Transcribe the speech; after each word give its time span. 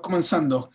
comenzando. 0.00 0.70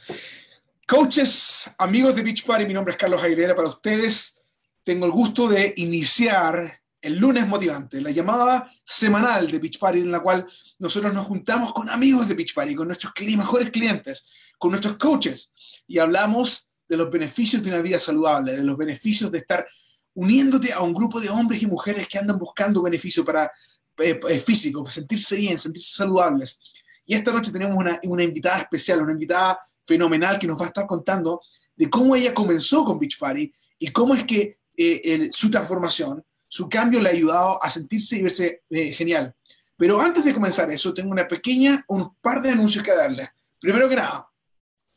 Coaches, 0.87 1.71
amigos 1.77 2.15
de 2.15 2.23
Beach 2.23 2.45
Party, 2.45 2.65
mi 2.65 2.73
nombre 2.73 2.93
es 2.93 2.97
Carlos 2.97 3.21
Aguilera 3.21 3.55
para 3.55 3.67
ustedes. 3.67 4.39
Tengo 4.83 5.05
el 5.05 5.11
gusto 5.11 5.47
de 5.47 5.73
iniciar 5.77 6.81
el 7.01 7.17
lunes 7.17 7.47
motivante, 7.47 8.01
la 8.01 8.11
llamada 8.11 8.71
semanal 8.85 9.51
de 9.51 9.59
Beach 9.59 9.79
Party, 9.79 9.99
en 9.99 10.11
la 10.11 10.19
cual 10.19 10.47
nosotros 10.79 11.13
nos 11.13 11.25
juntamos 11.25 11.73
con 11.73 11.89
amigos 11.89 12.27
de 12.27 12.35
Beach 12.35 12.53
Party, 12.53 12.75
con 12.75 12.87
nuestros 12.87 13.13
mejores 13.19 13.69
clientes, 13.69 14.29
con 14.57 14.71
nuestros 14.71 14.97
coaches, 14.97 15.53
y 15.87 15.99
hablamos 15.99 16.69
de 16.87 16.97
los 16.97 17.11
beneficios 17.11 17.61
de 17.63 17.69
una 17.69 17.81
vida 17.81 17.99
saludable, 17.99 18.55
de 18.55 18.63
los 18.63 18.77
beneficios 18.77 19.31
de 19.31 19.39
estar 19.39 19.67
uniéndote 20.13 20.73
a 20.73 20.81
un 20.81 20.93
grupo 20.93 21.19
de 21.19 21.29
hombres 21.29 21.61
y 21.61 21.67
mujeres 21.67 22.07
que 22.07 22.17
andan 22.17 22.39
buscando 22.39 22.81
beneficio 22.81 23.23
para 23.23 23.51
eh, 23.99 24.19
eh, 24.29 24.39
físico, 24.39 24.89
sentirse 24.89 25.35
bien, 25.35 25.59
sentirse 25.59 25.95
saludables. 25.95 26.59
Y 27.07 27.15
esta 27.15 27.31
noche 27.31 27.51
tenemos 27.51 27.75
una, 27.75 27.99
una 28.03 28.23
invitada 28.23 28.59
especial, 28.59 29.01
una 29.01 29.13
invitada 29.13 29.59
fenomenal 29.83 30.37
que 30.37 30.45
nos 30.45 30.59
va 30.59 30.65
a 30.65 30.67
estar 30.67 30.85
contando 30.85 31.41
de 31.75 31.89
cómo 31.89 32.15
ella 32.15 32.33
comenzó 32.33 32.83
con 32.83 32.99
Beach 32.99 33.17
Party 33.17 33.51
y 33.79 33.87
cómo 33.87 34.13
es 34.13 34.25
que 34.25 34.59
eh, 34.75 35.29
su 35.31 35.49
transformación, 35.49 36.23
su 36.47 36.69
cambio 36.69 37.01
le 37.01 37.09
ha 37.09 37.13
ayudado 37.13 37.63
a 37.63 37.69
sentirse 37.71 38.17
y 38.17 38.21
verse 38.21 38.63
eh, 38.69 38.91
genial. 38.91 39.33
Pero 39.77 39.99
antes 40.01 40.25
de 40.25 40.33
comenzar 40.33 40.69
eso, 40.69 40.93
tengo 40.93 41.11
una 41.11 41.27
pequeña, 41.27 41.83
un 41.87 42.15
par 42.15 42.41
de 42.41 42.51
anuncios 42.51 42.83
que 42.83 42.93
darles. 42.93 43.29
Primero 43.59 43.87
que 43.87 43.95
nada, 43.95 44.29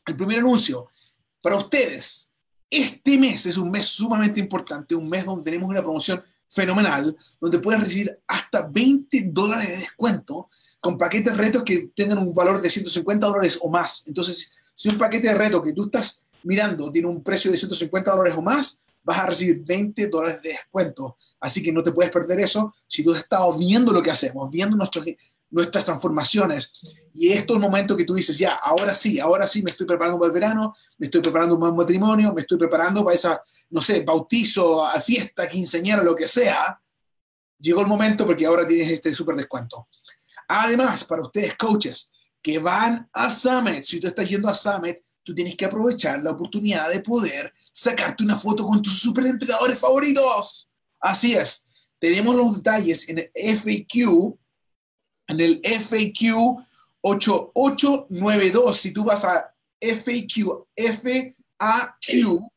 el 0.05 0.15
primer 0.15 0.39
anuncio, 0.39 0.89
para 1.41 1.55
ustedes, 1.55 2.31
este 2.69 3.17
mes 3.17 3.45
es 3.45 3.57
un 3.57 3.71
mes 3.71 3.85
sumamente 3.85 4.39
importante, 4.39 4.95
un 4.95 5.07
mes 5.07 5.25
donde 5.25 5.45
tenemos 5.45 5.69
una 5.69 5.81
promoción 5.81 6.23
fenomenal, 6.51 7.15
donde 7.39 7.59
puedes 7.59 7.81
recibir 7.81 8.19
hasta 8.27 8.67
20 8.67 9.29
dólares 9.31 9.69
de 9.69 9.77
descuento 9.77 10.47
con 10.79 10.97
paquetes 10.97 11.37
retos 11.37 11.63
que 11.63 11.91
tengan 11.95 12.17
un 12.17 12.33
valor 12.33 12.61
de 12.61 12.69
150 12.69 13.25
dólares 13.25 13.57
o 13.61 13.69
más. 13.69 14.03
Entonces, 14.05 14.51
si 14.73 14.89
un 14.89 14.97
paquete 14.97 15.27
de 15.27 15.35
reto 15.35 15.61
que 15.61 15.73
tú 15.73 15.85
estás 15.85 16.23
mirando 16.43 16.91
tiene 16.91 17.07
un 17.07 17.23
precio 17.23 17.51
de 17.51 17.57
150 17.57 18.11
dólares 18.11 18.37
o 18.37 18.41
más, 18.41 18.81
vas 19.03 19.19
a 19.19 19.27
recibir 19.27 19.63
20 19.63 20.07
dólares 20.07 20.41
de 20.41 20.49
descuento. 20.49 21.17
Así 21.39 21.63
que 21.63 21.71
no 21.71 21.81
te 21.81 21.91
puedes 21.91 22.11
perder 22.11 22.39
eso 22.41 22.73
si 22.85 23.03
tú 23.03 23.11
has 23.11 23.19
estado 23.19 23.57
viendo 23.57 23.91
lo 23.91 24.03
que 24.03 24.11
hacemos, 24.11 24.51
viendo 24.51 24.75
nuestros, 24.75 25.05
nuestras 25.51 25.85
transformaciones. 25.85 26.73
Y 27.13 27.31
esto 27.33 27.53
es 27.53 27.57
el 27.57 27.61
momento 27.61 27.95
que 27.95 28.05
tú 28.05 28.15
dices, 28.15 28.37
ya, 28.37 28.55
ahora 28.55 28.95
sí, 28.95 29.19
ahora 29.19 29.47
sí 29.47 29.61
me 29.61 29.71
estoy 29.71 29.85
preparando 29.85 30.17
para 30.17 30.27
el 30.27 30.33
verano, 30.33 30.73
me 30.97 31.07
estoy 31.07 31.21
preparando 31.21 31.59
para 31.59 31.71
un 31.71 31.77
matrimonio, 31.77 32.33
me 32.33 32.41
estoy 32.41 32.57
preparando 32.57 33.03
para 33.03 33.15
esa, 33.15 33.41
no 33.69 33.81
sé, 33.81 34.01
bautizo, 34.01 34.87
fiesta, 35.03 35.47
quinceañera, 35.47 36.03
lo 36.03 36.15
que 36.15 36.27
sea. 36.27 36.81
Llegó 37.59 37.81
el 37.81 37.87
momento 37.87 38.25
porque 38.25 38.45
ahora 38.45 38.65
tienes 38.65 38.89
este 38.89 39.13
súper 39.13 39.35
descuento. 39.35 39.87
Además, 40.47 41.03
para 41.03 41.21
ustedes 41.21 41.55
coaches 41.55 42.11
que 42.41 42.57
van 42.57 43.07
a 43.13 43.29
Summit, 43.29 43.83
si 43.83 43.99
tú 43.99 44.07
estás 44.07 44.27
yendo 44.27 44.49
a 44.49 44.55
Summit, 44.55 44.97
tú 45.23 45.35
tienes 45.35 45.55
que 45.55 45.65
aprovechar 45.65 46.21
la 46.23 46.31
oportunidad 46.31 46.89
de 46.89 47.01
poder 47.01 47.53
sacarte 47.71 48.23
una 48.23 48.37
foto 48.37 48.65
con 48.65 48.81
tus 48.81 48.99
super 48.99 49.25
entrenadores 49.25 49.77
favoritos. 49.77 50.67
Así 50.99 51.35
es. 51.35 51.67
Tenemos 51.99 52.35
los 52.35 52.55
detalles 52.55 53.07
en 53.09 53.19
el 53.19 53.57
FAQ 53.57 54.35
en 55.31 55.39
el 55.39 55.61
FAQ 55.63 56.63
8892. 57.01 58.77
Si 58.77 58.91
tú 58.91 59.03
vas 59.03 59.25
a 59.25 59.53
FAQ, 59.79 60.67
FAQ, 60.75 62.51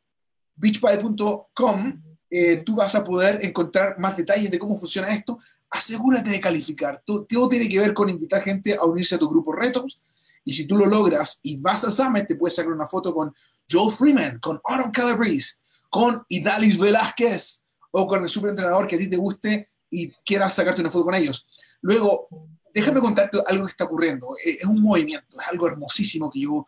beachparty.com, 0.57 2.03
eh, 2.31 2.57
tú 2.59 2.77
vas 2.77 2.95
a 2.95 3.05
poder 3.05 3.45
encontrar 3.45 3.99
más 3.99 4.17
detalles 4.17 4.51
de 4.51 4.59
cómo 4.59 4.77
funciona 4.77 5.15
esto. 5.15 5.39
Asegúrate 5.71 6.31
de 6.31 6.41
calificar. 6.41 7.03
Todo, 7.05 7.49
tiene 7.49 7.69
que 7.69 7.79
ver 7.79 7.95
con 7.95 8.09
invitar 8.09 8.43
gente 8.43 8.75
a 8.75 8.85
unirse 8.85 9.15
a 9.15 9.19
tu 9.19 9.29
grupo 9.29 9.53
retos. 9.53 10.03
Y 10.45 10.53
si 10.53 10.67
tú 10.67 10.77
lo 10.77 10.87
logras 10.87 11.41
y 11.43 11.57
vas 11.57 11.85
a 11.85 11.91
Summit, 11.91 12.27
te 12.27 12.37
puedes 12.37 12.57
sacar 12.57 12.73
una 12.73 12.87
foto 12.87 13.15
con 13.15 13.33
Joel 13.71 13.95
Freeman, 13.95 14.39
con 14.41 14.61
Autumn 14.65 14.93
Calabrese, 14.93 15.55
con 15.89 16.23
Idalis 16.29 16.79
Velázquez 16.79 17.65
o 17.93 18.07
con 18.07 18.23
el 18.23 18.29
superentrenador 18.29 18.87
que 18.87 18.97
a 18.97 18.99
ti 18.99 19.09
te 19.09 19.17
guste 19.17 19.71
y 19.89 20.11
quieras 20.11 20.55
sacarte 20.55 20.83
una 20.83 20.91
foto 20.91 21.07
con 21.07 21.15
ellos. 21.15 21.47
Luego, 21.81 22.29
déjame 22.75 23.01
contarte 23.01 23.39
algo 23.47 23.65
que 23.65 23.71
está 23.71 23.85
ocurriendo. 23.85 24.37
Eh, 24.45 24.59
es 24.61 24.65
un 24.65 24.83
movimiento, 24.83 25.41
es 25.41 25.49
algo 25.49 25.69
hermosísimo 25.69 26.31
que, 26.31 26.41
yo, 26.41 26.67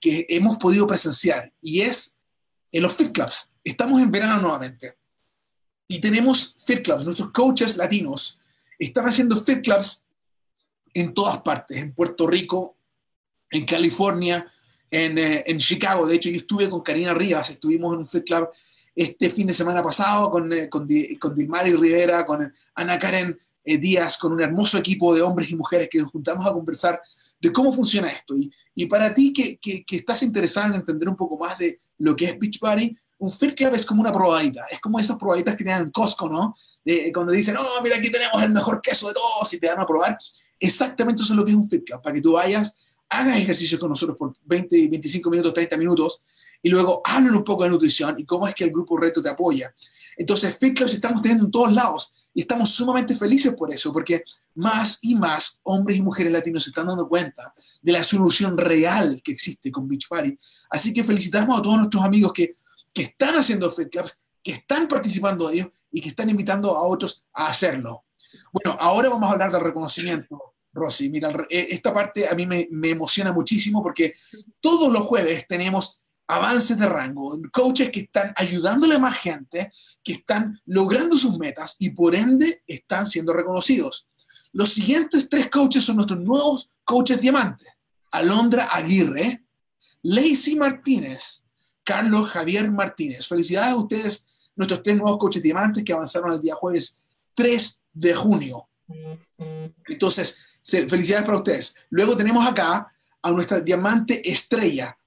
que 0.00 0.24
hemos 0.30 0.56
podido 0.56 0.86
presenciar 0.86 1.52
y 1.60 1.80
es 1.80 2.20
en 2.70 2.82
los 2.82 2.94
Fit 2.94 3.12
Clubs. 3.12 3.52
Estamos 3.64 4.00
en 4.00 4.10
verano 4.10 4.40
nuevamente 4.40 4.96
y 5.88 6.00
tenemos 6.00 6.54
Fit 6.64 6.82
Clubs. 6.82 7.04
Nuestros 7.04 7.32
coaches 7.32 7.76
latinos 7.76 8.38
están 8.78 9.06
haciendo 9.06 9.36
Fit 9.42 9.62
Clubs 9.62 10.06
en 10.94 11.12
todas 11.12 11.42
partes, 11.42 11.76
en 11.78 11.92
Puerto 11.92 12.26
Rico, 12.26 12.76
en 13.50 13.64
California, 13.64 14.50
en, 14.90 15.18
eh, 15.18 15.44
Chicago. 15.58 16.06
De 16.06 16.14
hecho, 16.14 16.30
yo 16.30 16.36
estuve 16.36 16.70
con 16.70 16.82
Karina 16.82 17.12
Rivas, 17.12 17.50
estuvimos 17.50 17.92
en 17.94 18.00
un 18.00 18.06
Fit 18.06 18.24
Club 18.24 18.48
este 18.94 19.30
fin 19.30 19.46
de 19.46 19.54
semana 19.54 19.82
pasado 19.82 20.30
con, 20.30 20.52
eh, 20.52 20.68
con, 20.68 20.88
con 21.20 21.34
Dilmari 21.34 21.74
Rivera, 21.74 22.24
con 22.24 22.52
Ana 22.74 22.98
Karen 22.98 23.38
eh, 23.68 23.78
días 23.78 24.16
con 24.16 24.32
un 24.32 24.40
hermoso 24.40 24.78
equipo 24.78 25.14
de 25.14 25.20
hombres 25.20 25.50
y 25.50 25.56
mujeres 25.56 25.88
que 25.90 25.98
nos 25.98 26.10
juntamos 26.10 26.46
a 26.46 26.52
conversar 26.52 27.02
de 27.38 27.52
cómo 27.52 27.70
funciona 27.70 28.08
esto. 28.08 28.34
Y, 28.74 28.86
para 28.86 29.12
ti 29.12 29.30
que, 29.30 29.84
estás 29.90 30.22
interesado 30.22 30.68
en 30.68 30.80
entender 30.80 31.06
un 31.06 31.16
poco 31.16 31.36
más 31.38 31.58
de 31.58 31.78
lo 31.98 32.16
que 32.16 32.24
es 32.24 32.38
Beach 32.38 32.58
Party, 32.58 32.96
un 33.18 33.30
Fit 33.30 33.54
Club 33.54 33.74
es 33.74 33.84
como 33.84 34.00
una 34.00 34.12
probadita, 34.12 34.64
es 34.70 34.80
como 34.80 34.98
esas 34.98 35.18
probaditas 35.18 35.54
que 35.54 35.64
te 35.64 35.70
dan 35.70 35.90
Costco, 35.90 36.30
¿no? 36.30 36.56
De, 36.82 37.12
cuando 37.12 37.32
dicen, 37.32 37.56
oh, 37.58 37.82
mira, 37.82 37.96
aquí 37.96 38.10
tenemos 38.10 38.42
el 38.42 38.52
mejor 38.52 38.80
queso 38.80 39.08
de 39.08 39.14
todos 39.14 39.52
y 39.52 39.58
te 39.58 39.66
dan 39.66 39.80
a 39.80 39.86
probar. 39.86 40.16
Exactamente 40.58 41.22
eso 41.22 41.34
es 41.34 41.36
lo 41.36 41.44
que 41.44 41.50
es 41.50 41.56
un 41.56 41.68
Fit 41.68 41.84
Club, 41.84 42.00
para 42.00 42.14
que 42.14 42.22
tú 42.22 42.32
vayas, 42.32 42.74
hagas 43.10 43.36
ejercicio 43.36 43.78
con 43.78 43.90
nosotros 43.90 44.16
por 44.16 44.34
20, 44.44 44.88
25 44.88 45.30
minutos, 45.30 45.52
30 45.52 45.76
minutos 45.76 46.22
y 46.62 46.68
luego 46.68 47.02
hablen 47.04 47.34
un 47.34 47.44
poco 47.44 47.64
de 47.64 47.70
nutrición 47.70 48.14
y 48.18 48.24
cómo 48.24 48.48
es 48.48 48.54
que 48.54 48.64
el 48.64 48.70
grupo 48.70 48.96
reto 48.96 49.20
te 49.20 49.28
apoya. 49.28 49.74
Entonces, 50.18 50.58
Fit 50.58 50.76
Clubs 50.76 50.92
estamos 50.92 51.22
teniendo 51.22 51.44
en 51.44 51.50
todos 51.50 51.72
lados 51.72 52.12
y 52.34 52.42
estamos 52.42 52.70
sumamente 52.70 53.14
felices 53.14 53.54
por 53.54 53.72
eso, 53.72 53.92
porque 53.92 54.24
más 54.56 54.98
y 55.02 55.14
más 55.14 55.60
hombres 55.62 55.96
y 55.96 56.02
mujeres 56.02 56.32
latinos 56.32 56.64
se 56.64 56.70
están 56.70 56.88
dando 56.88 57.08
cuenta 57.08 57.54
de 57.80 57.92
la 57.92 58.02
solución 58.02 58.58
real 58.58 59.22
que 59.22 59.32
existe 59.32 59.70
con 59.70 59.88
Beach 59.88 60.08
Party. 60.08 60.36
Así 60.70 60.92
que 60.92 61.04
felicitamos 61.04 61.58
a 61.58 61.62
todos 61.62 61.76
nuestros 61.76 62.04
amigos 62.04 62.32
que, 62.32 62.54
que 62.92 63.02
están 63.02 63.36
haciendo 63.36 63.70
Fit 63.70 63.90
Clubs, 63.90 64.20
que 64.42 64.52
están 64.52 64.88
participando 64.88 65.48
de 65.48 65.54
ellos 65.54 65.68
y 65.90 66.00
que 66.00 66.08
están 66.10 66.28
invitando 66.28 66.76
a 66.76 66.82
otros 66.82 67.24
a 67.34 67.46
hacerlo. 67.46 68.04
Bueno, 68.52 68.76
ahora 68.80 69.08
vamos 69.08 69.28
a 69.28 69.32
hablar 69.32 69.52
del 69.52 69.60
reconocimiento. 69.60 70.54
Rosy, 70.72 71.08
mira, 71.08 71.30
eh, 71.48 71.68
esta 71.70 71.92
parte 71.92 72.28
a 72.28 72.34
mí 72.34 72.46
me, 72.46 72.68
me 72.70 72.90
emociona 72.90 73.32
muchísimo 73.32 73.82
porque 73.82 74.14
todos 74.60 74.92
los 74.92 75.02
jueves 75.02 75.46
tenemos 75.48 76.00
avances 76.28 76.78
de 76.78 76.86
rango, 76.86 77.38
coaches 77.50 77.90
que 77.90 78.00
están 78.00 78.32
ayudándole 78.36 78.94
a 78.94 78.98
más 78.98 79.18
gente, 79.18 79.72
que 80.04 80.12
están 80.12 80.58
logrando 80.66 81.16
sus 81.16 81.38
metas 81.38 81.74
y 81.78 81.90
por 81.90 82.14
ende 82.14 82.62
están 82.66 83.06
siendo 83.06 83.32
reconocidos. 83.32 84.06
Los 84.52 84.72
siguientes 84.72 85.28
tres 85.28 85.48
coaches 85.48 85.84
son 85.84 85.96
nuestros 85.96 86.20
nuevos 86.20 86.70
coaches 86.84 87.20
diamantes. 87.20 87.68
Alondra 88.12 88.64
Aguirre, 88.64 89.44
Lacey 90.02 90.56
Martínez, 90.56 91.44
Carlos 91.82 92.28
Javier 92.28 92.70
Martínez. 92.70 93.26
Felicidades 93.26 93.72
a 93.72 93.76
ustedes, 93.76 94.28
nuestros 94.54 94.82
tres 94.82 94.96
nuevos 94.96 95.18
coaches 95.18 95.42
diamantes 95.42 95.82
que 95.82 95.92
avanzaron 95.92 96.32
el 96.34 96.42
día 96.42 96.54
jueves 96.54 97.02
3 97.34 97.82
de 97.94 98.14
junio. 98.14 98.68
Entonces, 99.86 100.36
felicidades 100.62 101.24
para 101.24 101.38
ustedes. 101.38 101.74
Luego 101.90 102.16
tenemos 102.16 102.46
acá 102.46 102.92
a 103.22 103.30
nuestra 103.32 103.60
diamante 103.60 104.28
estrella, 104.30 104.97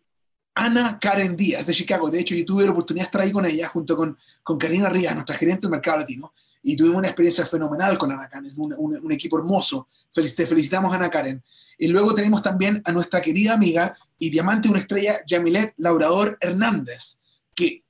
Ana 0.53 0.99
Karen 0.99 1.37
Díaz 1.37 1.65
de 1.65 1.73
Chicago. 1.73 2.09
De 2.09 2.19
hecho, 2.19 2.35
yo 2.35 2.45
tuve 2.45 2.65
la 2.65 2.71
oportunidad 2.71 3.05
de 3.05 3.07
estar 3.07 3.21
ahí 3.21 3.31
con 3.31 3.45
ella 3.45 3.67
junto 3.67 3.95
con, 3.95 4.17
con 4.43 4.57
Karina 4.57 4.89
Rías, 4.89 5.15
nuestra 5.15 5.35
gerente 5.35 5.61
del 5.61 5.71
mercado 5.71 5.99
latino, 5.99 6.33
y 6.61 6.75
tuvimos 6.75 6.97
una 6.97 7.07
experiencia 7.07 7.45
fenomenal 7.45 7.97
con 7.97 8.11
Ana 8.11 8.27
Karen, 8.27 8.53
un, 8.57 9.11
equipo 9.11 9.37
hermoso. 9.37 9.87
te 10.13 10.45
felicitamos, 10.45 10.93
Ana 10.93 11.09
Karen. 11.09 11.41
Y 11.77 11.87
luego 11.87 12.13
tenemos 12.13 12.41
también 12.41 12.81
a 12.85 12.91
nuestra 12.91 13.21
querida 13.21 13.53
amiga 13.53 13.95
y 14.19 14.29
diamante 14.29 14.69
una 14.69 14.79
estrella, 14.79 15.15
Yamilet 15.25 15.73
Laurador 15.77 16.37
Hernández, 16.39 17.17
que 17.55 17.83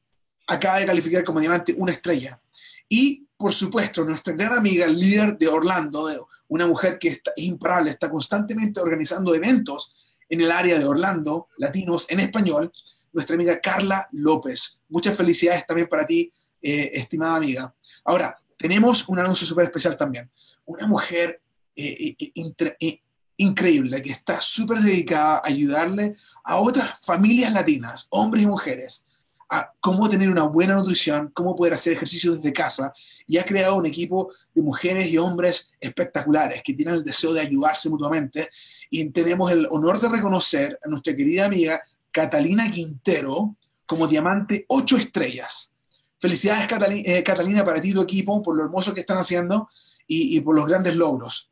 acaba 0.47 0.79
de 0.79 0.85
calificar 0.85 1.23
como 1.23 1.39
diamante 1.39 1.73
una 1.77 1.91
estrella. 1.91 2.39
Y, 2.87 3.27
por 3.35 3.53
supuesto, 3.53 4.05
nuestra 4.05 4.33
gran 4.33 4.53
amiga, 4.53 4.85
líder 4.87 5.37
de 5.37 5.47
Orlando, 5.47 6.27
una 6.47 6.67
mujer 6.67 6.99
que 6.99 7.09
está, 7.09 7.31
es 7.35 7.43
imparable, 7.43 7.91
está 7.91 8.09
constantemente 8.09 8.79
organizando 8.79 9.33
eventos 9.33 9.93
en 10.31 10.39
el 10.39 10.49
área 10.49 10.79
de 10.79 10.85
Orlando, 10.85 11.49
latinos 11.57 12.07
en 12.09 12.21
español, 12.21 12.71
nuestra 13.11 13.35
amiga 13.35 13.59
Carla 13.59 14.07
López. 14.13 14.79
Muchas 14.87 15.15
felicidades 15.15 15.67
también 15.67 15.89
para 15.89 16.05
ti, 16.05 16.31
eh, 16.61 16.89
estimada 16.93 17.35
amiga. 17.35 17.75
Ahora, 18.05 18.37
tenemos 18.57 19.09
un 19.09 19.19
anuncio 19.19 19.45
súper 19.45 19.65
especial 19.65 19.97
también. 19.97 20.31
Una 20.65 20.87
mujer 20.87 21.41
eh, 21.75 22.15
eh, 22.17 23.01
increíble 23.35 24.01
que 24.01 24.11
está 24.11 24.39
súper 24.39 24.79
dedicada 24.79 25.35
a 25.35 25.47
ayudarle 25.47 26.15
a 26.45 26.57
otras 26.57 26.97
familias 27.01 27.51
latinas, 27.51 28.07
hombres 28.09 28.43
y 28.43 28.47
mujeres, 28.47 29.07
a 29.51 29.74
cómo 29.81 30.09
tener 30.09 30.30
una 30.30 30.44
buena 30.44 30.75
nutrición, 30.75 31.30
cómo 31.33 31.56
poder 31.57 31.74
hacer 31.74 31.94
ejercicio 31.94 32.33
desde 32.33 32.53
casa 32.53 32.94
y 33.27 33.38
ha 33.38 33.44
creado 33.44 33.75
un 33.75 33.86
equipo 33.86 34.31
de 34.56 34.62
mujeres 34.62 35.07
y 35.07 35.18
hombres 35.18 35.74
espectaculares 35.80 36.63
que 36.63 36.74
tienen 36.74 36.95
el 36.95 37.03
deseo 37.03 37.33
de 37.33 37.42
ayudarse 37.42 37.89
mutuamente 37.89 38.50
y 38.89 39.09
tenemos 39.09 39.51
el 39.51 39.68
honor 39.69 40.00
de 40.00 40.07
reconocer 40.07 40.80
a 40.81 40.88
nuestra 40.88 41.13
querida 41.13 41.45
amiga 41.45 41.81
Catalina 42.12 42.71
Quintero 42.71 43.57
como 43.86 44.07
diamante 44.07 44.65
8 44.69 44.98
estrellas. 44.98 45.74
Felicidades 46.18 46.69
eh, 47.06 47.21
Catalina 47.21 47.63
para 47.65 47.81
ti 47.81 47.89
y 47.89 47.94
tu 47.94 48.01
equipo 48.01 48.42
por 48.42 48.56
lo 48.56 48.63
hermoso 48.63 48.94
que 48.94 49.01
están 49.01 49.18
haciendo 49.18 49.68
y, 50.07 50.39
por 50.42 50.56
los 50.56 50.65
grandes 50.65 50.95
logros. 50.95 51.51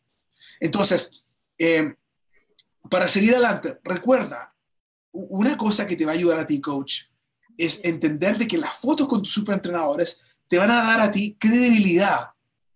Entonces, 0.59 1.11
eh, 1.57 1.95
para 2.89 3.07
seguir 3.07 3.33
adelante, 3.33 3.79
recuerda, 3.83 4.53
una 5.11 5.57
cosa 5.57 5.85
que 5.85 5.95
te 5.95 6.05
va 6.05 6.11
a 6.11 6.15
ayudar 6.15 6.39
a 6.39 6.45
ti, 6.45 6.61
coach, 6.61 7.08
es 7.59 7.79
entender 7.83 8.37
de 8.37 8.47
que 8.47 8.57
las 8.57 8.73
fotos 8.77 9.07
con 9.07 9.21
tus 9.21 9.33
superentrenadores 9.33 10.21
te 10.47 10.57
van 10.57 10.71
a 10.71 10.81
dar 10.81 11.01
a 11.01 11.11
ti 11.11 11.35
credibilidad, 11.37 12.19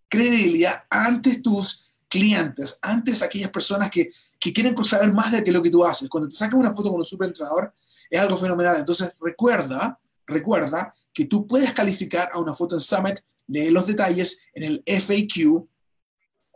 credibilidad 0.10 0.84
ante 0.90 1.42
tus 1.42 1.90
clientes, 2.10 2.78
antes 2.82 3.22
aquellas 3.22 3.50
personas 3.50 3.90
que, 3.90 4.12
que 4.40 4.54
quieren 4.54 4.76
saber 4.86 5.12
más 5.14 5.32
de 5.32 5.52
lo 5.52 5.64
que 5.64 5.72
tú 5.72 5.84
haces. 5.84 6.10
Cuando 6.10 6.30
te 6.30 6.36
sacas 6.36 6.60
una 6.60 6.76
foto 6.76 6.90
con 6.90 7.00
un 7.00 7.06
superentrenador, 7.06 7.74
es 8.10 8.20
algo 8.20 8.38
fenomenal. 8.38 8.78
Entonces, 8.78 9.12
recuerda, 9.20 10.00
recuerda 10.28 10.94
que 11.14 11.26
tú 11.26 11.48
puedes 11.48 11.74
calificar 11.74 12.30
a 12.32 12.40
una 12.40 12.54
foto 12.54 12.76
en 12.76 12.82
Summit, 12.82 13.20
lee 13.48 13.72
los 13.72 13.88
detalles 13.88 14.40
en 14.54 14.64
el 14.64 14.84
FAQ 14.86 15.66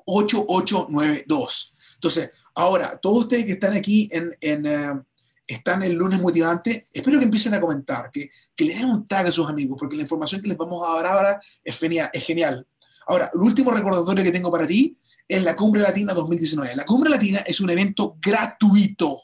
8892. 0.05 1.73
Entonces, 1.95 2.31
ahora, 2.55 2.97
todos 2.97 3.23
ustedes 3.23 3.45
que 3.45 3.53
están 3.53 3.73
aquí 3.73 4.07
en, 4.11 4.35
en 4.41 4.67
uh, 4.67 5.03
están 5.47 5.81
el 5.83 5.93
lunes 5.93 6.21
motivante, 6.21 6.87
espero 6.91 7.17
que 7.17 7.25
empiecen 7.25 7.53
a 7.53 7.61
comentar, 7.61 8.11
que, 8.11 8.29
que 8.55 8.65
le 8.65 8.75
den 8.75 8.85
un 8.85 9.07
tag 9.07 9.27
a 9.27 9.31
sus 9.31 9.49
amigos, 9.49 9.77
porque 9.79 9.95
la 9.95 10.01
información 10.01 10.41
que 10.41 10.49
les 10.49 10.57
vamos 10.57 10.87
a 10.87 10.95
dar 10.95 11.05
ahora 11.07 11.41
es 11.63 11.79
genial. 12.25 12.67
Ahora, 13.07 13.31
el 13.33 13.39
último 13.39 13.71
recordatorio 13.71 14.23
que 14.23 14.31
tengo 14.31 14.51
para 14.51 14.67
ti 14.67 14.97
es 15.27 15.43
la 15.43 15.55
Cumbre 15.55 15.81
Latina 15.81 16.13
2019. 16.13 16.75
La 16.75 16.85
Cumbre 16.85 17.09
Latina 17.09 17.39
es 17.39 17.59
un 17.61 17.69
evento 17.69 18.17
gratuito. 18.21 19.21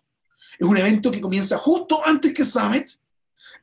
Es 0.58 0.68
un 0.68 0.78
evento 0.78 1.12
que 1.12 1.20
comienza 1.20 1.58
justo 1.58 2.02
antes 2.06 2.34
que 2.34 2.46
Summit, 2.46 2.88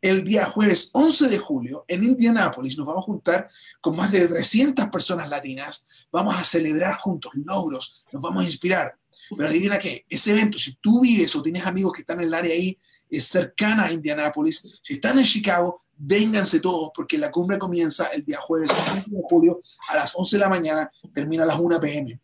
el 0.03 0.25
día 0.25 0.47
jueves 0.47 0.91
11 0.93 1.29
de 1.29 1.39
julio 1.39 1.85
en 1.89 2.05
Indianápolis. 2.05 2.77
Nos 2.77 2.87
vamos 2.87 3.05
a 3.05 3.07
juntar 3.07 3.49
con 3.81 3.97
más 3.97 4.11
de 4.11 4.27
300 4.29 4.89
personas 4.89 5.29
latinas. 5.29 5.87
Vamos 6.11 6.37
a 6.37 6.45
celebrar 6.45 6.99
juntos 6.99 7.33
logros, 7.35 8.05
nos 8.13 8.23
vamos 8.23 8.43
a 8.43 8.47
inspirar. 8.47 9.00
Pero 9.37 9.49
adivina 9.49 9.79
qué, 9.79 10.05
ese 10.09 10.33
evento, 10.33 10.59
si 10.59 10.75
tú 10.77 11.01
vives 11.01 11.35
o 11.37 11.43
tienes 11.43 11.65
amigos 11.65 11.93
que 11.93 12.01
están 12.01 12.19
en 12.21 12.27
el 12.27 12.35
área 12.35 12.53
ahí, 12.53 12.79
es 13.09 13.25
cercana 13.25 13.87
a 13.87 13.93
Indianápolis, 13.93 14.63
si 14.83 14.95
están 14.95 15.19
en 15.19 15.25
Chicago, 15.25 15.83
vénganse 16.03 16.61
todos 16.61 16.91
porque 16.95 17.19
la 17.19 17.31
cumbre 17.31 17.59
comienza 17.59 18.07
el 18.09 18.25
día 18.25 18.39
jueves 18.41 18.71
11 18.71 19.05
de 19.09 19.23
julio 19.29 19.61
a 19.89 19.97
las 19.97 20.13
11 20.15 20.37
de 20.37 20.41
la 20.41 20.49
mañana, 20.49 20.91
termina 21.13 21.45
a 21.45 21.47
las 21.47 21.59
1 21.59 21.81
pm. 21.81 22.21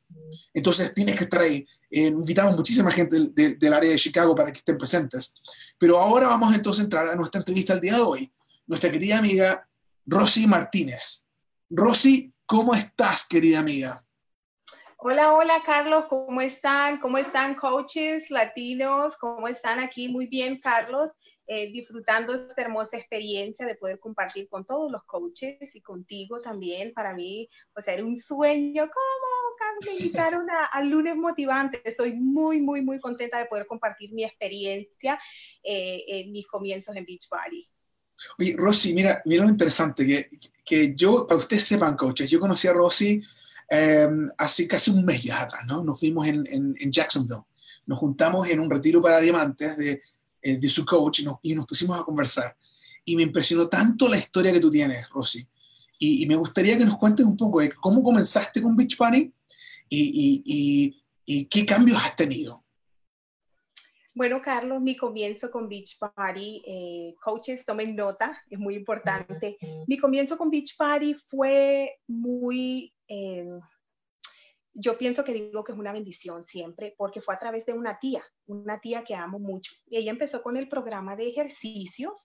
Entonces 0.55 0.95
tienes 0.95 1.17
que 1.17 1.25
estar 1.25 1.41
ahí. 1.41 1.67
Eh, 1.91 2.07
invitamos 2.07 2.57
muchísima 2.57 2.91
gente 2.91 3.19
del 3.35 3.73
área 3.73 3.91
de 3.91 3.97
Chicago 3.97 4.35
para 4.35 4.51
que 4.51 4.59
estén 4.59 4.79
presentes. 4.79 5.35
Pero 5.79 5.99
ahora 5.99 6.29
vamos 6.29 6.55
entonces 6.55 6.81
a 6.81 6.85
entrar 6.85 7.09
a 7.09 7.17
nuestra 7.17 7.41
entrevista 7.41 7.75
el 7.75 7.81
día 7.81 7.95
de 7.95 8.01
hoy. 8.01 8.33
Nuestra 8.67 8.91
querida 8.91 9.19
amiga 9.19 9.69
Rosy 10.07 10.47
Martínez. 10.47 11.27
Rosy, 11.69 12.33
¿cómo 12.47 12.75
estás, 12.75 13.27
querida 13.27 13.59
amiga? 13.59 14.06
Hola, 15.09 15.35
hola 15.35 15.63
Carlos, 15.65 16.07
¿cómo 16.09 16.41
están? 16.41 16.99
¿Cómo 16.99 17.17
están 17.17 17.55
coaches 17.55 18.29
latinos? 18.29 19.17
¿Cómo 19.17 19.47
están 19.47 19.79
aquí? 19.79 20.09
Muy 20.09 20.27
bien, 20.27 20.59
Carlos. 20.59 21.13
Eh, 21.47 21.71
disfrutando 21.71 22.35
esta 22.35 22.61
hermosa 22.61 22.97
experiencia 22.97 23.65
de 23.65 23.77
poder 23.77 24.01
compartir 24.01 24.49
con 24.49 24.67
todos 24.67 24.91
los 24.91 25.05
coaches 25.05 25.73
y 25.77 25.81
contigo 25.81 26.41
también. 26.41 26.93
Para 26.93 27.15
mí, 27.15 27.49
sea, 27.81 27.95
era 27.95 28.05
un 28.05 28.17
sueño. 28.17 28.91
¿Cómo? 28.93 29.87
Me 29.87 29.95
invitaron 29.95 30.51
a, 30.51 30.65
al 30.65 30.89
lunes 30.89 31.15
motivante. 31.15 31.81
Estoy 31.85 32.15
muy, 32.15 32.61
muy, 32.61 32.81
muy 32.81 32.99
contenta 32.99 33.39
de 33.39 33.47
poder 33.47 33.69
compartir 33.69 34.13
mi 34.13 34.25
experiencia 34.25 35.21
eh, 35.63 36.03
en 36.09 36.33
mis 36.33 36.49
comienzos 36.49 36.97
en 36.97 37.05
Beachbody. 37.05 37.71
Oye, 38.41 38.57
Rosy, 38.57 38.93
mira, 38.93 39.23
mira 39.25 39.45
lo 39.45 39.51
interesante, 39.51 40.05
que, 40.05 40.29
que 40.65 40.97
yo, 40.97 41.29
para 41.29 41.39
ustedes 41.39 41.63
sepan, 41.63 41.95
coaches, 41.95 42.29
yo 42.29 42.41
conocí 42.41 42.67
a 42.67 42.73
Rosy 42.73 43.23
eh, 43.69 44.09
hace 44.39 44.69
casi 44.69 44.91
un 44.91 45.05
mes 45.05 45.23
ya 45.23 45.43
atrás, 45.43 45.63
¿no? 45.67 45.83
Nos 45.83 45.99
fuimos 45.99 46.27
en, 46.27 46.93
Jacksonville. 46.93 47.43
Nos 47.87 47.99
juntamos 47.99 48.49
en 48.49 48.61
un 48.61 48.71
retiro 48.71 49.03
para 49.03 49.21
diamantes 49.21 49.77
de 49.77 50.01
eh, 50.43 50.69
su 50.69 50.85
coach 50.85 51.21
y 51.43 51.55
nos, 51.55 51.67
pusimos 51.67 51.99
a 51.99 52.05
conversar. 52.05 52.57
Y 53.05 53.17
me 53.17 53.23
impresionó 53.23 53.69
tanto 53.69 54.09
la 54.09 54.19
historia 54.19 54.53
que 54.53 54.61
tú 54.61 54.71
tienes, 54.71 55.09
Rosy. 55.11 55.47
Y, 55.99 56.27
me 56.27 56.37
gustaría 56.37 56.77
que 56.77 56.85
nos 56.85 56.99
cuentes 56.99 57.25
un 57.25 57.37
poco 57.37 57.61
de 57.61 57.71
cómo 57.71 58.03
comenzaste 58.03 58.61
con 58.61 58.77
Beach 58.77 58.97
Bunny 58.99 59.33
y, 59.89 60.95
y, 61.25 61.45
qué 61.47 61.65
cambios 61.65 61.99
has 62.05 62.15
tenido. 62.15 62.65
Bueno, 64.17 64.41
Carlos, 64.41 64.81
mi 64.81 64.97
comienzo 64.97 65.51
con 65.51 65.69
Beach 65.69 65.99
Party, 65.99 66.63
eh, 66.67 67.15
coaches, 67.21 67.67
tomen 67.67 67.95
nota, 67.95 68.43
es 68.49 68.59
muy 68.59 68.75
importante. 68.75 69.59
Mi 69.87 69.99
comienzo 69.99 70.39
con 70.39 70.49
Beach 70.49 70.75
Party 70.75 71.13
fue 71.13 71.99
muy, 72.07 72.95
eh, 73.09 73.47
yo 74.73 74.97
pienso 74.97 75.23
que 75.23 75.35
digo 75.35 75.63
que 75.63 75.73
es 75.73 75.79
una 75.79 75.93
bendición 75.93 76.45
siempre, 76.45 76.95
porque 76.97 77.21
fue 77.21 77.35
a 77.35 77.39
través 77.39 77.67
de 77.67 77.75
una 77.75 77.99
tía, 77.99 78.25
una 78.47 78.81
tía 78.81 79.05
que 79.05 79.15
amo 79.15 79.39
mucho. 79.39 79.75
Ella 79.91 80.13
empezó 80.13 80.43
con 80.43 80.57
el 80.57 80.67
programa 80.67 81.15
de 81.15 81.29
ejercicios 81.29 82.25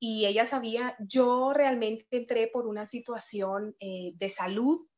y 0.00 0.26
ella 0.26 0.44
sabía, 0.44 0.96
yo 0.98 1.52
realmente 1.52 2.04
entré 2.10 2.48
por 2.48 2.66
una 2.66 2.88
situación 2.88 3.76
eh, 3.78 4.10
de 4.16 4.28
salud, 4.28 4.88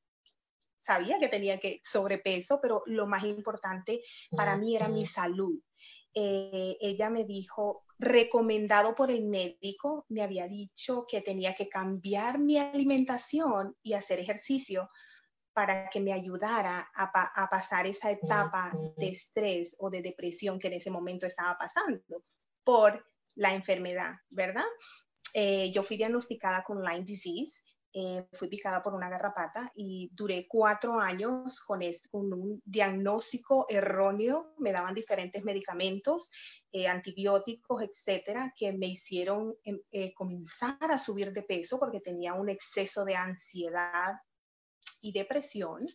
sabía 0.78 1.18
que 1.18 1.28
tenía 1.28 1.60
que 1.60 1.82
sobrepeso, 1.84 2.60
pero 2.62 2.82
lo 2.86 3.06
más 3.06 3.24
importante 3.24 4.00
para 4.30 4.56
mí 4.56 4.74
era 4.74 4.88
mi 4.88 5.04
salud. 5.04 5.60
Eh, 6.14 6.76
ella 6.80 7.08
me 7.10 7.24
dijo, 7.24 7.84
recomendado 7.98 8.94
por 8.94 9.10
el 9.10 9.24
médico, 9.24 10.06
me 10.08 10.22
había 10.22 10.48
dicho 10.48 11.06
que 11.08 11.20
tenía 11.20 11.54
que 11.54 11.68
cambiar 11.68 12.38
mi 12.38 12.58
alimentación 12.58 13.76
y 13.82 13.92
hacer 13.92 14.18
ejercicio 14.18 14.90
para 15.52 15.88
que 15.90 16.00
me 16.00 16.12
ayudara 16.12 16.90
a, 16.94 17.48
pasar 17.50 17.86
esa 17.86 18.10
etapa 18.10 18.72
de 18.96 19.08
estrés 19.08 19.76
o 19.78 19.90
de 19.90 20.00
depresión 20.00 20.58
que 20.58 20.68
en 20.68 20.74
ese 20.74 20.90
momento 20.90 21.26
estaba 21.26 21.58
pasando 21.58 22.24
por 22.64 23.04
la 23.34 23.52
enfermedad, 23.52 24.14
¿verdad? 24.30 24.64
Eh, 25.34 25.70
yo 25.72 25.82
fui 25.82 25.96
diagnosticada 25.96 26.62
con 26.64 26.82
Lyme 26.82 27.04
disease, 27.04 27.62
eh, 27.92 28.26
fui 28.32 28.48
picada 28.48 28.82
por 28.82 28.94
una 28.94 29.08
garrapata 29.08 29.72
y 29.74 30.10
duré 30.12 30.46
cuatro 30.48 31.00
años 31.00 31.60
con, 31.60 31.80
con 32.10 32.32
un 32.32 32.62
diagnóstico 32.64 33.66
erróneo. 33.68 34.54
Me 34.58 34.72
daban 34.72 34.94
diferentes 34.94 35.42
medicamentos, 35.44 36.30
eh, 36.72 36.86
antibióticos, 36.86 37.82
etcétera, 37.82 38.52
que 38.56 38.72
me 38.72 38.86
hicieron 38.86 39.56
em, 39.64 39.80
comenzar 40.14 40.78
a 40.80 40.98
subir 40.98 41.32
de 41.32 41.42
peso 41.42 41.78
porque 41.78 42.00
tenía 42.00 42.34
un 42.34 42.48
exceso 42.48 43.04
de 43.04 43.16
ansiedad 43.16 44.14
y 45.02 45.12
depresión, 45.12 45.86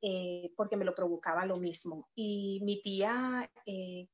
eh, 0.00 0.52
porque 0.56 0.76
me 0.76 0.84
lo 0.84 0.94
provocaba 0.94 1.44
lo 1.44 1.56
mismo. 1.56 2.08
Y 2.14 2.60
mi 2.62 2.80
tía 2.82 3.50
eh, 3.66 4.08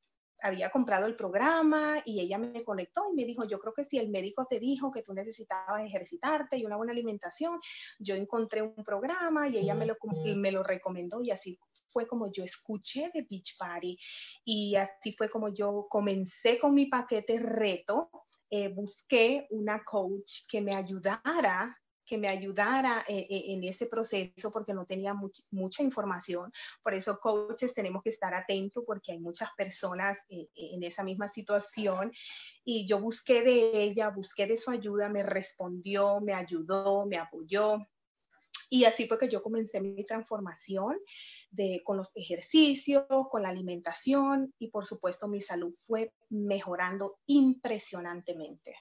había 0.44 0.68
comprado 0.68 1.06
el 1.06 1.16
programa 1.16 2.02
y 2.04 2.20
ella 2.20 2.36
me 2.36 2.62
conectó 2.62 3.10
y 3.10 3.16
me 3.16 3.24
dijo, 3.24 3.46
yo 3.46 3.58
creo 3.58 3.72
que 3.72 3.86
si 3.86 3.96
el 3.96 4.10
médico 4.10 4.46
te 4.48 4.60
dijo 4.60 4.90
que 4.90 5.02
tú 5.02 5.14
necesitabas 5.14 5.82
ejercitarte 5.82 6.58
y 6.58 6.66
una 6.66 6.76
buena 6.76 6.92
alimentación, 6.92 7.58
yo 7.98 8.14
encontré 8.14 8.60
un 8.60 8.84
programa 8.84 9.48
y 9.48 9.56
ella 9.56 9.74
me 9.74 9.86
lo, 9.86 9.96
me 10.36 10.52
lo 10.52 10.62
recomendó 10.62 11.22
y 11.22 11.30
así 11.30 11.58
fue 11.90 12.06
como 12.06 12.30
yo 12.30 12.44
escuché 12.44 13.10
de 13.14 13.22
Beach 13.22 13.56
Party 13.58 13.96
y 14.44 14.76
así 14.76 15.14
fue 15.16 15.30
como 15.30 15.48
yo 15.48 15.86
comencé 15.88 16.58
con 16.58 16.74
mi 16.74 16.86
paquete 16.86 17.40
reto. 17.40 18.10
Eh, 18.50 18.68
busqué 18.68 19.46
una 19.50 19.82
coach 19.82 20.46
que 20.48 20.60
me 20.60 20.76
ayudara 20.76 21.74
que 22.04 22.18
me 22.18 22.28
ayudara 22.28 23.04
eh, 23.08 23.26
eh, 23.28 23.44
en 23.49 23.64
ese 23.64 23.87
proceso 23.87 24.52
porque 24.52 24.75
no 24.75 24.84
tenía 24.84 25.14
mucha 25.14 25.82
información. 25.82 26.52
Por 26.82 26.94
eso, 26.94 27.18
coaches, 27.18 27.75
tenemos 27.75 28.02
que 28.02 28.11
estar 28.11 28.34
atentos 28.34 28.84
porque 28.87 29.12
hay 29.12 29.18
muchas 29.18 29.50
personas 29.56 30.20
eh, 30.28 30.49
en 30.54 30.82
esa 30.82 31.02
misma 31.02 31.28
situación. 31.28 32.12
Y 32.64 32.87
yo 32.87 33.00
busqué 33.00 33.42
de 33.42 33.82
ella, 33.82 34.11
busqué 34.11 34.46
de 34.46 34.56
su 34.56 34.70
ayuda, 34.70 35.08
me 35.08 35.23
respondió, 35.23 36.20
me 36.20 36.34
ayudó, 36.34 37.06
me 37.06 37.18
apoyó. 37.18 37.78
Y 38.70 38.84
así 38.84 39.06
fue 39.06 39.18
que 39.18 39.28
yo 39.28 39.42
comencé 39.42 39.80
mi 39.80 40.04
transformación 40.04 40.99
de, 41.50 41.82
con 41.84 41.96
los 41.96 42.11
ejercicios, 42.14 43.06
con 43.30 43.42
la 43.42 43.49
alimentación 43.49 44.52
y 44.58 44.68
por 44.68 44.87
supuesto 44.87 45.28
mi 45.28 45.40
salud 45.40 45.75
fue 45.87 46.12
mejorando 46.30 47.18
impresionantemente. 47.26 48.75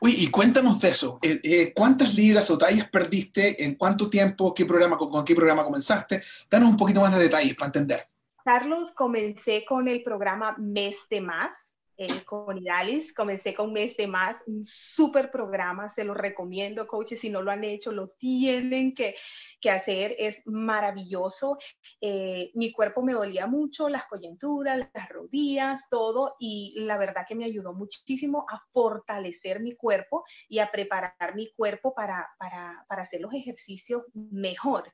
Uy, 0.00 0.14
y 0.18 0.30
cuéntanos 0.30 0.80
de 0.80 0.88
eso. 0.88 1.18
Eh, 1.22 1.40
eh, 1.42 1.72
¿Cuántas 1.74 2.14
libras 2.14 2.50
o 2.50 2.58
tallas 2.58 2.88
perdiste? 2.90 3.64
¿En 3.64 3.74
cuánto 3.74 4.08
tiempo? 4.08 4.54
¿Qué 4.54 4.64
programa, 4.64 4.96
con, 4.96 5.24
qué 5.24 5.34
programa 5.34 5.64
comenzaste? 5.64 6.22
Danos 6.50 6.70
un 6.70 6.76
poquito 6.76 7.00
más 7.00 7.14
de 7.14 7.22
detalles 7.22 7.54
para 7.54 7.66
entender. 7.66 8.08
Carlos, 8.44 8.92
comencé 8.92 9.64
con 9.66 9.88
el 9.88 10.02
programa 10.02 10.56
Mes 10.58 10.96
de 11.08 11.20
Más. 11.20 11.74
Eh, 12.00 12.24
con 12.24 12.56
Idalis. 12.56 13.12
Comencé 13.12 13.52
con 13.52 13.66
un 13.66 13.74
mes 13.74 13.94
de 13.94 14.06
más, 14.06 14.38
un 14.46 14.64
súper 14.64 15.30
programa, 15.30 15.90
se 15.90 16.02
lo 16.02 16.14
recomiendo, 16.14 16.86
coaches, 16.86 17.20
si 17.20 17.28
no 17.28 17.42
lo 17.42 17.50
han 17.50 17.62
hecho, 17.62 17.92
lo 17.92 18.08
tienen 18.08 18.94
que, 18.94 19.16
que 19.60 19.70
hacer, 19.70 20.16
es 20.18 20.40
maravilloso. 20.46 21.58
Eh, 22.00 22.52
mi 22.54 22.72
cuerpo 22.72 23.02
me 23.02 23.12
dolía 23.12 23.46
mucho, 23.46 23.90
las 23.90 24.06
coyunturas, 24.06 24.88
las 24.94 25.08
rodillas, 25.10 25.90
todo, 25.90 26.36
y 26.40 26.74
la 26.78 26.96
verdad 26.96 27.26
que 27.28 27.34
me 27.34 27.44
ayudó 27.44 27.74
muchísimo 27.74 28.46
a 28.48 28.62
fortalecer 28.72 29.60
mi 29.60 29.76
cuerpo 29.76 30.24
y 30.48 30.60
a 30.60 30.70
preparar 30.72 31.34
mi 31.34 31.52
cuerpo 31.52 31.94
para, 31.94 32.30
para, 32.38 32.82
para 32.88 33.02
hacer 33.02 33.20
los 33.20 33.34
ejercicios 33.34 34.04
mejor. 34.14 34.90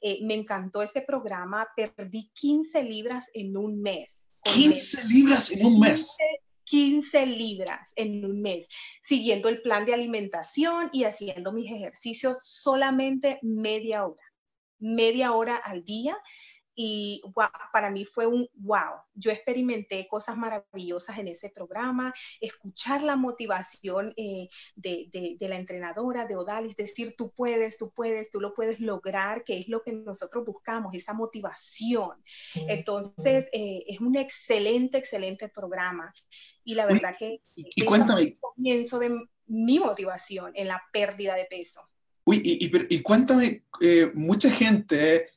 Eh, 0.00 0.20
me 0.22 0.32
encantó 0.32 0.82
ese 0.82 1.02
programa, 1.02 1.68
perdí 1.76 2.30
15 2.32 2.82
libras 2.82 3.26
en 3.34 3.58
un 3.58 3.82
mes. 3.82 4.22
15 4.42 5.08
libras 5.08 5.50
en 5.50 5.66
un 5.66 5.80
mes. 5.80 6.16
15 6.16 6.45
libras 7.26 7.92
en 7.96 8.24
un 8.24 8.40
mes, 8.42 8.66
siguiendo 9.04 9.48
el 9.48 9.62
plan 9.62 9.84
de 9.86 9.94
alimentación 9.94 10.90
y 10.92 11.04
haciendo 11.04 11.52
mis 11.52 11.70
ejercicios 11.70 12.38
solamente 12.44 13.38
media 13.42 14.06
hora, 14.06 14.22
media 14.78 15.32
hora 15.32 15.56
al 15.56 15.84
día 15.84 16.16
y 16.78 17.22
para 17.72 17.90
mí 17.90 18.04
fue 18.04 18.26
un 18.26 18.46
wow. 18.54 19.00
Yo 19.14 19.30
experimenté 19.30 20.06
cosas 20.08 20.36
maravillosas 20.36 21.18
en 21.18 21.28
ese 21.28 21.48
programa, 21.48 22.14
escuchar 22.38 23.02
la 23.02 23.16
motivación 23.16 24.12
eh, 24.18 24.50
de, 24.74 25.36
la 25.40 25.56
entrenadora, 25.56 26.26
de 26.26 26.36
Odalis, 26.36 26.76
decir 26.76 27.14
tú 27.16 27.32
puedes, 27.34 27.78
tú 27.78 27.90
puedes, 27.90 28.30
tú 28.30 28.42
lo 28.42 28.54
puedes 28.54 28.78
lograr, 28.78 29.42
que 29.42 29.58
es 29.58 29.68
lo 29.68 29.82
que 29.82 29.92
nosotros 29.92 30.44
buscamos, 30.44 30.92
esa 30.92 31.14
motivación. 31.14 32.22
Entonces, 32.54 33.46
eh, 33.52 33.82
es 33.86 33.98
un 34.00 34.14
excelente, 34.16 34.98
excelente 34.98 35.48
programa. 35.48 36.12
Y 36.62 36.74
la 36.74 36.84
verdad 36.84 37.16
que 37.18 37.40
y, 37.54 37.84
cuéntame. 37.86 38.36
comienzo 38.38 38.98
de 38.98 39.18
mi 39.46 39.78
motivación 39.78 40.52
en 40.54 40.68
la 40.68 40.82
pérdida 40.92 41.36
de 41.36 41.46
peso. 41.46 41.80
Uy, 42.24 42.42
y, 42.44 43.00
cuéntame, 43.02 43.62
eh, 43.80 44.10
mucha 44.12 44.50
gente 44.50 45.30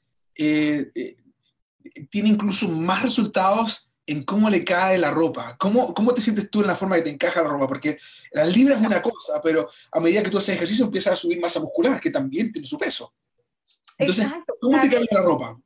tiene 2.10 2.30
incluso 2.30 2.68
más 2.68 3.04
resultados 3.04 3.92
en 4.06 4.24
cómo 4.24 4.50
le 4.50 4.64
cae 4.64 4.98
la 4.98 5.12
ropa. 5.12 5.56
¿Cómo, 5.60 5.94
¿Cómo 5.94 6.14
te 6.14 6.22
sientes 6.22 6.50
tú 6.50 6.62
en 6.62 6.68
la 6.68 6.76
forma 6.76 6.96
que 6.96 7.04
te 7.04 7.10
encaja 7.12 7.44
la 7.44 7.50
ropa? 7.50 7.68
Porque 7.68 7.98
la 8.32 8.46
libra 8.46 8.76
es 8.76 8.82
una 8.82 9.02
cosa, 9.02 9.40
pero 9.44 9.68
a 9.92 10.00
medida 10.00 10.24
que 10.24 10.32
tú 10.32 10.40
haces 10.40 10.56
ejercicio 10.56 10.86
empiezas 10.86 11.14
a 11.14 11.18
subir 11.18 11.40
masa 11.40 11.60
muscular, 11.60 12.00
que 12.00 12.10
también 12.10 12.52
tiene 12.52 12.68
su 12.68 12.78
peso. 12.78 13.14
Entonces, 13.98 14.28
¿cómo 14.60 14.82
te 14.82 14.90
cae 14.90 15.06
la 15.12 15.22
ropa? 15.22 15.60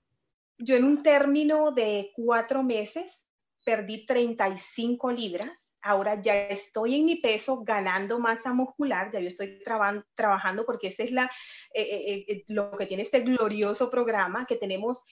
Yo 0.58 0.76
en 0.76 0.84
un 0.84 1.04
término 1.04 1.72
de 1.72 2.12
cuatro 2.16 2.64
meses 2.64 3.28
perdí 3.64 4.06
35 4.06 5.12
libras 5.12 5.73
ahora 5.84 6.22
ya 6.22 6.48
estoy 6.48 6.96
en 6.96 7.06
mi 7.06 7.18
peso, 7.18 7.62
ganando 7.64 8.18
masa 8.18 8.54
muscular, 8.54 9.12
ya 9.12 9.20
yo 9.20 9.28
estoy 9.28 9.62
trabajando 10.16 10.66
porque 10.66 10.88
esa 10.88 11.04
es 11.04 11.12
eh, 11.12 11.28
eh, 11.74 12.26
eh, 12.28 12.44
lo 12.48 12.72
que 12.72 12.86
tiene 12.86 13.04
este 13.04 13.20
glorioso 13.20 13.92
programa, 13.92 14.46
que 14.48 14.56
tenemos 14.56 15.04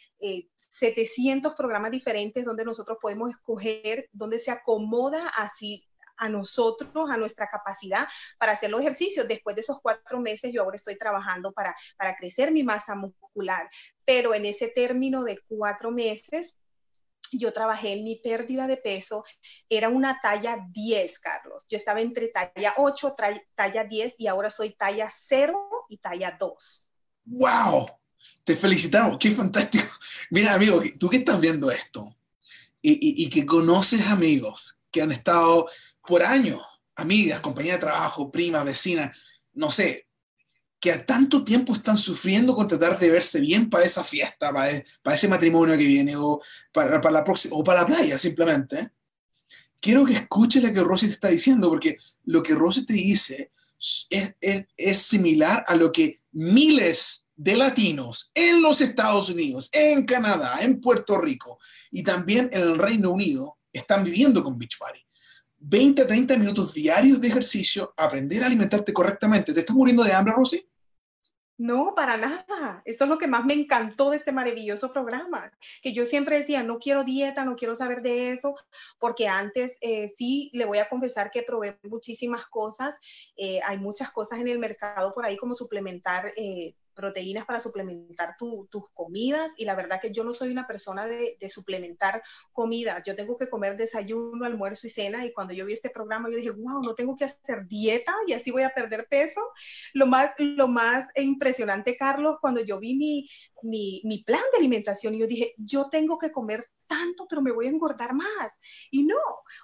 700 0.56 1.56
programas 1.56 1.92
diferentes 1.92 2.46
donde 2.46 2.64
nosotros 2.64 2.98
podemos 3.02 3.30
escoger, 3.32 4.08
donde 4.14 4.40
se 4.40 4.52
acomoda 4.52 5.28
así 5.28 5.86
a 6.18 6.30
nosotros, 6.30 7.10
a 7.10 7.18
nuestra 7.18 7.48
capacidad 7.48 8.08
para 8.38 8.54
hacer 8.54 8.70
los 8.70 8.80
ejercicios. 8.80 9.28
Después 9.28 9.56
de 9.56 9.62
esos 9.62 9.82
cuatro 9.82 10.20
meses, 10.20 10.54
yo 10.54 10.62
ahora 10.62 10.76
estoy 10.76 10.98
trabajando 10.98 11.52
para 11.52 11.76
crecer 12.18 12.52
mi 12.52 12.64
masa 12.64 12.96
muscular, 12.96 13.70
pero 14.06 14.34
en 14.34 14.46
ese 14.46 14.68
término 14.70 15.24
de 15.24 15.40
cuatro 15.48 15.92
meses, 15.92 16.61
yo 17.40 17.54
trabajé 17.54 17.94
en 17.94 18.04
mi 18.04 18.18
pérdida 18.18 18.68
de 18.68 18.78
peso, 18.78 19.24
era 19.70 19.90
una 19.90 20.20
talla 20.22 20.66
10, 20.72 21.20
Carlos. 21.20 21.66
Yo 21.70 21.78
estaba 21.78 22.02
entre 22.02 22.30
talla 22.30 22.74
8, 22.78 23.16
talla 23.56 23.84
10 23.84 24.16
y 24.18 24.28
ahora 24.28 24.50
soy 24.50 24.72
talla 24.72 25.10
0 25.12 25.58
y 25.90 25.98
talla 25.98 26.38
2. 26.40 26.94
¡Wow! 27.26 27.88
Te 28.44 28.56
felicitamos, 28.56 29.18
qué 29.20 29.32
fantástico. 29.32 29.86
Mira, 30.30 30.54
amigo, 30.54 30.82
tú 31.00 31.10
que 31.10 31.18
estás 31.18 31.40
viendo 31.40 31.72
esto 31.72 32.16
y, 32.82 33.24
y 33.24 33.30
que 33.30 33.46
conoces 33.46 34.08
amigos 34.08 34.80
que 34.92 35.02
han 35.02 35.12
estado 35.12 35.68
por 36.06 36.24
años, 36.24 36.62
amigas, 36.96 37.40
compañía 37.40 37.74
de 37.74 37.80
trabajo, 37.80 38.32
prima, 38.32 38.64
vecina, 38.64 39.14
no 39.54 39.70
sé, 39.70 40.08
que 40.82 40.92
a 40.92 41.06
tanto 41.06 41.44
tiempo 41.44 41.74
están 41.74 41.96
sufriendo 41.96 42.56
con 42.56 42.68
tratar 42.68 42.98
de 43.00 43.12
verse 43.12 43.40
bien 43.40 43.70
para 43.70 43.86
esa 43.86 44.04
fiesta, 44.04 44.52
para, 44.52 44.84
para 45.04 45.16
ese 45.16 45.28
matrimonio 45.28 45.78
que 45.78 45.86
viene, 45.86 46.16
o 46.16 46.42
para, 46.74 47.12
la 47.12 47.24
próxima, 47.24 47.56
o 47.56 47.64
para 47.64 47.82
la 47.82 47.88
playa 47.88 48.18
simplemente, 48.18 48.90
quiero 49.80 50.04
que 50.04 50.14
escuches 50.14 50.64
lo 50.64 50.74
que 50.74 50.82
Rosy 50.82 51.06
te 51.06 51.14
está 51.14 51.28
diciendo, 51.28 51.70
porque 51.70 52.00
lo 52.26 52.42
que 52.42 52.56
Rosy 52.56 52.84
te 52.88 52.94
dice 52.94 53.52
es, 54.10 54.36
es, 54.42 54.66
es 54.76 54.98
similar 54.98 55.64
a 55.68 55.76
lo 55.76 55.92
que 55.92 56.22
miles 56.32 57.28
de 57.36 57.58
latinos 57.58 58.32
en 58.34 58.64
los 58.64 58.82
Estados 58.82 59.30
Unidos, 59.30 59.70
en 59.74 60.04
Canadá, 60.04 60.60
en 60.62 60.82
Puerto 60.82 61.20
Rico 61.20 61.60
y 61.92 62.02
también 62.02 62.50
en 62.54 62.62
el 62.62 62.80
Reino 62.80 63.12
Unido 63.12 63.60
están 63.72 64.04
viviendo 64.04 64.44
con 64.44 64.58
Beach 64.58 64.80
Party. 64.80 65.00
20 65.64 66.02
a 66.02 66.08
30 66.08 66.38
minutos 66.38 66.74
diarios 66.74 67.22
de 67.22 67.28
ejercicio, 67.28 67.94
aprender 67.96 68.44
a 68.44 68.48
alimentarte 68.48 68.92
correctamente. 68.92 69.54
¿Te 69.54 69.60
estás 69.60 69.76
muriendo 69.76 70.04
de 70.04 70.12
hambre, 70.12 70.34
Rosy? 70.36 70.68
No, 71.62 71.94
para 71.96 72.18
nada. 72.18 72.82
Eso 72.86 73.04
es 73.04 73.10
lo 73.10 73.20
que 73.20 73.28
más 73.28 73.46
me 73.46 73.54
encantó 73.54 74.10
de 74.10 74.16
este 74.16 74.32
maravilloso 74.32 74.92
programa, 74.92 75.52
que 75.84 75.94
yo 75.94 76.06
siempre 76.06 76.40
decía, 76.40 76.64
no 76.64 76.80
quiero 76.80 77.04
dieta, 77.04 77.46
no 77.46 77.56
quiero 77.56 77.76
saber 77.76 78.02
de 78.02 78.32
eso, 78.32 78.56
porque 78.98 79.28
antes 79.28 79.78
eh, 79.82 80.12
sí, 80.18 80.50
le 80.54 80.66
voy 80.66 80.80
a 80.80 80.90
confesar 80.90 81.30
que 81.30 81.44
probé 81.44 81.78
muchísimas 81.84 82.48
cosas. 82.48 82.96
Eh, 83.38 83.60
hay 83.64 83.78
muchas 83.78 84.10
cosas 84.10 84.40
en 84.40 84.48
el 84.48 84.58
mercado 84.58 85.14
por 85.14 85.24
ahí 85.24 85.38
como 85.38 85.54
suplementar 85.54 86.34
eh, 86.36 86.74
proteínas 86.94 87.46
para 87.46 87.60
suplementar 87.60 88.36
tus 88.38 88.90
comidas 88.94 89.54
y 89.58 89.66
la 89.66 89.76
verdad 89.76 90.00
que 90.02 90.12
yo 90.12 90.24
no 90.24 90.34
soy 90.34 90.52
una 90.52 90.68
persona 90.68 91.06
de, 91.06 91.38
suplementar 91.50 92.24
comida. 92.54 93.02
Yo 93.06 93.16
tengo 93.16 93.36
que 93.36 93.50
comer 93.50 93.76
desayuno, 93.76 94.46
almuerzo 94.46 94.88
y 94.88 94.90
cena 94.90 95.26
y 95.26 95.34
cuando 95.34 95.54
yo 95.54 95.66
vi 95.66 95.74
este 95.74 95.90
programa 95.90 96.30
yo 96.30 96.38
dije, 96.38 96.52
wow, 96.52 96.82
no 96.82 96.94
tengo 96.96 97.16
que 97.16 97.26
hacer 97.26 97.68
dieta 97.68 98.14
y 98.28 98.34
así 98.34 98.52
voy 98.52 98.64
a 98.64 98.70
perder 98.70 99.08
peso. 99.10 99.42
Lo 99.94 100.08
más, 100.08 100.32
lo 100.38 100.68
más 100.68 101.08
impresionante, 101.16 101.98
Carlos, 101.98 102.38
cuando 102.40 102.62
yo 102.62 102.80
vi 102.80 102.96
mi, 102.96 103.30
mi, 103.64 104.02
mi 104.06 104.24
plan 104.24 104.42
de 104.52 104.60
alimentación 104.60 105.16
yo 105.18 105.28
dije, 105.28 105.54
yo 105.58 105.90
tengo 105.90 106.18
que 106.18 106.32
comer 106.32 106.66
tanto, 106.92 107.26
pero 107.30 107.42
me 107.42 107.54
voy 107.54 107.68
a 107.68 107.70
engordar 107.70 108.14
más. 108.14 108.60
Y 108.92 109.04
no, 109.04 109.16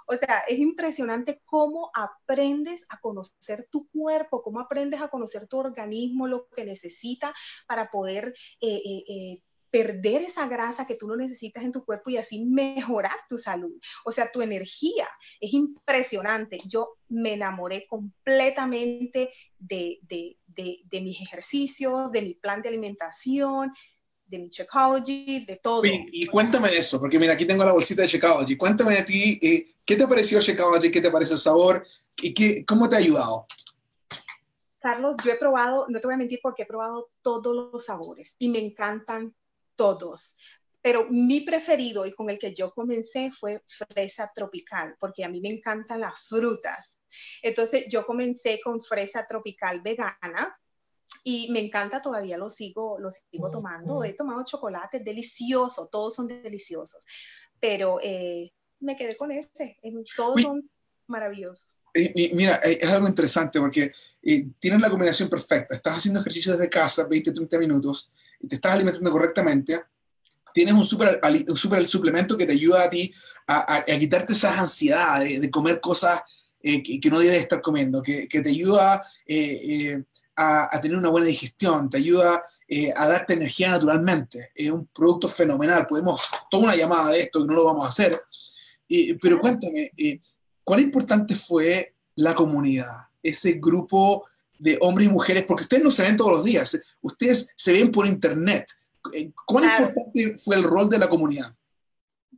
o 0.07 0.15
sea, 0.15 0.43
es 0.47 0.59
impresionante 0.59 1.41
cómo 1.43 1.91
aprendes 1.93 2.85
a 2.87 3.01
conocer 3.01 3.67
tu 3.69 3.89
cuerpo, 3.89 4.41
cómo 4.41 4.61
aprendes 4.61 5.01
a 5.01 5.09
conocer 5.09 5.45
tu 5.45 5.57
organismo, 5.57 6.25
lo 6.25 6.47
que 6.55 6.63
necesita 6.63 7.35
para 7.67 7.89
poder 7.89 8.33
eh, 8.61 8.81
eh, 8.85 9.03
eh, 9.09 9.41
perder 9.69 10.23
esa 10.23 10.47
grasa 10.47 10.87
que 10.87 10.95
tú 10.95 11.05
no 11.05 11.17
necesitas 11.17 11.65
en 11.65 11.73
tu 11.73 11.83
cuerpo 11.83 12.09
y 12.09 12.17
así 12.17 12.45
mejorar 12.45 13.19
tu 13.27 13.37
salud. 13.37 13.77
O 14.05 14.11
sea, 14.13 14.31
tu 14.31 14.41
energía 14.41 15.09
es 15.41 15.53
impresionante. 15.53 16.57
Yo 16.65 16.95
me 17.09 17.33
enamoré 17.33 17.87
completamente 17.87 19.33
de, 19.59 19.99
de, 20.03 20.37
de 20.47 21.01
mis 21.01 21.21
ejercicios, 21.21 22.09
de 22.13 22.21
mi 22.21 22.35
plan 22.35 22.61
de 22.61 22.69
alimentación, 22.69 23.73
de 24.27 24.39
mi 24.39 24.49
Shakeology, 24.49 25.45
de 25.45 25.55
todo. 25.57 25.81
Y, 25.85 26.27
cuéntame 26.27 26.69
de 26.69 26.77
eso, 26.77 26.99
porque 26.99 27.17
mira, 27.17 27.33
aquí 27.33 27.45
tengo 27.45 27.63
la 27.63 27.71
bolsita 27.71 28.01
de 28.01 28.07
Shakeology. 28.07 28.57
Cuéntame 28.57 28.95
de 28.95 29.03
ti, 29.03 29.39
eh, 29.41 29.75
¿qué 29.85 29.95
te 29.95 30.07
pareció 30.07 30.39
Shakeology? 30.39 30.91
¿Qué 30.91 31.01
te 31.01 31.11
parece 31.11 31.33
el 31.33 31.39
sabor? 31.39 31.85
¿Y 32.17 32.33
qué, 32.33 32.65
cómo 32.65 32.89
te 32.89 32.95
ha 32.95 32.99
ayudado? 32.99 33.45
Carlos, 34.79 35.15
yo 35.23 35.31
he 35.31 35.37
probado, 35.37 35.85
no 35.89 35.99
te 35.99 36.07
voy 36.07 36.13
a 36.13 36.17
mentir 36.17 36.39
porque 36.41 36.63
he 36.63 36.65
probado 36.65 37.09
todos 37.21 37.71
los 37.73 37.85
sabores 37.85 38.35
y 38.37 38.49
me 38.49 38.59
encantan 38.59 39.33
todos. 39.75 40.37
Pero 40.81 41.07
mi 41.09 41.41
preferido 41.41 42.05
y 42.05 42.13
con 42.13 42.29
el 42.29 42.39
que 42.39 42.53
yo 42.53 42.71
comencé 42.71 43.31
fue 43.31 43.61
fresa 43.67 44.31
tropical, 44.33 44.95
porque 44.99 45.25
a 45.25 45.29
mí 45.29 45.41
me 45.41 45.49
encantan 45.49 46.01
las 46.01 46.19
frutas. 46.27 47.01
Entonces 47.41 47.85
yo 47.89 48.05
comencé 48.05 48.61
con 48.63 48.83
fresa 48.83 49.25
tropical 49.27 49.81
vegana, 49.81 50.57
y 51.23 51.51
me 51.51 51.59
encanta, 51.59 52.01
todavía 52.01 52.37
lo 52.37 52.49
sigo, 52.49 52.97
lo 52.99 53.11
sigo 53.11 53.51
tomando. 53.51 54.03
He 54.03 54.13
tomado 54.13 54.43
chocolate, 54.45 54.99
delicioso, 54.99 55.89
todos 55.91 56.15
son 56.15 56.27
deliciosos, 56.27 57.01
pero 57.59 57.99
eh, 58.01 58.53
me 58.79 58.95
quedé 58.95 59.17
con 59.17 59.31
este, 59.31 59.77
todos 60.15 60.41
son 60.41 60.69
maravillosos. 61.07 61.81
mira, 62.15 62.59
eh, 62.63 62.79
es 62.81 62.89
algo 62.91 63.07
interesante 63.07 63.59
porque 63.59 63.91
eh, 64.21 64.47
tienes 64.59 64.81
la 64.81 64.89
combinación 64.89 65.29
perfecta. 65.29 65.75
Estás 65.75 65.97
haciendo 65.97 66.19
ejercicio 66.19 66.53
desde 66.53 66.69
casa, 66.69 67.07
20, 67.07 67.31
30 67.31 67.57
minutos, 67.57 68.11
y 68.39 68.47
te 68.47 68.55
estás 68.55 68.73
alimentando 68.73 69.11
correctamente. 69.11 69.81
Tienes 70.53 70.73
un 70.73 70.85
super, 70.85 71.19
un 71.47 71.55
super 71.55 71.85
suplemento 71.85 72.37
que 72.37 72.45
te 72.45 72.53
ayuda 72.53 72.83
a 72.83 72.89
ti 72.89 73.11
a, 73.47 73.83
quitarte 73.85 74.33
esas 74.33 74.57
ansiedades 74.57 75.39
de, 75.39 75.51
comer 75.51 75.79
cosas 75.79 76.21
que, 76.61 76.99
que, 76.99 77.09
no 77.09 77.19
debes 77.19 77.41
estar 77.41 77.61
comiendo, 77.61 78.01
que, 78.01 78.27
que 78.27 78.41
te 78.41 78.49
ayuda 78.49 79.01
a, 80.37 80.79
tener 80.81 80.97
una 80.97 81.09
buena 81.09 81.27
digestión, 81.27 81.89
te 81.89 81.97
ayuda 81.97 82.43
eh, 82.67 82.93
a 82.95 83.07
darte 83.07 83.33
energía 83.33 83.71
naturalmente. 83.71 84.51
Es 84.53 84.69
un 84.69 84.87
producto 84.87 85.27
fenomenal. 85.27 85.87
Podemos, 85.87 86.29
toda 86.49 86.65
una 86.65 86.75
llamada 86.75 87.11
de 87.11 87.21
esto, 87.21 87.41
que 87.41 87.47
no 87.47 87.53
lo 87.53 87.65
vamos 87.65 87.85
a 87.85 87.89
hacer. 87.89 88.21
pero 89.19 89.39
cuéntame, 89.39 89.91
eh, 89.97 90.21
¿cuán 90.63 90.79
importante 90.79 91.35
fue 91.35 91.95
la 92.15 92.35
comunidad, 92.35 93.07
ese 93.21 93.53
grupo 93.53 94.25
de 94.59 94.77
hombres 94.81 95.07
y 95.07 95.11
mujeres? 95.11 95.43
Porque 95.43 95.63
ustedes 95.63 95.83
no 95.83 95.91
se 95.91 96.03
ven 96.03 96.17
todos 96.17 96.31
los 96.31 96.43
días, 96.43 96.79
ustedes 97.01 97.51
se 97.55 97.73
ven 97.73 97.91
por 97.91 98.05
internet. 98.05 98.67
Eh, 99.13 99.31
¿Cuán 99.45 99.63
importante 99.63 100.37
fue 100.37 100.55
el 100.55 100.63
rol 100.63 100.89
de 100.89 100.99
la 100.99 101.09
comunidad? 101.09 101.53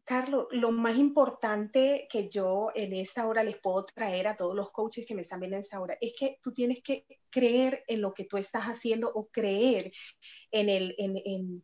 Carlos, 0.10 0.48
lo 0.50 0.72
más 0.72 0.98
importante 0.98 2.08
que 2.10 2.30
yo 2.30 2.72
en 2.74 2.94
esta 2.94 3.28
hora 3.28 3.44
les 3.44 3.60
puedo 3.60 3.84
traer 3.84 4.28
a 4.28 4.36
todos 4.36 4.56
los 4.56 4.72
coaches 4.72 5.06
que 5.06 5.13
me 5.13 5.22
están 5.22 5.39
viendo 5.39 5.58
en 5.58 5.62
esta 5.62 5.80
hora 5.80 6.00
es 6.01 6.13
que 6.18 6.39
tú 6.42 6.51
tienes 6.51 6.82
que 6.82 7.06
creer 7.30 7.84
en 7.88 8.01
lo 8.01 8.12
que 8.16 8.25
tú 8.25 8.38
estás 8.38 8.63
haciendo 8.63 9.12
o 9.13 9.28
creer 9.28 9.92
en, 10.50 10.68
el, 10.70 10.96
en, 10.98 11.16
en, 11.24 11.63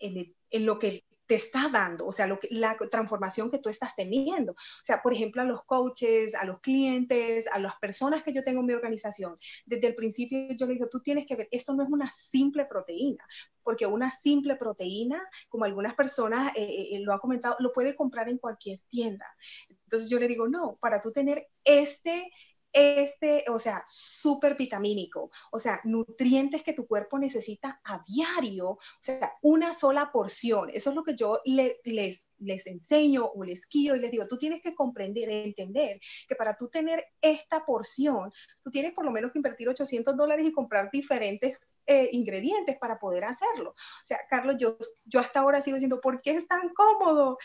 en, 0.00 0.36
en 0.50 0.66
lo 0.66 0.78
que 0.78 1.02
te 1.28 1.34
está 1.34 1.68
dando, 1.68 2.06
o 2.06 2.12
sea, 2.12 2.26
lo 2.26 2.40
que, 2.40 2.48
la 2.50 2.74
transformación 2.90 3.50
que 3.50 3.58
tú 3.58 3.68
estás 3.68 3.94
teniendo. 3.94 4.52
O 4.52 4.82
sea, 4.82 5.02
por 5.02 5.12
ejemplo, 5.12 5.42
a 5.42 5.44
los 5.44 5.62
coaches, 5.64 6.34
a 6.34 6.46
los 6.46 6.60
clientes, 6.60 7.46
a 7.52 7.58
las 7.58 7.76
personas 7.76 8.22
que 8.22 8.32
yo 8.32 8.42
tengo 8.42 8.60
en 8.60 8.66
mi 8.66 8.72
organización, 8.72 9.38
desde 9.66 9.88
el 9.88 9.94
principio 9.94 10.48
yo 10.56 10.66
le 10.66 10.72
digo, 10.72 10.88
tú 10.88 11.00
tienes 11.00 11.26
que 11.26 11.36
ver, 11.36 11.48
esto 11.50 11.74
no 11.74 11.82
es 11.82 11.90
una 11.90 12.10
simple 12.10 12.64
proteína, 12.64 13.22
porque 13.62 13.84
una 13.84 14.10
simple 14.10 14.56
proteína, 14.56 15.22
como 15.50 15.66
algunas 15.66 15.94
personas 15.94 16.56
eh, 16.56 16.62
eh, 16.62 16.96
eh, 16.96 17.00
lo 17.00 17.12
han 17.12 17.18
comentado, 17.18 17.56
lo 17.58 17.74
puede 17.74 17.94
comprar 17.94 18.30
en 18.30 18.38
cualquier 18.38 18.80
tienda. 18.88 19.26
Entonces 19.68 20.08
yo 20.08 20.18
le 20.18 20.28
digo, 20.28 20.48
no, 20.48 20.78
para 20.80 21.02
tú 21.02 21.12
tener 21.12 21.46
este 21.62 22.32
este, 22.72 23.44
o 23.48 23.58
sea, 23.58 23.82
súper 23.86 24.56
vitamínico, 24.56 25.30
o 25.50 25.58
sea, 25.58 25.80
nutrientes 25.84 26.62
que 26.62 26.74
tu 26.74 26.86
cuerpo 26.86 27.18
necesita 27.18 27.80
a 27.84 28.02
diario, 28.06 28.70
o 28.70 28.80
sea, 29.00 29.32
una 29.42 29.72
sola 29.72 30.10
porción. 30.12 30.70
Eso 30.72 30.90
es 30.90 30.96
lo 30.96 31.02
que 31.02 31.16
yo 31.16 31.40
les, 31.44 32.22
les 32.38 32.66
enseño 32.66 33.26
o 33.26 33.44
les 33.44 33.66
quiero 33.66 33.96
y 33.96 34.00
les 34.00 34.10
digo, 34.10 34.26
tú 34.26 34.38
tienes 34.38 34.62
que 34.62 34.74
comprender, 34.74 35.30
entender 35.30 36.00
que 36.28 36.36
para 36.36 36.56
tú 36.56 36.68
tener 36.68 37.04
esta 37.20 37.64
porción, 37.64 38.30
tú 38.62 38.70
tienes 38.70 38.92
por 38.92 39.04
lo 39.04 39.10
menos 39.10 39.32
que 39.32 39.38
invertir 39.38 39.68
800 39.68 40.16
dólares 40.16 40.46
y 40.46 40.52
comprar 40.52 40.90
diferentes 40.90 41.58
eh, 41.86 42.10
ingredientes 42.12 42.76
para 42.78 42.98
poder 42.98 43.24
hacerlo. 43.24 43.70
O 43.70 44.06
sea, 44.06 44.18
Carlos, 44.28 44.56
yo, 44.58 44.76
yo 45.04 45.20
hasta 45.20 45.40
ahora 45.40 45.62
sigo 45.62 45.76
diciendo, 45.76 46.00
¿por 46.00 46.20
qué 46.20 46.32
es 46.32 46.46
tan 46.46 46.68
cómodo? 46.74 47.38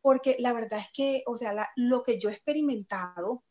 Porque 0.00 0.36
la 0.38 0.54
verdad 0.54 0.80
es 0.80 0.88
que, 0.94 1.22
o 1.26 1.36
sea, 1.36 1.70
lo 1.76 2.02
que 2.02 2.18
yo 2.18 2.30
he 2.30 2.32
experimentado 2.32 3.44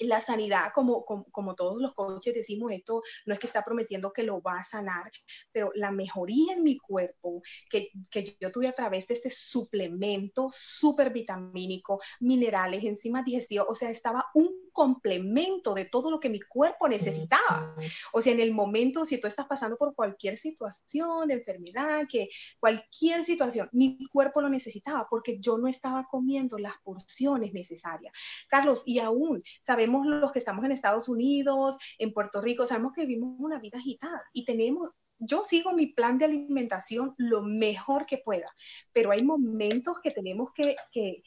la 0.00 0.20
sanidad, 0.20 0.72
como, 0.74 1.04
como, 1.04 1.54
todos 1.54 1.80
los 1.80 1.94
coaches 1.94 2.34
decimos, 2.34 2.72
esto 2.72 3.02
no 3.26 3.34
es 3.34 3.40
que 3.40 3.46
está 3.46 3.64
prometiendo 3.64 4.12
que 4.12 4.22
lo 4.22 4.40
va 4.40 4.58
a 4.58 4.64
sanar, 4.64 5.10
pero 5.52 5.72
la 5.74 5.90
mejoría 5.90 6.54
en 6.54 6.62
mi 6.62 6.78
cuerpo 6.78 7.42
que, 7.70 7.90
que 8.10 8.36
yo 8.40 8.52
tuve 8.52 8.68
a 8.68 8.72
través 8.72 9.06
de 9.06 9.14
este 9.14 9.30
suplemento 9.30 10.50
súper 10.52 11.10
vitamínico, 11.12 12.00
minerales, 12.20 12.84
enzimas 12.84 13.24
digestivas, 13.24 13.66
o 13.68 13.74
sea, 13.74 13.90
estaba 13.90 14.26
un 14.34 14.67
complemento 14.78 15.74
de 15.74 15.86
todo 15.86 16.08
lo 16.08 16.20
que 16.20 16.28
mi 16.28 16.38
cuerpo 16.38 16.88
necesitaba. 16.88 17.74
O 18.12 18.22
sea, 18.22 18.32
en 18.32 18.38
el 18.38 18.54
momento, 18.54 19.04
si 19.04 19.18
tú 19.18 19.26
estás 19.26 19.48
pasando 19.48 19.76
por 19.76 19.92
cualquier 19.92 20.38
situación, 20.38 21.32
enfermedad, 21.32 22.06
que 22.08 22.28
cualquier 22.60 23.24
situación, 23.24 23.68
mi 23.72 23.98
cuerpo 24.06 24.40
lo 24.40 24.48
necesitaba 24.48 25.08
porque 25.10 25.40
yo 25.40 25.58
no 25.58 25.66
estaba 25.66 26.06
comiendo 26.08 26.60
las 26.60 26.74
porciones 26.84 27.52
necesarias. 27.52 28.12
Carlos, 28.46 28.84
y 28.86 29.00
aún 29.00 29.42
sabemos 29.60 30.06
los 30.06 30.30
que 30.30 30.38
estamos 30.38 30.64
en 30.64 30.70
Estados 30.70 31.08
Unidos, 31.08 31.76
en 31.98 32.12
Puerto 32.12 32.40
Rico, 32.40 32.64
sabemos 32.64 32.92
que 32.92 33.04
vivimos 33.04 33.34
una 33.40 33.58
vida 33.58 33.78
agitada 33.78 34.22
y 34.32 34.44
tenemos, 34.44 34.90
yo 35.18 35.42
sigo 35.42 35.72
mi 35.72 35.86
plan 35.86 36.18
de 36.18 36.26
alimentación 36.26 37.16
lo 37.16 37.42
mejor 37.42 38.06
que 38.06 38.18
pueda, 38.18 38.54
pero 38.92 39.10
hay 39.10 39.24
momentos 39.24 39.98
que 40.00 40.12
tenemos 40.12 40.52
que, 40.52 40.76
que 40.92 41.24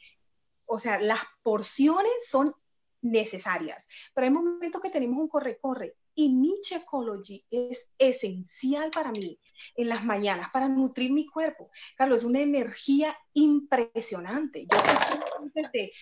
o 0.64 0.78
sea, 0.78 0.98
las 0.98 1.20
porciones 1.42 2.12
son 2.26 2.54
necesarias, 3.02 3.86
pero 4.14 4.26
hay 4.26 4.32
momentos 4.32 4.80
que 4.80 4.90
tenemos 4.90 5.18
un 5.18 5.28
corre-corre 5.28 5.96
y 6.14 6.30
mi 6.30 6.60
Checology 6.60 7.44
es 7.50 7.90
esencial 7.98 8.90
para 8.90 9.10
mí 9.12 9.38
en 9.76 9.88
las 9.88 10.04
mañanas 10.04 10.50
para 10.52 10.68
nutrir 10.68 11.12
mi 11.12 11.26
cuerpo. 11.26 11.70
Carlos, 11.96 12.20
es 12.20 12.26
una 12.26 12.40
energía 12.40 13.16
impresionante. 13.34 14.66
Yo 14.70 14.78
desde 15.54 15.92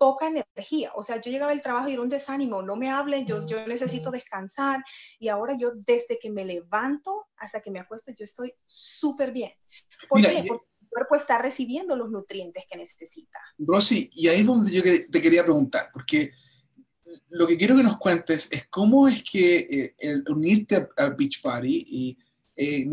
poca 0.00 0.28
energía. 0.28 0.92
O 0.94 1.02
sea, 1.02 1.20
yo 1.20 1.30
llegaba 1.30 1.50
del 1.50 1.60
trabajo 1.60 1.90
y 1.90 1.92
era 1.92 2.00
un 2.00 2.08
desánimo, 2.08 2.62
no 2.62 2.74
me 2.74 2.88
hablen, 2.88 3.26
yo, 3.26 3.46
yo 3.46 3.66
necesito 3.66 4.10
descansar. 4.10 4.82
Y 5.18 5.28
ahora 5.28 5.54
yo, 5.58 5.72
desde 5.74 6.18
que 6.18 6.30
me 6.30 6.46
levanto 6.46 7.26
hasta 7.36 7.60
que 7.60 7.70
me 7.70 7.80
acuesto, 7.80 8.10
yo 8.12 8.24
estoy 8.24 8.54
súper 8.64 9.30
bien. 9.30 9.52
¿Por 10.08 10.22
qué? 10.22 10.42
Porque 10.48 10.64
mi 10.64 10.69
cuerpo 10.90 11.16
está 11.16 11.38
recibiendo 11.38 11.96
los 11.96 12.10
nutrientes 12.10 12.64
que 12.70 12.76
necesita. 12.76 13.38
Rosy, 13.58 14.10
y 14.12 14.28
ahí 14.28 14.40
es 14.40 14.46
donde 14.46 14.72
yo 14.72 14.82
te 14.82 15.20
quería 15.20 15.44
preguntar, 15.44 15.88
porque 15.92 16.30
lo 17.30 17.46
que 17.46 17.56
quiero 17.56 17.76
que 17.76 17.82
nos 17.82 17.96
cuentes 17.98 18.48
es 18.50 18.66
cómo 18.68 19.08
es 19.08 19.22
que 19.22 19.58
eh, 19.58 19.94
el 19.98 20.24
unirte 20.28 20.88
a, 20.96 21.08
Beach 21.10 21.40
Party, 21.40 21.84
y 21.88 22.18
eh, 22.56 22.86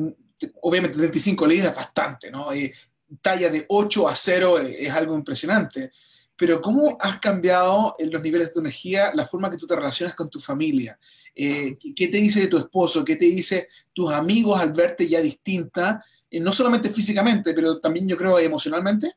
obviamente 0.62 0.98
35 0.98 1.48
libras 1.48 1.76
bastante, 1.76 2.32
¿no? 2.32 2.54
Eh, 2.54 2.74
talla 3.22 3.50
de 3.50 3.66
8 3.68 4.08
a 4.08 4.16
0 4.16 4.60
es 4.60 4.92
algo 4.92 5.16
impresionante 5.16 5.92
pero 6.38 6.62
¿cómo 6.62 6.98
has 7.02 7.20
cambiado 7.20 7.96
en 7.98 8.12
los 8.12 8.22
niveles 8.22 8.48
de 8.48 8.54
tu 8.54 8.60
energía 8.60 9.12
la 9.16 9.26
forma 9.26 9.50
que 9.50 9.58
tú 9.58 9.66
te 9.66 9.76
relacionas 9.76 10.16
con 10.16 10.30
tu 10.30 10.40
familia? 10.40 10.98
Eh, 11.34 11.78
¿Qué 11.96 12.08
te 12.08 12.18
dice 12.18 12.42
de 12.42 12.48
tu 12.48 12.58
esposo? 12.58 13.04
¿Qué 13.04 13.16
te 13.16 13.26
dice 13.26 13.68
tus 13.92 14.14
amigos 14.14 14.62
al 14.62 14.72
verte 14.72 15.08
ya 15.08 15.20
distinta? 15.20 16.04
Eh, 16.30 16.40
no 16.40 16.54
solamente 16.54 16.90
físicamente, 16.90 17.54
pero 17.54 17.80
también 17.80 18.08
yo 18.08 18.16
creo 18.16 18.38
emocionalmente. 18.38 19.16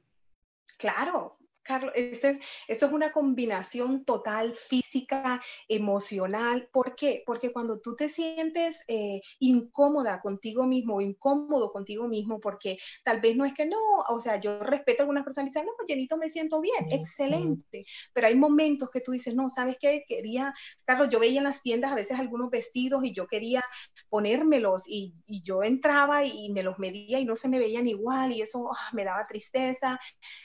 Claro, 0.79 1.37
Carlos, 1.71 1.93
este 1.95 2.41
esto 2.67 2.87
es 2.87 2.93
una 2.93 3.13
combinación 3.13 4.05
total 4.05 4.55
física, 4.55 5.41
emocional. 5.69 6.69
¿Por 6.73 6.97
qué? 6.97 7.23
Porque 7.25 7.53
cuando 7.53 7.79
tú 7.79 7.95
te 7.95 8.09
sientes 8.09 8.83
eh, 8.89 9.21
incómoda 9.39 10.21
contigo 10.21 10.67
mismo 10.67 11.01
incómodo 11.01 11.71
contigo 11.71 12.09
mismo, 12.09 12.41
porque 12.41 12.79
tal 13.05 13.21
vez 13.21 13.37
no 13.37 13.45
es 13.45 13.55
que 13.55 13.67
no, 13.67 13.79
o 14.09 14.21
sea, 14.21 14.41
yo 14.41 14.59
respeto 14.61 15.03
a 15.03 15.05
algunas 15.05 15.25
personas 15.25 15.47
y 15.47 15.51
dicen, 15.51 15.67
no, 15.67 15.87
llenito 15.87 16.17
me 16.17 16.29
siento 16.29 16.61
bien, 16.61 16.91
excelente, 16.91 17.85
pero 18.13 18.27
hay 18.27 18.35
momentos 18.35 18.91
que 18.91 19.01
tú 19.01 19.13
dices, 19.13 19.35
no, 19.35 19.49
¿sabes 19.49 19.77
qué? 19.81 20.05
Quería, 20.09 20.53
Carlos, 20.85 21.09
yo 21.11 21.21
veía 21.21 21.39
en 21.39 21.45
las 21.45 21.63
tiendas 21.63 21.93
a 21.93 21.95
veces 21.95 22.19
algunos 22.19 22.51
vestidos 22.51 23.05
y 23.05 23.13
yo 23.13 23.29
quería 23.29 23.65
ponérmelos 24.09 24.89
y, 24.89 25.15
y 25.27 25.43
yo 25.43 25.63
entraba 25.63 26.25
y 26.25 26.51
me 26.51 26.65
los 26.65 26.81
medía 26.81 27.21
y 27.21 27.25
no 27.25 27.37
se 27.37 27.49
me 27.49 27.61
veían 27.61 27.87
igual 27.87 28.33
y 28.33 28.43
eso 28.43 28.73
ah, 28.73 28.91
me 28.93 29.05
daba 29.05 29.25
tristeza. 29.25 30.01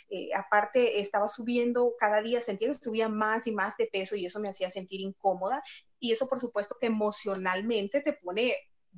Eh, 0.09 0.29
aparte, 0.35 0.99
estaba 1.15 1.29
subiendo 1.29 1.93
cada 1.97 2.21
día, 2.21 2.41
sentía 2.41 2.67
que 2.67 2.73
subía 2.73 3.07
más 3.07 3.47
y 3.47 3.51
más 3.53 3.77
de 3.77 3.87
peso 3.87 4.17
y 4.17 4.25
eso 4.25 4.41
me 4.41 4.49
hacía 4.49 4.69
sentir 4.69 4.99
incómoda. 4.99 5.63
Y 5.97 6.11
eso, 6.11 6.27
por 6.27 6.41
supuesto, 6.41 6.75
que 6.79 6.87
emocionalmente 6.87 8.01
te 8.01 8.13
pone 8.13 8.53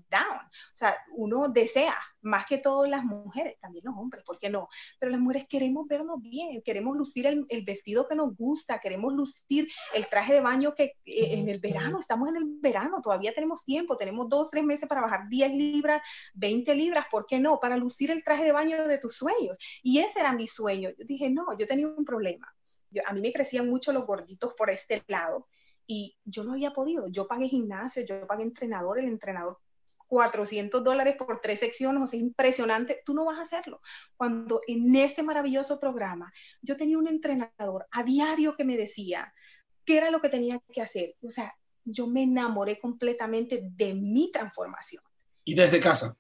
down. 0.10 0.46
O 0.46 0.78
sea, 0.78 0.98
uno 1.16 1.50
desea, 1.50 1.96
más 2.22 2.46
que 2.46 2.58
todas 2.58 2.90
las 2.90 3.04
mujeres, 3.04 3.58
también 3.60 3.86
los 3.86 3.96
hombres, 3.96 4.24
¿por 4.24 4.38
qué 4.40 4.50
no? 4.50 4.68
Pero 5.00 5.12
las 5.12 5.20
mujeres 5.20 5.48
queremos 5.48 5.88
vernos 5.88 6.22
bien, 6.22 6.62
queremos 6.62 6.96
lucir 6.98 7.26
el, 7.26 7.66
vestido 7.66 8.08
que 8.08 8.16
nos 8.16 8.36
gusta, 8.36 8.80
queremos 8.80 9.14
lucir 9.14 9.68
el 9.94 10.08
traje 10.08 10.34
de 10.34 10.42
baño 10.42 10.74
que 10.76 10.96
eh, 11.06 11.40
en 11.40 11.50
el 11.50 11.60
verano, 11.60 12.00
estamos 12.00 12.30
en 12.30 12.38
el 12.38 12.46
verano, 12.60 13.02
todavía 13.02 13.34
tenemos 13.34 13.64
tiempo, 13.64 13.98
tenemos 13.98 14.30
dos, 14.30 14.50
tres 14.50 14.64
meses 14.64 14.88
para 14.88 15.02
bajar 15.02 15.28
10 15.30 15.52
libras, 15.54 16.02
20 16.34 16.76
libras, 16.76 17.06
¿por 17.10 17.26
qué 17.26 17.40
no? 17.40 17.60
Para 17.60 17.78
lucir 17.78 18.12
el 18.12 18.24
traje 18.24 18.44
de 18.44 18.52
baño 18.52 18.88
de 18.88 18.98
tus 18.98 19.16
sueños. 19.16 19.58
Y 19.82 20.00
ese 20.00 20.20
era 20.20 20.34
mi 20.34 20.48
sueño. 20.48 20.90
Yo 20.98 21.06
dije, 21.06 21.30
no, 21.30 21.58
yo 21.58 21.68
tenía 21.68 21.88
un 21.88 22.06
problema. 22.06 22.54
a 23.06 23.14
mí 23.14 23.22
me 23.22 23.34
crecían 23.34 23.70
mucho 23.70 23.92
los 23.92 24.06
gorditos 24.06 24.54
por 24.54 24.70
este 24.70 25.04
lado 25.08 25.48
y 25.88 26.18
yo 26.26 26.44
no 26.44 26.52
había 26.52 26.72
podido. 26.72 27.08
Yo 27.08 27.28
pagué 27.28 27.48
gimnasio, 27.48 28.04
yo 28.06 28.28
pagué 28.28 28.44
entrenador, 28.44 29.00
el 29.00 29.08
entrenador 29.08 29.58
400 30.08 30.84
dólares 30.84 31.16
por 31.18 31.42
tres 31.42 31.60
secciones, 31.60 32.02
o 32.02 32.08
sea, 32.08 32.20
impresionante, 32.20 33.02
tú 33.06 33.14
no 33.14 33.26
vas 33.26 33.40
a 33.40 33.44
hacerlo. 33.44 33.82
Cuando 34.16 34.62
en 34.68 34.96
este 34.96 35.24
maravilloso 35.24 35.80
programa 35.80 36.32
yo 36.62 36.76
tenía 36.76 36.98
un 36.98 37.08
entrenador 37.08 37.88
a 37.92 38.04
diario 38.04 38.56
que 38.56 38.66
me 38.66 38.78
decía 38.78 39.34
qué 39.86 39.98
era 39.98 40.12
lo 40.12 40.22
que 40.22 40.30
tenía 40.30 40.60
que 40.72 40.82
hacer, 40.82 41.16
o 41.22 41.30
sea, 41.30 41.56
yo 41.84 42.08
me 42.08 42.24
enamoré 42.24 42.80
completamente 42.80 43.62
de 43.64 43.94
mi 43.94 44.32
transformación. 44.32 45.04
Y 45.46 45.56
desde 45.56 45.80
casa 45.80 46.18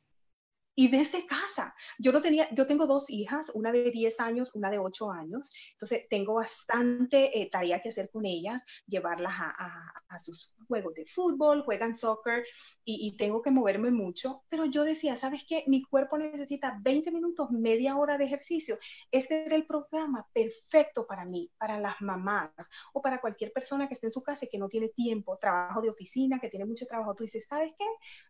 y 0.79 0.89
desde 0.89 1.25
casa. 1.25 1.73
Yo 1.97 2.11
no 2.11 2.21
tenía, 2.21 2.47
yo 2.53 2.67
tengo 2.67 2.85
dos 2.85 3.09
hijas, 3.09 3.51
una 3.55 3.71
de 3.71 3.89
10 3.89 4.19
años, 4.19 4.53
una 4.53 4.69
de 4.69 4.77
8 4.77 5.11
años, 5.11 5.51
entonces 5.71 6.07
tengo 6.07 6.35
bastante 6.35 7.41
eh, 7.41 7.49
tarea 7.49 7.81
que 7.81 7.89
hacer 7.89 8.11
con 8.11 8.27
ellas, 8.27 8.63
llevarlas 8.85 9.33
a, 9.35 9.91
a, 10.07 10.19
sus 10.19 10.53
juegos 10.67 10.93
de 10.93 11.07
fútbol, 11.07 11.63
juegan 11.63 11.95
soccer 11.95 12.45
y, 12.85 13.07
y, 13.07 13.17
tengo 13.17 13.41
que 13.41 13.49
moverme 13.49 13.89
mucho, 13.89 14.43
pero 14.49 14.65
yo 14.65 14.83
decía, 14.83 15.15
¿sabes 15.15 15.45
qué? 15.49 15.63
Mi 15.65 15.81
cuerpo 15.81 16.19
necesita 16.19 16.77
20 16.79 17.09
minutos, 17.11 17.49
media 17.49 17.97
hora 17.97 18.19
de 18.19 18.25
ejercicio. 18.25 18.77
Este 19.09 19.47
era 19.47 19.55
el 19.55 19.65
programa 19.65 20.27
perfecto 20.31 21.07
para 21.07 21.25
mí, 21.25 21.49
para 21.57 21.79
las 21.79 21.99
mamás 22.01 22.51
o 22.93 23.01
para 23.01 23.19
cualquier 23.19 23.51
persona 23.51 23.87
que 23.87 23.95
esté 23.95 24.05
en 24.05 24.11
su 24.11 24.21
casa 24.21 24.45
y 24.45 24.49
que 24.49 24.59
no 24.59 24.69
tiene 24.69 24.89
tiempo, 24.89 25.39
trabajo 25.39 25.81
de 25.81 25.89
oficina, 25.89 26.39
que 26.39 26.49
tiene 26.49 26.65
mucho 26.65 26.85
trabajo. 26.85 27.15
Tú 27.15 27.23
dices, 27.23 27.47
¿sabes 27.47 27.73
qué? 27.75 27.85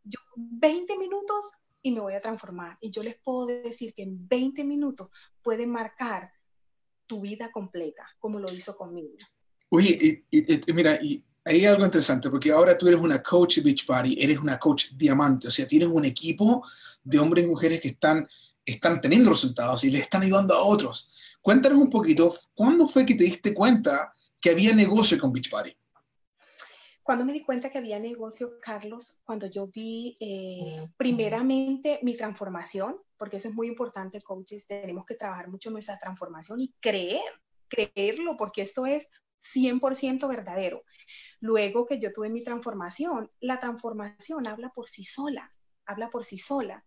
Yo 0.05 0.19
20 0.38 0.97
minutos 0.97 1.51
y 1.81 1.91
me 1.91 2.01
voy 2.01 2.13
a 2.13 2.21
transformar. 2.21 2.77
Y 2.81 2.89
yo 2.89 3.03
les 3.03 3.15
puedo 3.15 3.45
decir 3.45 3.93
que 3.93 4.03
en 4.03 4.27
20 4.27 4.63
minutos 4.63 5.09
puede 5.41 5.65
marcar 5.65 6.31
tu 7.05 7.21
vida 7.21 7.51
completa, 7.51 8.07
como 8.19 8.39
lo 8.39 8.51
hizo 8.51 8.75
conmigo. 8.75 9.13
Oye, 9.69 10.21
mira, 10.73 11.01
y 11.01 11.23
hay 11.45 11.65
algo 11.65 11.85
interesante, 11.85 12.29
porque 12.29 12.51
ahora 12.51 12.77
tú 12.77 12.87
eres 12.87 12.99
una 12.99 13.23
coach 13.23 13.59
Beach 13.59 13.85
Party, 13.85 14.21
eres 14.21 14.39
una 14.39 14.59
coach 14.59 14.87
diamante, 14.93 15.47
o 15.47 15.51
sea, 15.51 15.67
tienes 15.67 15.87
un 15.87 16.05
equipo 16.05 16.65
de 17.03 17.19
hombres 17.19 17.45
y 17.45 17.47
mujeres 17.47 17.81
que 17.81 17.89
están, 17.89 18.27
están 18.65 18.99
teniendo 18.99 19.29
resultados 19.29 19.83
y 19.85 19.91
le 19.91 19.99
están 19.99 20.23
ayudando 20.23 20.53
a 20.53 20.63
otros. 20.63 21.09
Cuéntanos 21.41 21.77
un 21.77 21.89
poquito, 21.89 22.35
¿cuándo 22.53 22.87
fue 22.87 23.05
que 23.05 23.15
te 23.15 23.23
diste 23.23 23.53
cuenta 23.53 24.13
que 24.39 24.49
había 24.49 24.73
negocio 24.75 25.17
con 25.17 25.31
Beach 25.31 25.49
Party? 25.49 25.73
Cuando 27.07 27.23
me 27.23 27.31
di 27.31 27.41
cuenta 27.41 27.69
que 27.69 27.77
había 27.77 27.99
negocio, 27.99 28.59
Carlos, 28.59 29.21
cuando 29.23 29.47
yo 29.47 29.67
vi 29.67 30.17
eh, 30.19 30.89
primeramente 30.97 32.01
mi 32.03 32.13
transformación, 32.13 32.97
porque 33.15 33.37
eso 33.37 33.47
es 33.47 33.55
muy 33.55 33.67
importante, 33.67 34.19
coaches, 34.21 34.67
tenemos 34.67 35.05
que 35.05 35.15
trabajar 35.15 35.47
mucho 35.47 35.69
en 35.69 35.73
nuestra 35.75 35.97
transformación 35.97 36.59
y 36.59 36.73
creer, 36.81 37.21
creerlo, 37.69 38.35
porque 38.35 38.61
esto 38.61 38.85
es 38.85 39.07
100% 39.39 40.27
verdadero. 40.27 40.83
Luego 41.39 41.85
que 41.85 41.97
yo 41.97 42.11
tuve 42.11 42.27
mi 42.27 42.43
transformación, 42.43 43.31
la 43.39 43.57
transformación 43.57 44.45
habla 44.45 44.73
por 44.75 44.89
sí 44.89 45.05
sola, 45.05 45.49
habla 45.85 46.09
por 46.09 46.25
sí 46.25 46.37
sola. 46.37 46.83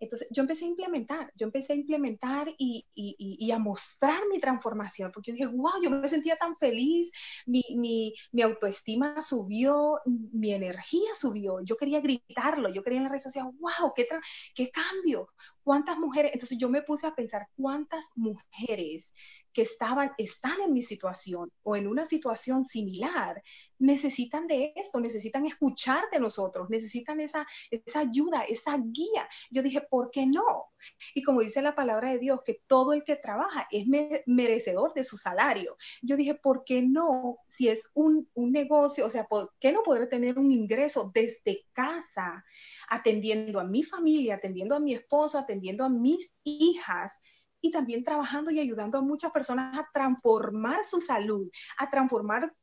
Entonces, 0.00 0.28
yo 0.30 0.42
empecé 0.42 0.64
a 0.64 0.68
implementar, 0.68 1.32
yo 1.36 1.46
empecé 1.46 1.72
a 1.72 1.76
implementar 1.76 2.54
y, 2.58 2.86
y, 2.94 3.50
a 3.50 3.58
mostrar 3.58 4.20
mi 4.30 4.38
transformación, 4.38 5.10
porque 5.12 5.30
yo 5.30 5.36
dije, 5.36 5.46
wow, 5.46 5.82
yo 5.82 5.90
me 5.90 6.08
sentía 6.08 6.36
tan 6.36 6.56
feliz, 6.56 7.10
mi, 7.46 7.62
mi, 7.76 8.14
mi, 8.32 8.42
autoestima 8.42 9.20
subió, 9.22 10.00
mi 10.04 10.52
energía 10.52 11.10
subió, 11.14 11.60
yo 11.62 11.76
quería 11.76 12.00
gritarlo, 12.00 12.68
yo 12.72 12.82
quería 12.82 12.98
en 12.98 13.04
la 13.04 13.10
red 13.10 13.20
social, 13.20 13.50
wow, 13.58 13.92
qué, 13.94 14.06
qué 14.54 14.70
cambio, 14.70 15.28
cuántas 15.62 15.98
mujeres, 15.98 16.32
entonces 16.34 16.58
yo 16.58 16.68
me 16.68 16.82
puse 16.82 17.06
a 17.06 17.14
pensar 17.14 17.48
cuántas 17.56 18.10
mujeres 18.14 19.12
que 19.56 19.62
estaban, 19.62 20.12
están 20.18 20.60
en 20.60 20.74
mi 20.74 20.82
situación 20.82 21.50
o 21.62 21.76
en 21.76 21.86
una 21.86 22.04
situación 22.04 22.66
similar, 22.66 23.42
necesitan 23.78 24.46
de 24.46 24.74
esto, 24.76 25.00
necesitan 25.00 25.46
escuchar 25.46 26.04
de 26.12 26.20
nosotros, 26.20 26.68
necesitan 26.68 27.20
esa, 27.20 27.46
esa 27.70 28.00
ayuda, 28.00 28.42
esa 28.42 28.76
guía. 28.76 29.26
Yo 29.50 29.62
dije, 29.62 29.85
¿por 29.88 30.10
qué 30.10 30.26
no? 30.26 30.66
Y 31.14 31.22
como 31.22 31.40
dice 31.40 31.62
la 31.62 31.74
palabra 31.74 32.10
de 32.10 32.18
Dios, 32.18 32.40
que 32.44 32.62
todo 32.66 32.92
el 32.92 33.02
que 33.04 33.16
trabaja 33.16 33.66
es 33.70 33.86
merecedor 34.26 34.94
de 34.94 35.04
su 35.04 35.16
salario. 35.16 35.76
Yo 36.02 36.16
dije, 36.16 36.34
¿por 36.34 36.64
qué 36.64 36.82
no? 36.82 37.38
Si 37.48 37.68
es 37.68 37.90
un, 37.94 38.28
un 38.34 38.52
negocio, 38.52 39.06
o 39.06 39.10
sea, 39.10 39.24
¿por 39.24 39.54
qué 39.58 39.72
no 39.72 39.82
poder 39.82 40.08
tener 40.08 40.38
un 40.38 40.52
ingreso 40.52 41.10
desde 41.12 41.64
casa? 41.72 42.44
atendiendo 42.88 43.58
a 43.58 43.64
mi 43.64 43.82
familia, 43.82 44.36
atendiendo 44.36 44.76
a 44.76 44.78
mi 44.78 44.94
esposo, 44.94 45.40
atendiendo 45.40 45.84
a 45.84 45.88
mis 45.88 46.32
hijas, 46.44 47.20
y 47.60 47.70
también 47.70 48.04
trabajando 48.04 48.50
y 48.50 48.60
ayudando 48.60 48.98
a 48.98 49.02
muchas 49.02 49.32
personas 49.32 49.76
a 49.78 49.88
transformar 49.92 50.84
su 50.84 51.00
salud, 51.00 51.50
a 51.78 51.90
transformar 51.90 52.54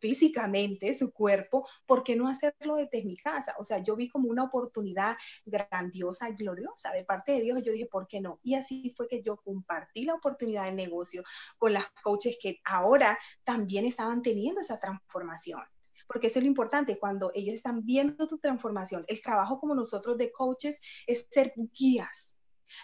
físicamente 0.00 0.94
su 0.94 1.12
cuerpo, 1.12 1.68
¿por 1.86 2.02
qué 2.02 2.16
no 2.16 2.28
hacerlo 2.28 2.76
desde 2.76 3.04
mi 3.04 3.16
casa? 3.16 3.54
O 3.58 3.64
sea, 3.64 3.78
yo 3.78 3.94
vi 3.96 4.08
como 4.08 4.28
una 4.28 4.44
oportunidad 4.44 5.16
grandiosa 5.44 6.28
y 6.28 6.34
gloriosa 6.34 6.90
de 6.92 7.04
parte 7.04 7.32
de 7.32 7.42
Dios 7.42 7.64
yo 7.64 7.72
dije, 7.72 7.86
¿por 7.86 8.06
qué 8.06 8.20
no? 8.20 8.40
Y 8.42 8.54
así 8.54 8.92
fue 8.96 9.06
que 9.06 9.22
yo 9.22 9.36
compartí 9.36 10.04
la 10.04 10.14
oportunidad 10.14 10.64
de 10.64 10.72
negocio 10.72 11.22
con 11.58 11.72
las 11.72 11.84
coaches 12.02 12.38
que 12.40 12.60
ahora 12.64 13.18
también 13.44 13.84
estaban 13.84 14.22
teniendo 14.22 14.60
esa 14.60 14.78
transformación. 14.78 15.60
Porque 16.06 16.26
eso 16.26 16.40
es 16.40 16.44
lo 16.44 16.48
importante, 16.48 16.98
cuando 16.98 17.30
ellos 17.34 17.54
están 17.54 17.84
viendo 17.84 18.26
tu 18.26 18.38
transformación, 18.38 19.04
el 19.06 19.22
trabajo 19.22 19.60
como 19.60 19.76
nosotros 19.76 20.18
de 20.18 20.32
coaches 20.32 20.80
es 21.06 21.28
ser 21.30 21.54
guías, 21.72 22.34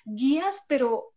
guías, 0.04 0.64
pero 0.68 1.12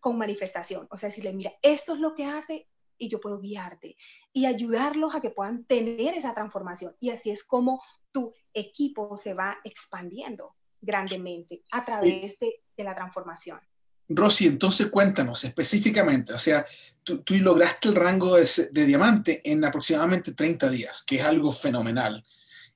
con 0.00 0.18
manifestación. 0.18 0.86
O 0.90 0.98
sea, 0.98 1.08
decirle, 1.08 1.32
mira, 1.32 1.52
esto 1.62 1.94
es 1.94 2.00
lo 2.00 2.14
que 2.14 2.26
hace 2.26 2.68
y 3.00 3.08
yo 3.08 3.20
puedo 3.20 3.40
guiarte 3.40 3.96
y 4.32 4.46
ayudarlos 4.46 5.14
a 5.14 5.20
que 5.20 5.30
puedan 5.30 5.64
tener 5.64 6.14
esa 6.14 6.32
transformación. 6.32 6.94
Y 7.00 7.10
así 7.10 7.30
es 7.30 7.42
como 7.42 7.82
tu 8.12 8.32
equipo 8.54 9.16
se 9.16 9.34
va 9.34 9.58
expandiendo 9.64 10.54
grandemente 10.80 11.62
a 11.72 11.84
través 11.84 12.38
de, 12.38 12.62
la 12.76 12.94
transformación. 12.94 13.60
Rosy, 14.08 14.46
entonces 14.46 14.86
cuéntanos 14.86 15.44
específicamente, 15.44 16.32
o 16.32 16.38
sea, 16.38 16.64
tú, 17.04 17.22
lograste 17.28 17.88
el 17.88 17.94
rango 17.94 18.36
de, 18.36 18.48
de, 18.72 18.86
diamante 18.86 19.42
en 19.44 19.62
aproximadamente 19.62 20.32
30 20.32 20.70
días, 20.70 21.02
que 21.06 21.16
es 21.16 21.22
algo 21.22 21.52
fenomenal. 21.52 22.24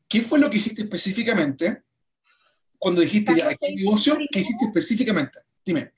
¿Qué 0.06 0.20
fue 0.20 0.38
lo 0.38 0.50
que 0.50 0.58
hiciste 0.58 0.82
específicamente 0.82 1.84
cuando 2.78 3.00
dijiste 3.00 3.34
ya, 3.34 3.54
¿qué 3.54 3.74
negocio? 3.74 4.18
¿Qué 4.30 4.40
hiciste 4.40 4.66
específicamente? 4.66 5.40
Dime 5.64 5.94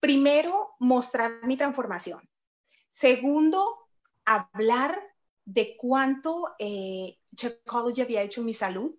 primero, 0.00 0.70
mostrar 0.78 1.44
mi 1.44 1.56
transformación. 1.56 2.20
Segundo, 2.90 3.88
hablar 4.24 5.00
de 5.44 5.76
cuánto 5.76 6.54
eh, 6.58 7.16
Psychology 7.34 8.02
había 8.02 8.22
hecho 8.22 8.42
mi 8.42 8.52
salud, 8.52 8.94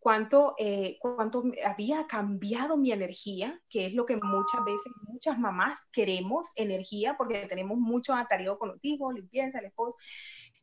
cuánto, 0.00 0.54
eh, 0.58 0.98
cuánto 1.00 1.44
había 1.64 2.06
cambiado 2.06 2.76
mi 2.76 2.92
energía, 2.92 3.60
que 3.70 3.86
es 3.86 3.94
lo 3.94 4.06
que 4.06 4.16
muchas 4.16 4.64
veces 4.64 4.92
muchas 5.02 5.38
mamás 5.38 5.78
queremos, 5.92 6.52
energía, 6.56 7.16
porque 7.16 7.46
tenemos 7.46 7.78
mucho 7.78 8.14
atareo 8.14 8.58
con 8.58 8.68
los 8.70 8.78
hijos, 8.82 9.14
limpieza, 9.14 9.58
el 9.58 9.66
esposo, 9.66 9.96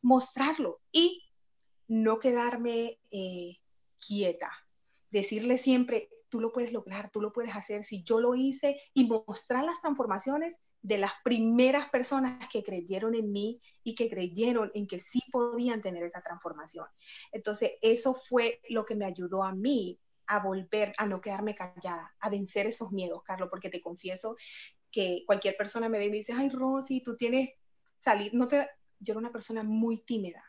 mostrarlo 0.02 0.80
y 0.92 1.24
no 1.88 2.18
quedarme 2.18 2.98
eh, 3.10 3.58
quieta, 3.98 4.52
decirle 5.10 5.58
siempre, 5.58 6.08
tú 6.28 6.40
lo 6.40 6.52
puedes 6.52 6.72
lograr, 6.72 7.10
tú 7.10 7.20
lo 7.20 7.32
puedes 7.32 7.54
hacer, 7.54 7.84
si 7.84 8.02
yo 8.02 8.20
lo 8.20 8.34
hice 8.34 8.80
y 8.94 9.08
mostrar 9.08 9.64
las 9.64 9.80
transformaciones 9.80 10.56
de 10.86 10.98
las 10.98 11.12
primeras 11.24 11.90
personas 11.90 12.48
que 12.48 12.62
creyeron 12.62 13.16
en 13.16 13.32
mí 13.32 13.60
y 13.82 13.96
que 13.96 14.08
creyeron 14.08 14.70
en 14.72 14.86
que 14.86 15.00
sí 15.00 15.20
podían 15.32 15.82
tener 15.82 16.04
esa 16.04 16.22
transformación. 16.22 16.86
Entonces, 17.32 17.72
eso 17.82 18.14
fue 18.14 18.60
lo 18.68 18.86
que 18.86 18.94
me 18.94 19.04
ayudó 19.04 19.42
a 19.42 19.52
mí 19.52 19.98
a 20.28 20.38
volver, 20.38 20.94
a 20.96 21.06
no 21.06 21.20
quedarme 21.20 21.56
callada, 21.56 22.14
a 22.20 22.30
vencer 22.30 22.68
esos 22.68 22.92
miedos, 22.92 23.22
Carlos, 23.24 23.48
porque 23.50 23.68
te 23.68 23.80
confieso 23.80 24.36
que 24.92 25.24
cualquier 25.26 25.56
persona 25.56 25.88
me 25.88 25.98
ve 25.98 26.06
y 26.06 26.10
me 26.10 26.16
dice, 26.18 26.32
ay, 26.32 26.50
Rosy, 26.50 27.02
tú 27.02 27.16
tienes 27.16 27.50
salir, 27.98 28.32
no 28.32 28.46
te... 28.46 28.68
Yo 28.98 29.12
era 29.12 29.18
una 29.18 29.32
persona 29.32 29.62
muy 29.62 30.04
tímida, 30.04 30.42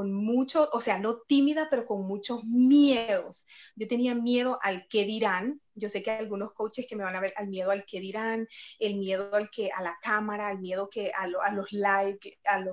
con 0.00 0.14
mucho, 0.14 0.70
o 0.72 0.80
sea, 0.80 0.98
no 0.98 1.18
tímida, 1.18 1.68
pero 1.68 1.84
con 1.84 2.06
muchos 2.06 2.42
miedos. 2.44 3.44
Yo 3.76 3.86
tenía 3.86 4.14
miedo 4.14 4.58
al 4.62 4.88
qué 4.88 5.04
dirán. 5.04 5.60
Yo 5.74 5.90
sé 5.90 6.02
que 6.02 6.10
hay 6.10 6.20
algunos 6.20 6.54
coaches 6.54 6.86
que 6.88 6.96
me 6.96 7.04
van 7.04 7.16
a 7.16 7.20
ver 7.20 7.34
al 7.36 7.48
miedo 7.48 7.70
al 7.70 7.84
qué 7.84 8.00
dirán, 8.00 8.48
el 8.78 8.96
miedo 8.96 9.34
al 9.34 9.50
que 9.50 9.70
a 9.70 9.82
la 9.82 9.98
cámara, 10.00 10.50
el 10.52 10.58
miedo 10.58 10.88
que 10.88 11.12
a, 11.12 11.26
los 11.26 11.70
live, 11.70 12.18
a, 12.46 12.64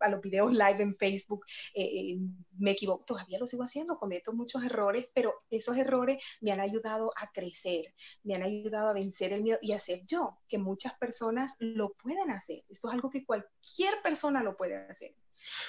a, 0.00 0.08
los 0.10 0.20
videos 0.20 0.52
live 0.52 0.82
en 0.82 0.94
Facebook. 0.94 1.46
Eh, 1.72 1.84
eh, 1.84 2.18
me 2.58 2.72
equivoco, 2.72 3.02
todavía 3.06 3.38
lo 3.38 3.46
sigo 3.46 3.64
haciendo, 3.64 3.98
cometo 3.98 4.34
muchos 4.34 4.62
errores, 4.62 5.08
pero 5.14 5.32
esos 5.48 5.78
errores 5.78 6.22
me 6.42 6.52
han 6.52 6.60
ayudado 6.60 7.12
a 7.16 7.32
crecer, 7.32 7.94
me 8.24 8.34
han 8.34 8.42
ayudado 8.42 8.88
a 8.90 8.92
vencer 8.92 9.32
el 9.32 9.42
miedo 9.42 9.58
y 9.62 9.72
a 9.72 9.78
ser 9.78 10.04
yo, 10.04 10.36
que 10.48 10.58
muchas 10.58 10.92
personas 10.98 11.56
lo 11.60 11.94
pueden 11.94 12.30
hacer. 12.30 12.62
Esto 12.68 12.88
es 12.88 12.94
algo 12.94 13.08
que 13.08 13.24
cualquier 13.24 14.02
persona 14.02 14.42
lo 14.42 14.54
puede 14.54 14.76
hacer. 14.76 15.14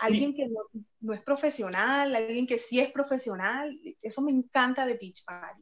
Alguien 0.01 0.33
que 0.33 0.47
no, 1.01 1.13
es 1.13 1.21
profesional, 1.21 2.15
alguien 2.15 2.47
que 2.47 2.57
sí 2.57 2.79
es 2.79 2.91
profesional, 2.91 3.79
eso 4.01 4.21
me 4.21 4.31
encanta 4.31 4.85
de 4.85 4.95
Beach 4.95 5.23
Party. 5.25 5.61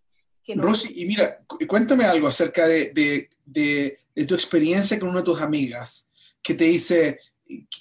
Rosy, 0.56 1.02
y 1.02 1.06
mira, 1.06 1.40
cuéntame 1.68 2.04
algo 2.04 2.28
acerca 2.28 2.68
de, 2.68 2.92
de, 2.94 3.30
de, 3.46 4.26
tu 4.26 4.34
experiencia 4.34 5.00
con 5.00 5.10
una 5.10 5.20
de 5.20 5.26
tus 5.26 5.42
amigas 5.42 6.10
que 6.42 6.54
te 6.54 6.66
dice, 6.66 7.20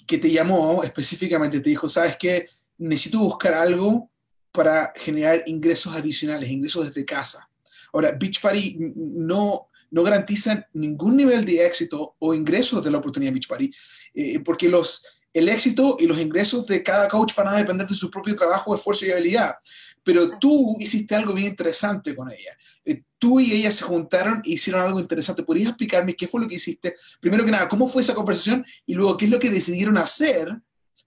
que 0.07 0.17
te 0.17 0.31
llamó 0.31 0.81
específicamente, 0.83 1.59
te 1.59 1.69
dijo, 1.69 1.89
¿sabes 1.89 2.15
qué? 2.15 2.47
Necesito 2.77 3.19
buscar 3.19 3.53
algo 3.53 4.09
para 4.51 4.93
generar 4.95 5.43
ingresos 5.47 5.93
adicionales, 5.95 6.49
ingresos 6.49 6.85
desde 6.85 7.05
casa. 7.05 7.49
Ahora, 7.91 8.11
Beach 8.11 8.39
Party 8.39 8.77
no, 8.95 9.69
no 9.91 10.03
garantiza 10.03 10.67
ningún 10.73 11.17
nivel 11.17 11.43
de 11.43 11.65
éxito 11.65 12.15
o 12.19 12.33
ingresos 12.33 12.83
de 12.83 12.91
la 12.91 12.99
oportunidad 12.99 13.33
Beach 13.33 13.47
Party, 13.47 13.71
eh, 14.13 14.39
porque 14.39 14.69
los, 14.69 15.03
el 15.33 15.49
éxito 15.49 15.97
y 15.99 16.05
los 16.05 16.19
ingresos 16.19 16.65
de 16.67 16.83
cada 16.83 17.07
coach 17.07 17.33
van 17.35 17.47
a 17.47 17.57
depender 17.57 17.87
de 17.87 17.95
su 17.95 18.09
propio 18.09 18.35
trabajo, 18.35 18.75
esfuerzo 18.75 19.05
y 19.05 19.11
habilidad. 19.11 19.55
Pero 20.03 20.37
tú 20.37 20.77
hiciste 20.79 21.15
algo 21.15 21.33
bien 21.33 21.47
interesante 21.47 22.15
con 22.15 22.29
ella. 22.29 22.55
Eh, 22.85 23.03
tú 23.17 23.39
y 23.39 23.53
ella 23.53 23.71
se 23.71 23.83
juntaron 23.83 24.41
e 24.45 24.51
hicieron 24.51 24.81
algo 24.81 24.99
interesante. 24.99 25.43
¿Podrías 25.43 25.69
explicarme 25.69 26.15
qué 26.15 26.27
fue 26.27 26.41
lo 26.41 26.47
que 26.47 26.55
hiciste? 26.55 26.95
Primero 27.19 27.43
que 27.43 27.51
nada, 27.51 27.67
¿cómo 27.67 27.87
fue 27.87 28.01
esa 28.01 28.13
conversación? 28.13 28.65
Y 28.85 28.93
luego, 28.93 29.17
¿qué 29.17 29.25
es 29.25 29.31
lo 29.31 29.39
que 29.39 29.49
decidieron 29.49 29.97
hacer 29.97 30.47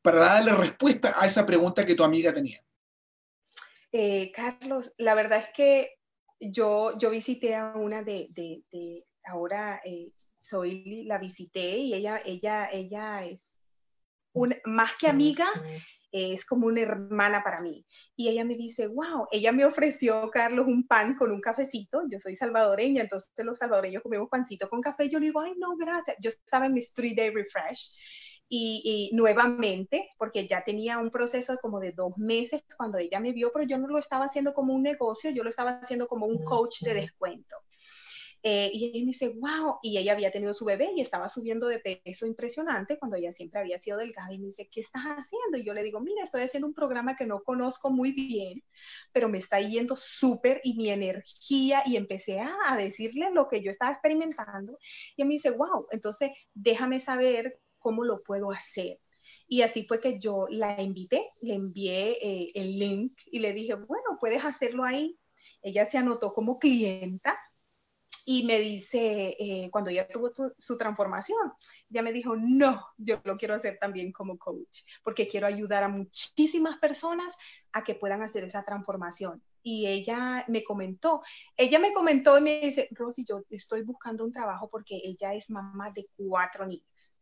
para 0.02 0.20
darle 0.20 0.52
respuesta 0.52 1.14
a 1.16 1.26
esa 1.26 1.46
pregunta 1.46 1.86
que 1.86 1.94
tu 1.94 2.02
amiga 2.02 2.32
tenía? 2.32 2.62
Eh, 3.92 4.32
Carlos, 4.34 4.92
la 4.98 5.14
verdad 5.14 5.38
es 5.38 5.48
que 5.54 5.98
yo, 6.40 6.96
yo 6.98 7.10
visité 7.10 7.54
a 7.54 7.74
una 7.76 8.02
de, 8.02 8.26
de, 8.34 9.04
ahora 9.24 9.80
eh, 9.84 10.10
soy 10.42 11.04
la 11.04 11.18
visité 11.18 11.76
y 11.78 11.94
ella, 11.94 12.20
ella, 12.24 12.68
ella 12.72 13.24
es 13.24 13.40
más 14.64 14.92
que 14.98 15.08
amiga, 15.08 15.46
es 16.12 16.44
como 16.46 16.66
una 16.66 16.80
hermana 16.80 17.42
para 17.42 17.60
mí. 17.60 17.84
Y 18.14 18.28
ella 18.28 18.44
me 18.44 18.56
dice, 18.56 18.86
wow, 18.86 19.26
ella 19.30 19.52
me 19.52 19.64
ofreció, 19.64 20.30
Carlos, 20.30 20.66
un 20.66 20.86
pan 20.86 21.16
con 21.16 21.30
un 21.30 21.40
cafecito. 21.40 22.02
Yo 22.08 22.18
soy 22.20 22.36
salvadoreña, 22.36 23.02
entonces 23.02 23.30
los 23.44 23.58
salvadoreños 23.58 24.02
comemos 24.02 24.28
pancito 24.30 24.68
con 24.68 24.80
café. 24.80 25.08
Yo 25.08 25.18
le 25.18 25.26
digo, 25.26 25.40
ay, 25.40 25.54
no, 25.58 25.76
gracias. 25.76 26.16
Yo 26.20 26.30
estaba 26.30 26.66
en 26.66 26.74
mi 26.74 26.80
three 26.80 27.14
day 27.14 27.30
refresh 27.30 27.94
y, 28.48 29.10
nuevamente, 29.12 30.10
porque 30.18 30.46
ya 30.46 30.62
tenía 30.64 30.98
un 30.98 31.10
proceso 31.10 31.56
como 31.60 31.80
de 31.80 31.92
dos 31.92 32.16
meses 32.16 32.62
cuando 32.76 32.98
ella 32.98 33.20
me 33.20 33.32
vio, 33.32 33.50
pero 33.52 33.66
yo 33.66 33.78
no 33.78 33.88
lo 33.88 33.98
estaba 33.98 34.26
haciendo 34.26 34.54
como 34.54 34.72
un 34.72 34.82
negocio, 34.82 35.30
yo 35.30 35.42
lo 35.42 35.50
estaba 35.50 35.80
haciendo 35.82 36.06
como 36.06 36.26
un 36.26 36.44
coach 36.44 36.82
de 36.82 36.94
descuento. 36.94 37.56
Eh, 38.48 38.70
y 38.72 38.84
ella 38.84 39.00
me 39.00 39.06
dice, 39.06 39.28
wow, 39.30 39.80
y 39.82 39.98
ella 39.98 40.12
había 40.12 40.30
tenido 40.30 40.54
su 40.54 40.64
bebé 40.64 40.92
y 40.94 41.00
estaba 41.00 41.28
subiendo 41.28 41.66
de 41.66 41.80
peso 41.80 42.28
impresionante 42.28 42.96
cuando 42.96 43.16
ella 43.16 43.32
siempre 43.32 43.58
había 43.58 43.80
sido 43.80 43.98
delgada. 43.98 44.32
Y 44.32 44.38
me 44.38 44.46
dice, 44.46 44.68
¿qué 44.70 44.82
estás 44.82 45.02
haciendo? 45.02 45.58
Y 45.58 45.64
yo 45.64 45.74
le 45.74 45.82
digo, 45.82 45.98
mira, 45.98 46.22
estoy 46.22 46.42
haciendo 46.42 46.68
un 46.68 46.72
programa 46.72 47.16
que 47.16 47.26
no 47.26 47.42
conozco 47.42 47.90
muy 47.90 48.12
bien, 48.12 48.62
pero 49.10 49.28
me 49.28 49.38
está 49.38 49.58
yendo 49.58 49.96
súper 49.96 50.60
y 50.62 50.76
mi 50.76 50.90
energía, 50.90 51.82
y 51.86 51.96
empecé 51.96 52.38
a, 52.38 52.76
decirle 52.78 53.32
lo 53.32 53.48
que 53.48 53.62
yo 53.62 53.72
estaba 53.72 53.90
experimentando. 53.90 54.78
Y 55.16 55.24
me 55.24 55.32
dice, 55.34 55.50
wow, 55.50 55.88
entonces 55.90 56.30
déjame 56.54 57.00
saber 57.00 57.58
cómo 57.80 58.04
lo 58.04 58.22
puedo 58.22 58.52
hacer. 58.52 59.00
Y 59.48 59.62
así 59.62 59.86
fue 59.88 60.00
que 60.00 60.20
yo 60.20 60.46
la 60.50 60.80
invité, 60.80 61.32
le 61.40 61.54
envié 61.54 62.16
eh, 62.22 62.52
el 62.54 62.78
link 62.78 63.18
y 63.26 63.40
le 63.40 63.52
dije, 63.52 63.74
bueno, 63.74 64.18
puedes 64.20 64.44
hacerlo 64.44 64.84
ahí. 64.84 65.18
Ella 65.62 65.90
se 65.90 65.98
anotó 65.98 66.32
como 66.32 66.60
clienta 66.60 67.36
y 68.28 68.44
me 68.44 68.58
dice, 68.58 69.36
eh, 69.38 69.70
cuando 69.70 69.90
ella 69.90 70.08
tuvo 70.08 70.32
su 70.58 70.76
transformación, 70.76 71.52
ya 71.88 72.02
me 72.02 72.12
dijo, 72.12 72.34
no, 72.36 72.88
yo 72.98 73.20
lo 73.24 73.36
quiero 73.36 73.54
hacer 73.54 73.78
también 73.80 74.10
como 74.10 74.36
coach, 74.36 74.80
porque 75.04 75.28
quiero 75.28 75.46
ayudar 75.46 75.84
a 75.84 75.88
muchísimas 75.88 76.76
personas 76.78 77.36
a 77.72 77.84
que 77.84 77.94
puedan 77.94 78.22
hacer 78.22 78.42
esa 78.42 78.64
transformación. 78.64 79.42
Y 79.62 79.86
ella 79.86 80.44
me 80.48 80.64
comentó, 80.64 81.22
ella 81.56 81.78
me 81.78 81.92
comentó 81.92 82.36
y 82.36 82.40
me 82.40 82.60
dice, 82.60 82.88
Rosy, 82.90 83.24
yo 83.24 83.44
estoy 83.48 83.82
buscando 83.82 84.24
un 84.24 84.32
trabajo 84.32 84.68
porque 84.68 85.00
ella 85.04 85.32
es 85.32 85.48
mamá 85.48 85.92
de 85.92 86.06
cuatro 86.16 86.66
niños 86.66 87.16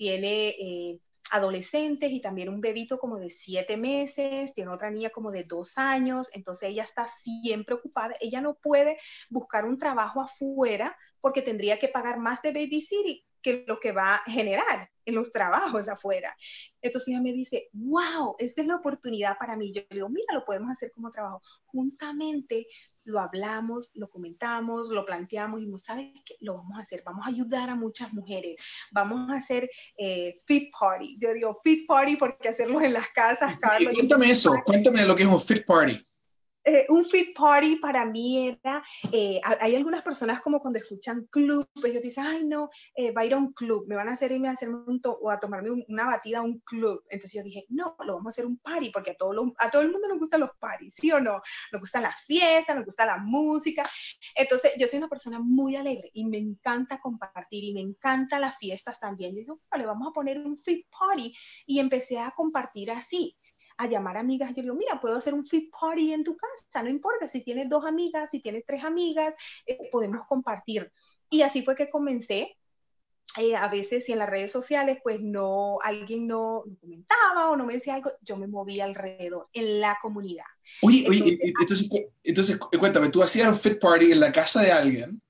tiene 0.00 0.48
eh, 0.48 0.98
adolescentes 1.30 2.10
y 2.10 2.20
también 2.20 2.48
un 2.48 2.60
bebito 2.60 2.98
como 2.98 3.18
de 3.18 3.30
siete 3.30 3.76
meses, 3.76 4.54
tiene 4.54 4.70
otra 4.70 4.90
niña 4.90 5.10
como 5.10 5.30
de 5.30 5.44
dos 5.44 5.78
años, 5.78 6.30
entonces 6.32 6.70
ella 6.70 6.84
está 6.84 7.08
siempre 7.08 7.74
ocupada, 7.74 8.14
ella 8.20 8.40
no 8.40 8.54
puede 8.54 8.98
buscar 9.28 9.64
un 9.64 9.78
trabajo 9.78 10.20
afuera 10.20 10.96
porque 11.20 11.42
tendría 11.42 11.78
que 11.78 11.88
pagar 11.88 12.18
más 12.18 12.42
de 12.42 12.52
babysitting 12.52 13.22
que 13.42 13.64
lo 13.66 13.80
que 13.80 13.92
va 13.92 14.16
a 14.16 14.30
generar 14.30 14.90
en 15.04 15.14
los 15.14 15.32
trabajos 15.32 15.88
afuera. 15.88 16.36
Entonces 16.82 17.08
ella 17.08 17.22
me 17.22 17.32
dice, 17.32 17.68
wow, 17.72 18.36
esta 18.38 18.60
es 18.60 18.66
la 18.66 18.76
oportunidad 18.76 19.38
para 19.38 19.56
mí. 19.56 19.72
Yo 19.72 19.82
le 19.88 19.96
digo, 19.96 20.08
mira, 20.08 20.34
lo 20.34 20.44
podemos 20.44 20.70
hacer 20.70 20.92
como 20.92 21.10
trabajo. 21.10 21.40
Juntamente 21.66 22.66
lo 23.04 23.20
hablamos, 23.20 23.92
lo 23.94 24.08
comentamos, 24.08 24.90
lo 24.90 25.04
planteamos 25.04 25.62
y 25.62 25.66
no 25.66 25.78
¿sabes 25.78 26.12
qué? 26.24 26.36
Lo 26.40 26.54
vamos 26.54 26.78
a 26.78 26.82
hacer, 26.82 27.02
vamos 27.04 27.26
a 27.26 27.30
ayudar 27.30 27.70
a 27.70 27.74
muchas 27.74 28.12
mujeres, 28.12 28.60
vamos 28.90 29.30
a 29.30 29.34
hacer 29.34 29.70
eh, 29.96 30.34
fit 30.46 30.70
party. 30.78 31.18
Yo 31.20 31.32
digo 31.32 31.60
fit 31.62 31.86
party 31.86 32.16
porque 32.16 32.48
hacerlo 32.48 32.80
en 32.82 32.92
las 32.92 33.08
casas, 33.08 33.58
Carlos. 33.60 33.94
Cuéntame 33.94 34.30
eso, 34.30 34.52
cuéntame 34.64 35.04
lo 35.04 35.14
que 35.16 35.22
es 35.22 35.28
un 35.28 35.40
fit 35.40 35.64
party. 35.64 36.06
Eh, 36.64 36.84
un 36.90 37.06
fit 37.06 37.34
party 37.34 37.76
para 37.76 38.04
mí 38.04 38.48
era, 38.48 38.84
eh, 39.12 39.40
hay 39.42 39.76
algunas 39.76 40.02
personas 40.02 40.42
como 40.42 40.60
cuando 40.60 40.78
escuchan 40.78 41.26
club, 41.30 41.66
ellos 41.82 42.02
dicen, 42.02 42.26
ay 42.26 42.44
no, 42.44 42.68
eh, 42.94 43.12
va 43.12 43.22
a 43.22 43.26
ir 43.26 43.32
a 43.32 43.38
un 43.38 43.54
club, 43.54 43.86
me 43.88 43.96
van 43.96 44.08
a 44.10 44.12
hacer 44.12 44.30
irme 44.32 44.48
a 44.48 44.52
hacerme 44.52 44.76
un 44.86 45.00
o 45.02 45.30
a 45.30 45.40
tomarme 45.40 45.70
una 45.88 46.04
batida 46.04 46.38
a 46.38 46.42
un 46.42 46.58
club. 46.60 47.02
Entonces 47.08 47.32
yo 47.32 47.42
dije, 47.42 47.64
no, 47.70 47.96
lo 48.04 48.16
vamos 48.16 48.26
a 48.26 48.34
hacer 48.34 48.46
un 48.46 48.58
party, 48.58 48.90
porque 48.90 49.12
a 49.12 49.16
todo, 49.16 49.54
a 49.58 49.70
todo 49.70 49.82
el 49.82 49.90
mundo 49.90 50.08
nos 50.08 50.18
gustan 50.18 50.40
los 50.40 50.50
parties, 50.58 50.94
¿sí 50.94 51.10
o 51.12 51.20
no? 51.20 51.40
Nos 51.72 51.80
gusta 51.80 52.00
la 52.00 52.14
fiesta, 52.26 52.74
nos 52.74 52.84
gusta 52.84 53.06
la 53.06 53.16
música. 53.16 53.82
Entonces 54.34 54.72
yo 54.78 54.86
soy 54.86 54.98
una 54.98 55.08
persona 55.08 55.38
muy 55.40 55.76
alegre 55.76 56.10
y 56.12 56.26
me 56.26 56.36
encanta 56.36 57.00
compartir 57.00 57.64
y 57.64 57.72
me 57.72 57.80
encanta 57.80 58.38
las 58.38 58.58
fiestas 58.58 59.00
también. 59.00 59.32
Y 59.32 59.40
digo, 59.40 59.60
vale, 59.70 59.86
vamos 59.86 60.08
a 60.08 60.12
poner 60.12 60.38
un 60.38 60.58
fit 60.58 60.86
party 60.90 61.34
y 61.66 61.78
empecé 61.78 62.18
a 62.18 62.32
compartir 62.32 62.90
así 62.90 63.36
a 63.80 63.86
llamar 63.86 64.18
amigas. 64.18 64.52
Yo 64.54 64.62
digo, 64.62 64.74
mira, 64.74 65.00
puedo 65.00 65.16
hacer 65.16 65.32
un 65.32 65.46
fit 65.46 65.70
party 65.72 66.12
en 66.12 66.22
tu 66.22 66.36
casa, 66.36 66.82
no 66.82 66.90
importa 66.90 67.26
si 67.26 67.40
tienes 67.40 67.66
dos 67.68 67.86
amigas, 67.86 68.30
si 68.30 68.40
tienes 68.40 68.62
tres 68.66 68.84
amigas, 68.84 69.34
eh, 69.66 69.88
podemos 69.90 70.26
compartir. 70.26 70.92
Y 71.30 71.40
así 71.40 71.62
fue 71.62 71.74
que 71.74 71.88
comencé. 71.88 72.56
Eh, 73.38 73.54
a 73.54 73.68
veces 73.68 74.04
si 74.04 74.12
en 74.12 74.18
las 74.18 74.28
redes 74.28 74.50
sociales 74.50 74.98
pues 75.04 75.20
no, 75.20 75.78
alguien 75.82 76.26
no, 76.26 76.64
comentaba 76.80 77.50
o 77.50 77.56
no 77.56 77.64
me 77.64 77.74
decía 77.74 77.94
algo, 77.94 78.10
yo 78.22 78.36
me 78.36 78.48
movía 78.48 78.84
alrededor, 78.84 79.48
en 79.52 79.80
la 79.80 79.96
comunidad. 80.02 80.44
Oye, 80.82 81.06
oye, 81.08 81.38
entonces, 81.40 81.88
entonces 82.24 82.58
cuéntame, 82.58 83.08
tú 83.08 83.22
hacías 83.22 83.48
un 83.48 83.56
fit 83.56 83.78
party 83.78 84.12
en 84.12 84.20
la 84.20 84.32
casa 84.32 84.60
de 84.62 84.72
alguien. 84.72 85.22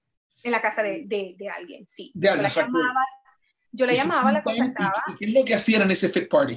En 0.43 0.51
la 0.51 0.63
casa 0.63 0.83
de, 0.83 1.05
de, 1.05 1.49
alguien, 1.51 1.87
sí. 1.87 2.11
De 2.15 2.31
alguien, 2.31 2.49
yo 2.51 2.63
la 2.63 2.65
llamaba, 2.65 3.07
yo 3.71 3.87
la, 3.87 3.93
llamaba, 3.93 4.33
la 4.33 4.43
contactaba. 4.43 5.03
¿Qué 5.19 5.27
es 5.27 5.35
lo 5.35 5.45
que 5.45 5.55
hacían 5.55 5.83
en 5.83 5.91
ese 5.91 6.09
fit 6.09 6.27
party? 6.27 6.57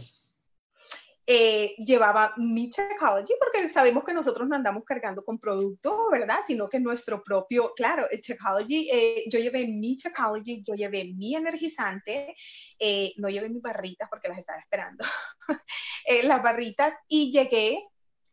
Eh, 1.26 1.76
llevaba 1.78 2.34
mi 2.36 2.70
Checkology, 2.70 3.34
porque 3.40 3.70
sabemos 3.70 4.04
que 4.04 4.14
nosotros 4.14 4.46
no 4.48 4.58
andamos 4.58 4.84
cargando 4.84 5.24
con 5.24 5.40
producto, 5.40 6.10
¿verdad? 6.12 6.40
Sino 6.46 6.68
que 6.68 6.82
nuestro 6.82 7.24
propio, 7.24 7.72
claro, 7.76 8.06
Checkology, 8.20 8.90
eh, 8.92 9.24
yo 9.30 9.40
llevé 9.40 9.66
mi 9.66 9.96
Checkology, 9.96 10.64
yo 10.64 10.76
llevé 10.76 11.06
mi 11.06 11.34
energizante, 11.36 12.36
eh, 12.78 13.14
no 13.18 13.30
llevé 13.30 13.48
mis 13.48 13.62
barritas 13.62 14.10
porque 14.10 14.28
las 14.28 14.40
estaba 14.40 14.60
esperando, 14.60 15.06
las 16.24 16.44
barritas, 16.44 16.94
y 17.08 17.32
llegué 17.32 17.80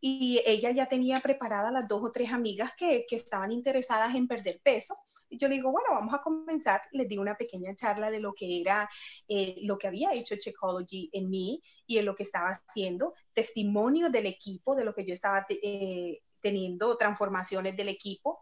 y 0.01 0.41
ella 0.45 0.71
ya 0.71 0.87
tenía 0.87 1.19
preparadas 1.21 1.71
las 1.71 1.87
dos 1.87 2.03
o 2.03 2.11
tres 2.11 2.33
amigas 2.33 2.73
que, 2.75 3.05
que 3.07 3.15
estaban 3.15 3.51
interesadas 3.51 4.15
en 4.15 4.27
perder 4.27 4.59
peso. 4.61 4.95
Y 5.31 5.37
yo 5.37 5.47
le 5.47 5.55
digo, 5.55 5.71
bueno, 5.71 5.87
vamos 5.91 6.13
a 6.13 6.21
comenzar. 6.21 6.81
Les 6.91 7.07
di 7.07 7.17
una 7.17 7.35
pequeña 7.35 7.73
charla 7.75 8.11
de 8.11 8.19
lo 8.19 8.33
que 8.33 8.61
era, 8.61 8.89
eh, 9.27 9.55
lo 9.63 9.77
que 9.77 9.87
había 9.87 10.11
hecho 10.13 10.35
Checology 10.35 11.09
en 11.13 11.29
mí 11.29 11.63
y 11.87 11.97
en 11.97 12.05
lo 12.05 12.15
que 12.15 12.23
estaba 12.23 12.49
haciendo, 12.49 13.13
testimonio 13.33 14.09
del 14.09 14.25
equipo, 14.25 14.75
de 14.75 14.83
lo 14.85 14.93
que 14.93 15.05
yo 15.05 15.13
estaba 15.13 15.45
eh, 15.49 16.19
teniendo 16.41 16.97
transformaciones 16.97 17.77
del 17.77 17.89
equipo. 17.89 18.39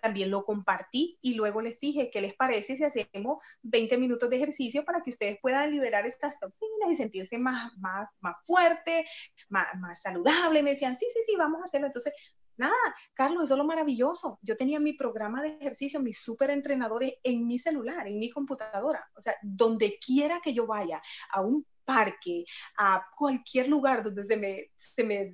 También 0.00 0.30
lo 0.30 0.44
compartí 0.44 1.18
y 1.20 1.34
luego 1.34 1.60
les 1.60 1.78
dije, 1.78 2.10
¿qué 2.10 2.20
les 2.20 2.34
parece 2.34 2.76
si 2.76 2.84
hacemos 2.84 3.42
20 3.62 3.98
minutos 3.98 4.30
de 4.30 4.36
ejercicio 4.36 4.84
para 4.84 5.02
que 5.02 5.10
ustedes 5.10 5.38
puedan 5.42 5.70
liberar 5.70 6.06
estas 6.06 6.38
toxinas 6.38 6.90
y 6.90 6.96
sentirse 6.96 7.38
más, 7.38 7.76
más, 7.78 8.08
más 8.20 8.36
fuerte, 8.46 9.04
más, 9.48 9.66
más 9.78 10.00
saludable? 10.00 10.62
me 10.62 10.70
decían, 10.70 10.96
sí, 10.96 11.06
sí, 11.12 11.20
sí, 11.26 11.36
vamos 11.36 11.60
a 11.60 11.64
hacerlo. 11.64 11.88
Entonces 11.88 12.14
Nada, 12.60 12.94
Carlos, 13.14 13.44
eso 13.44 13.54
es 13.54 13.58
lo 13.58 13.64
maravilloso. 13.64 14.38
Yo 14.42 14.54
tenía 14.54 14.78
mi 14.78 14.92
programa 14.92 15.42
de 15.42 15.56
ejercicio, 15.56 15.98
mis 15.98 16.20
super 16.22 16.50
entrenadores 16.50 17.14
en 17.22 17.46
mi 17.46 17.58
celular, 17.58 18.06
en 18.06 18.18
mi 18.18 18.28
computadora. 18.28 19.02
O 19.16 19.22
sea, 19.22 19.34
donde 19.40 19.98
quiera 19.98 20.42
que 20.42 20.52
yo 20.52 20.66
vaya, 20.66 21.00
a 21.32 21.40
un 21.40 21.66
parque, 21.86 22.44
a 22.76 23.02
cualquier 23.16 23.68
lugar 23.68 24.04
donde 24.04 24.24
se 24.24 24.36
me, 24.36 24.72
se 24.76 25.04
me 25.04 25.32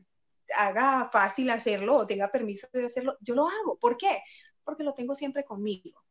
haga 0.56 1.10
fácil 1.12 1.50
hacerlo 1.50 1.96
o 1.96 2.06
tenga 2.06 2.30
permiso 2.30 2.68
de 2.72 2.86
hacerlo, 2.86 3.16
yo 3.20 3.34
lo 3.34 3.48
hago. 3.48 3.76
¿Por 3.76 3.96
qué? 3.96 4.22
Porque 4.62 4.84
lo 4.84 4.94
tengo 4.94 5.16
siempre 5.16 5.44
conmigo. 5.44 6.05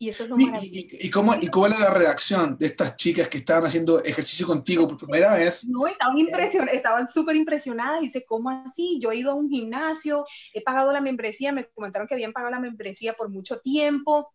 Y 0.00 0.08
eso 0.10 0.24
es 0.24 0.30
lo 0.30 0.36
maravilloso. 0.36 0.96
¿Y, 1.00 1.10
cómo, 1.10 1.34
¿Y 1.40 1.48
cómo 1.48 1.66
era 1.66 1.78
la 1.78 1.90
reacción 1.90 2.56
de 2.56 2.66
estas 2.66 2.96
chicas 2.96 3.28
que 3.28 3.38
estaban 3.38 3.66
haciendo 3.66 4.02
ejercicio 4.04 4.46
contigo 4.46 4.86
por 4.86 4.96
primera 4.96 5.34
vez? 5.34 5.66
No, 5.66 5.88
estaban 5.88 6.16
impresionadas, 6.18 6.74
estaban 6.74 7.08
súper 7.08 7.34
impresionadas. 7.34 8.00
Dice, 8.00 8.24
¿cómo 8.24 8.50
así? 8.50 8.98
Yo 9.00 9.10
he 9.10 9.16
ido 9.16 9.32
a 9.32 9.34
un 9.34 9.48
gimnasio, 9.48 10.24
he 10.54 10.62
pagado 10.62 10.92
la 10.92 11.00
membresía, 11.00 11.52
me 11.52 11.68
comentaron 11.68 12.06
que 12.06 12.14
habían 12.14 12.32
pagado 12.32 12.52
la 12.52 12.60
membresía 12.60 13.14
por 13.14 13.28
mucho 13.28 13.58
tiempo 13.58 14.32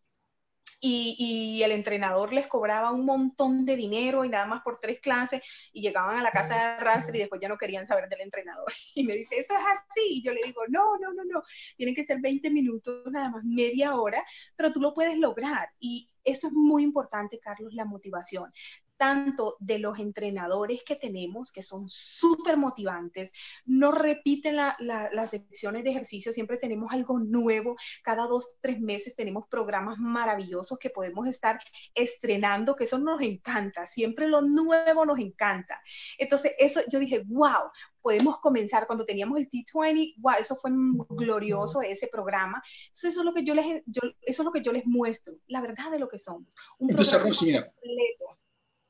y, 0.85 1.63
el 1.63 1.71
entrenador 1.71 2.33
les 2.33 2.47
cobraba 2.47 2.91
un 2.91 3.05
montón 3.05 3.65
de 3.65 3.77
dinero 3.77 4.25
y 4.25 4.29
nada 4.29 4.45
más 4.45 4.61
por 4.63 4.77
tres 4.77 4.99
clases 4.99 5.41
y 5.71 5.81
llegaban 5.81 6.19
a 6.19 6.23
la 6.23 6.31
casa 6.31 6.55
de 6.55 6.61
arrastre 6.61 7.17
y 7.17 7.21
después 7.21 7.39
ya 7.41 7.47
no 7.47 7.57
querían 7.57 7.87
saber 7.87 8.09
del 8.09 8.21
entrenador. 8.21 8.65
Y 8.95 9.03
me 9.03 9.13
dice, 9.13 9.35
eso 9.39 9.53
es 9.53 9.65
así. 9.65 10.17
Y 10.17 10.23
yo 10.23 10.33
le 10.33 10.41
digo, 10.45 10.61
no, 10.67 10.97
no, 10.97 11.13
no, 11.13 11.23
no, 11.23 11.41
tienen 11.77 11.95
que 11.95 12.05
ser 12.05 12.19
20 12.19 12.49
minutos, 12.49 13.11
nada 13.11 13.29
más 13.29 13.43
media 13.43 13.95
hora, 13.95 14.23
pero 14.55 14.71
tú 14.71 14.81
lo 14.81 14.93
puedes 14.93 15.17
lograr. 15.17 15.69
Y 15.79 16.09
eso 16.23 16.47
es 16.47 16.53
muy 16.53 16.83
importante, 16.83 17.39
Carlos, 17.39 17.73
la 17.73 17.85
motivación 17.85 18.51
tanto 18.97 19.57
de 19.59 19.79
los 19.79 19.99
entrenadores 19.99 20.83
que 20.83 20.95
tenemos, 20.95 21.51
que 21.51 21.63
son 21.63 21.87
súper 21.87 22.57
motivantes, 22.57 23.31
no 23.65 23.91
repiten 23.91 24.55
las 24.55 25.29
secciones 25.29 25.83
de 25.83 25.91
ejercicio, 25.91 26.31
siempre 26.31 26.57
tenemos 26.57 26.91
algo 26.91 27.19
nuevo, 27.19 27.75
cada 28.03 28.27
dos, 28.27 28.53
tres 28.61 28.79
meses 28.79 29.15
tenemos 29.15 29.47
programas 29.47 29.97
maravillosos 29.97 30.77
que 30.77 30.89
podemos 30.89 31.27
estar 31.27 31.59
estrenando, 31.93 32.75
que 32.75 32.85
eso 32.85 32.99
nos 32.99 33.21
encanta, 33.21 33.85
siempre 33.85 34.27
lo 34.27 34.41
nuevo 34.41 35.05
nos 35.05 35.19
encanta. 35.19 35.81
Entonces, 36.17 36.53
eso 36.57 36.81
yo 36.89 36.99
dije, 36.99 37.23
wow, 37.25 37.71
podemos 38.01 38.39
comenzar 38.39 38.85
cuando 38.85 39.05
teníamos 39.05 39.39
el 39.39 39.49
T20, 39.49 40.15
wow, 40.17 40.33
eso 40.39 40.55
fue 40.55 40.71
glorioso 41.09 41.81
ese 41.81 42.07
programa. 42.07 42.61
Entonces, 42.87 43.11
eso 43.11 43.21
es 43.21 43.25
lo 43.25 43.33
que 43.33 43.43
yo 43.43 43.55
les, 43.55 43.83
eso 44.21 44.41
es 44.41 44.45
lo 44.45 44.51
que 44.51 44.61
yo 44.61 44.71
les 44.71 44.85
muestro, 44.85 45.35
la 45.47 45.61
verdad 45.61 45.89
de 45.89 45.99
lo 45.99 46.07
que 46.07 46.19
somos. 46.19 46.53
Entonces, 46.79 47.21
Rosy, 47.21 47.45
mira, 47.47 47.73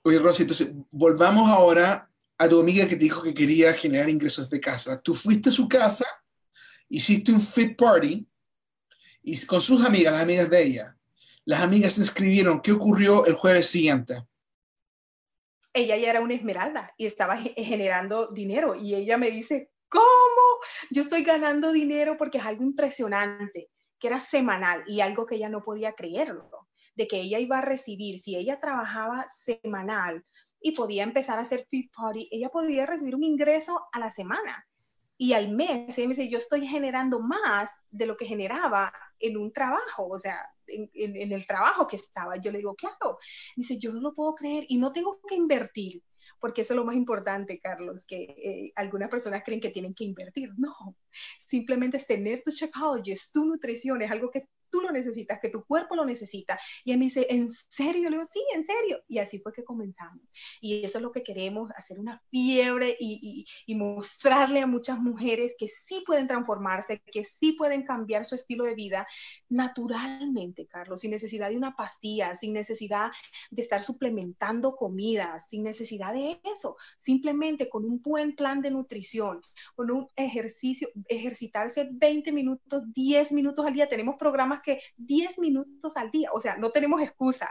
Oye, 0.03 0.19
Rosy, 0.19 0.43
entonces 0.43 0.73
volvamos 0.91 1.49
ahora 1.49 2.09
a 2.37 2.49
tu 2.49 2.59
amiga 2.59 2.87
que 2.87 2.95
te 2.95 3.03
dijo 3.03 3.21
que 3.23 3.33
quería 3.33 3.73
generar 3.73 4.09
ingresos 4.09 4.49
de 4.49 4.59
casa. 4.59 5.01
Tú 5.01 5.13
fuiste 5.13 5.49
a 5.49 5.51
su 5.51 5.67
casa, 5.67 6.05
hiciste 6.89 7.31
un 7.31 7.41
fit 7.41 7.77
party 7.77 8.27
y 9.23 9.45
con 9.45 9.61
sus 9.61 9.85
amigas, 9.85 10.13
las 10.13 10.23
amigas 10.23 10.49
de 10.49 10.63
ella. 10.63 10.97
Las 11.45 11.61
amigas 11.61 11.93
se 11.93 12.01
inscribieron. 12.01 12.61
¿Qué 12.61 12.71
ocurrió 12.71 13.25
el 13.25 13.33
jueves 13.33 13.67
siguiente? 13.67 14.25
ella 15.73 15.97
ya 15.97 16.11
era 16.11 16.21
una 16.21 16.35
esmeralda 16.35 16.93
y 16.97 17.07
estaba 17.07 17.35
generando 17.37 18.27
dinero. 18.27 18.75
Y 18.75 18.95
ella 18.95 19.17
me 19.17 19.31
dice, 19.31 19.71
¿cómo? 19.89 20.03
Yo 20.91 21.01
estoy 21.01 21.23
ganando 21.23 21.71
dinero 21.71 22.15
porque 22.17 22.37
es 22.37 22.45
algo 22.45 22.63
impresionante, 22.63 23.69
que 23.99 24.07
era 24.07 24.19
semanal 24.19 24.83
y 24.87 25.01
algo 25.01 25.25
que 25.25 25.35
ella 25.35 25.49
no 25.49 25.63
podía 25.63 25.93
creerlo, 25.93 26.62
de 26.95 27.07
que 27.07 27.21
ella 27.21 27.39
iba 27.39 27.59
a 27.59 27.61
recibir, 27.61 28.19
si 28.19 28.35
ella 28.35 28.59
trabajaba 28.59 29.27
semanal 29.31 30.23
y 30.61 30.71
podía 30.71 31.03
empezar 31.03 31.39
a 31.39 31.41
hacer 31.41 31.67
fit 31.69 31.91
party, 31.95 32.29
ella 32.31 32.49
podía 32.49 32.85
recibir 32.85 33.15
un 33.15 33.23
ingreso 33.23 33.87
a 33.91 33.99
la 33.99 34.09
semana. 34.09 34.67
Y 35.17 35.33
al 35.33 35.49
mes, 35.49 35.97
ella 35.97 36.07
me 36.07 36.15
dice, 36.15 36.27
yo 36.27 36.37
estoy 36.37 36.67
generando 36.67 37.19
más 37.19 37.71
de 37.91 38.05
lo 38.05 38.17
que 38.17 38.25
generaba 38.25 38.91
en 39.19 39.37
un 39.37 39.51
trabajo, 39.53 40.07
o 40.07 40.17
sea, 40.17 40.37
en, 40.67 41.31
el 41.31 41.45
trabajo 41.45 41.87
que 41.87 41.97
estaba. 41.97 42.37
Yo 42.37 42.51
le 42.51 42.57
digo, 42.59 42.75
claro. 42.75 43.19
Dice, 43.55 43.77
yo 43.77 43.91
no 43.91 44.01
lo 44.01 44.13
puedo 44.13 44.35
creer 44.35 44.65
y 44.67 44.77
no 44.77 44.91
tengo 44.91 45.19
que 45.27 45.35
invertir 45.35 46.01
porque 46.43 46.59
eso 46.59 46.73
es 46.73 46.77
lo 46.77 46.83
más 46.83 46.97
importante, 46.97 47.57
Carlos, 47.61 48.05
que 48.05 48.23
eh, 48.23 48.73
algunas 48.75 49.09
personas 49.09 49.43
creen 49.45 49.61
que 49.61 49.69
tienen 49.69 49.93
que 49.93 50.03
invertir. 50.03 50.49
No, 50.57 50.75
simplemente 51.45 51.95
es 51.95 52.05
tener 52.05 52.43
tu 52.43 52.51
Shakeologist, 52.51 53.33
tu 53.33 53.45
nutrición, 53.45 54.01
es 54.01 54.11
algo 54.11 54.29
que 54.29 54.49
tú 54.73 54.81
lo 54.81 54.91
necesitas, 54.91 55.39
que 55.39 55.49
tu 55.49 55.63
cuerpo 55.63 55.95
lo 55.95 56.03
necesita. 56.03 56.59
Y 56.83 56.91
él 56.91 56.97
me 56.97 57.05
dice, 57.05 57.27
¿en 57.29 57.47
serio? 57.51 58.09
Le 58.09 58.17
digo, 58.17 58.25
sí, 58.25 58.43
en 58.55 58.65
serio. 58.65 58.99
Y 59.07 59.19
así 59.19 59.37
fue 59.37 59.53
que 59.53 59.63
comenzamos. 59.63 60.23
Y 60.59 60.83
eso 60.83 60.97
es 60.97 61.03
lo 61.03 61.11
que 61.11 61.21
queremos, 61.21 61.69
hacer 61.77 61.99
una 61.99 62.19
fiebre 62.31 62.97
y, 62.99 63.45
y, 63.67 63.75
mostrarle 63.75 64.61
a 64.61 64.67
muchas 64.67 64.97
mujeres 64.99 65.55
que 65.59 65.67
sí 65.67 66.03
pueden 66.07 66.25
transformarse, 66.25 67.01
que 67.11 67.23
sí 67.23 67.51
pueden 67.51 67.83
cambiar 67.83 68.25
su 68.25 68.33
estilo 68.33 68.63
de 68.63 68.73
vida 68.73 69.05
naturalmente, 69.53 70.65
Carlos, 70.65 71.01
sin 71.01 71.11
necesidad 71.11 71.49
de 71.49 71.57
una 71.57 71.75
pastilla, 71.75 72.33
sin 72.33 72.53
necesidad 72.53 73.11
de 73.51 73.61
estar 73.61 73.83
suplementando 73.83 74.75
comida, 74.75 75.39
sin 75.39 75.63
necesidad 75.63 76.13
de 76.13 76.41
eso, 76.43 76.77
simplemente 76.97 77.69
con 77.69 77.85
un 77.85 78.01
buen 78.01 78.35
plan 78.35 78.61
de 78.61 78.71
nutrición, 78.71 79.41
con 79.75 79.91
un 79.91 80.07
ejercicio, 80.15 80.89
ejercitarse 81.07 81.87
20 81.91 82.31
minutos, 82.31 82.83
10 82.93 83.31
minutos 83.33 83.65
al 83.65 83.73
día. 83.73 83.87
Tenemos 83.87 84.15
programas 84.17 84.62
que 84.63 84.79
10 84.97 85.39
minutos 85.39 85.95
al 85.97 86.11
día, 86.11 86.29
o 86.33 86.41
sea, 86.41 86.57
no 86.57 86.69
tenemos 86.71 87.01
excusa. 87.01 87.49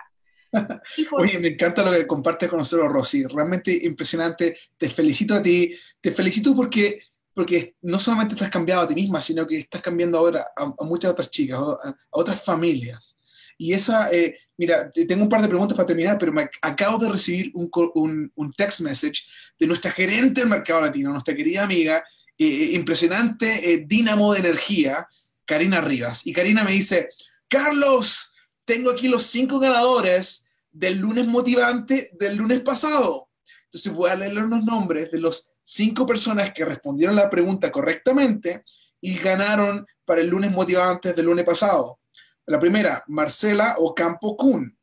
Oye, 1.13 1.39
me 1.39 1.49
encanta 1.49 1.83
lo 1.83 1.93
que 1.93 2.07
compartes 2.07 2.49
con 2.49 2.59
nosotros, 2.59 2.93
Rosy. 2.93 3.25
Realmente 3.25 3.73
impresionante. 3.85 4.57
Te 4.77 4.91
felicito 4.91 5.35
a 5.35 5.43
ti. 5.43 5.75
Te 6.01 6.13
felicito 6.13 6.55
porque, 6.55 7.01
porque 7.33 7.77
no 7.83 7.99
solamente 7.99 8.35
estás 8.35 8.51
cambiando 8.51 8.85
a 8.85 8.89
ti 8.89 8.95
misma, 8.95 9.21
sino 9.23 9.47
que 9.47 9.61
estás 9.61 9.81
cambiando 9.81 10.19
ahora 10.19 10.45
a, 10.55 10.85
muchas 10.85 11.13
otras 11.13 11.31
chicas, 11.31 11.59
a, 11.59 11.97
otras 12.11 12.45
familias. 12.45 13.19
Y 13.57 13.73
esa, 13.73 14.11
eh, 14.11 14.37
mira, 14.57 14.91
tengo 14.91 15.23
un 15.23 15.29
par 15.29 15.41
de 15.41 15.49
preguntas 15.49 15.77
para 15.77 15.87
terminar, 15.87 16.19
pero 16.19 16.33
me 16.33 16.49
acabo 16.63 16.99
de 16.99 17.11
recibir 17.11 17.51
un, 17.55 17.71
un, 17.95 18.33
un 18.35 18.53
text 18.53 18.81
message 18.81 19.23
de 19.59 19.67
nuestra 19.67 19.91
gerente 19.91 20.41
del 20.41 20.51
mercado 20.51 20.81
latino, 20.81 21.11
nuestra 21.11 21.35
querida 21.35 21.63
amiga, 21.63 22.03
eh, 22.39 22.47
eh, 22.47 22.75
impresionante 22.75 23.73
eh, 23.73 23.85
dínamo 23.87 24.33
de 24.33 24.41
energía, 24.41 25.07
Karina 25.53 25.83
Rivas. 25.83 26.27
Y 26.27 26.33
Karina 26.33 26.65
me 26.65 26.73
dice, 26.73 27.11
Carlos, 27.47 28.33
tengo 28.65 28.91
aquí 28.91 29.07
los 29.07 29.25
cinco 29.25 29.59
ganadores 29.59 30.47
del 30.71 30.97
lunes 30.97 31.27
motivante 31.27 32.11
del 32.19 32.37
lunes 32.37 32.63
pasado. 32.63 33.29
Entonces 33.65 33.93
voy 33.93 34.09
a 34.09 34.15
leer 34.15 34.33
los 34.33 34.65
nombres 34.65 35.11
de 35.11 35.19
los 35.19 35.51
cinco 35.63 36.07
personas 36.07 36.55
que 36.55 36.65
respondieron 36.65 37.17
la 37.17 37.29
pregunta 37.29 37.71
correctamente 37.71 38.65
y 38.99 39.19
ganaron 39.19 39.87
para 40.07 40.23
el 40.23 40.29
lunes 40.29 40.51
motivante 40.51 41.13
del 41.13 41.27
lunes 41.27 41.45
pasado. 41.45 42.01
La 42.47 42.59
primera, 42.59 43.05
Marcela 43.09 43.75
Ocampo 43.77 44.39
Kun, 44.39 44.75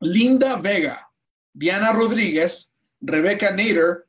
Linda 0.00 0.56
Vega, 0.56 1.10
Diana 1.50 1.94
Rodríguez, 1.94 2.74
Rebeca 3.00 3.52
Nader, 3.52 4.06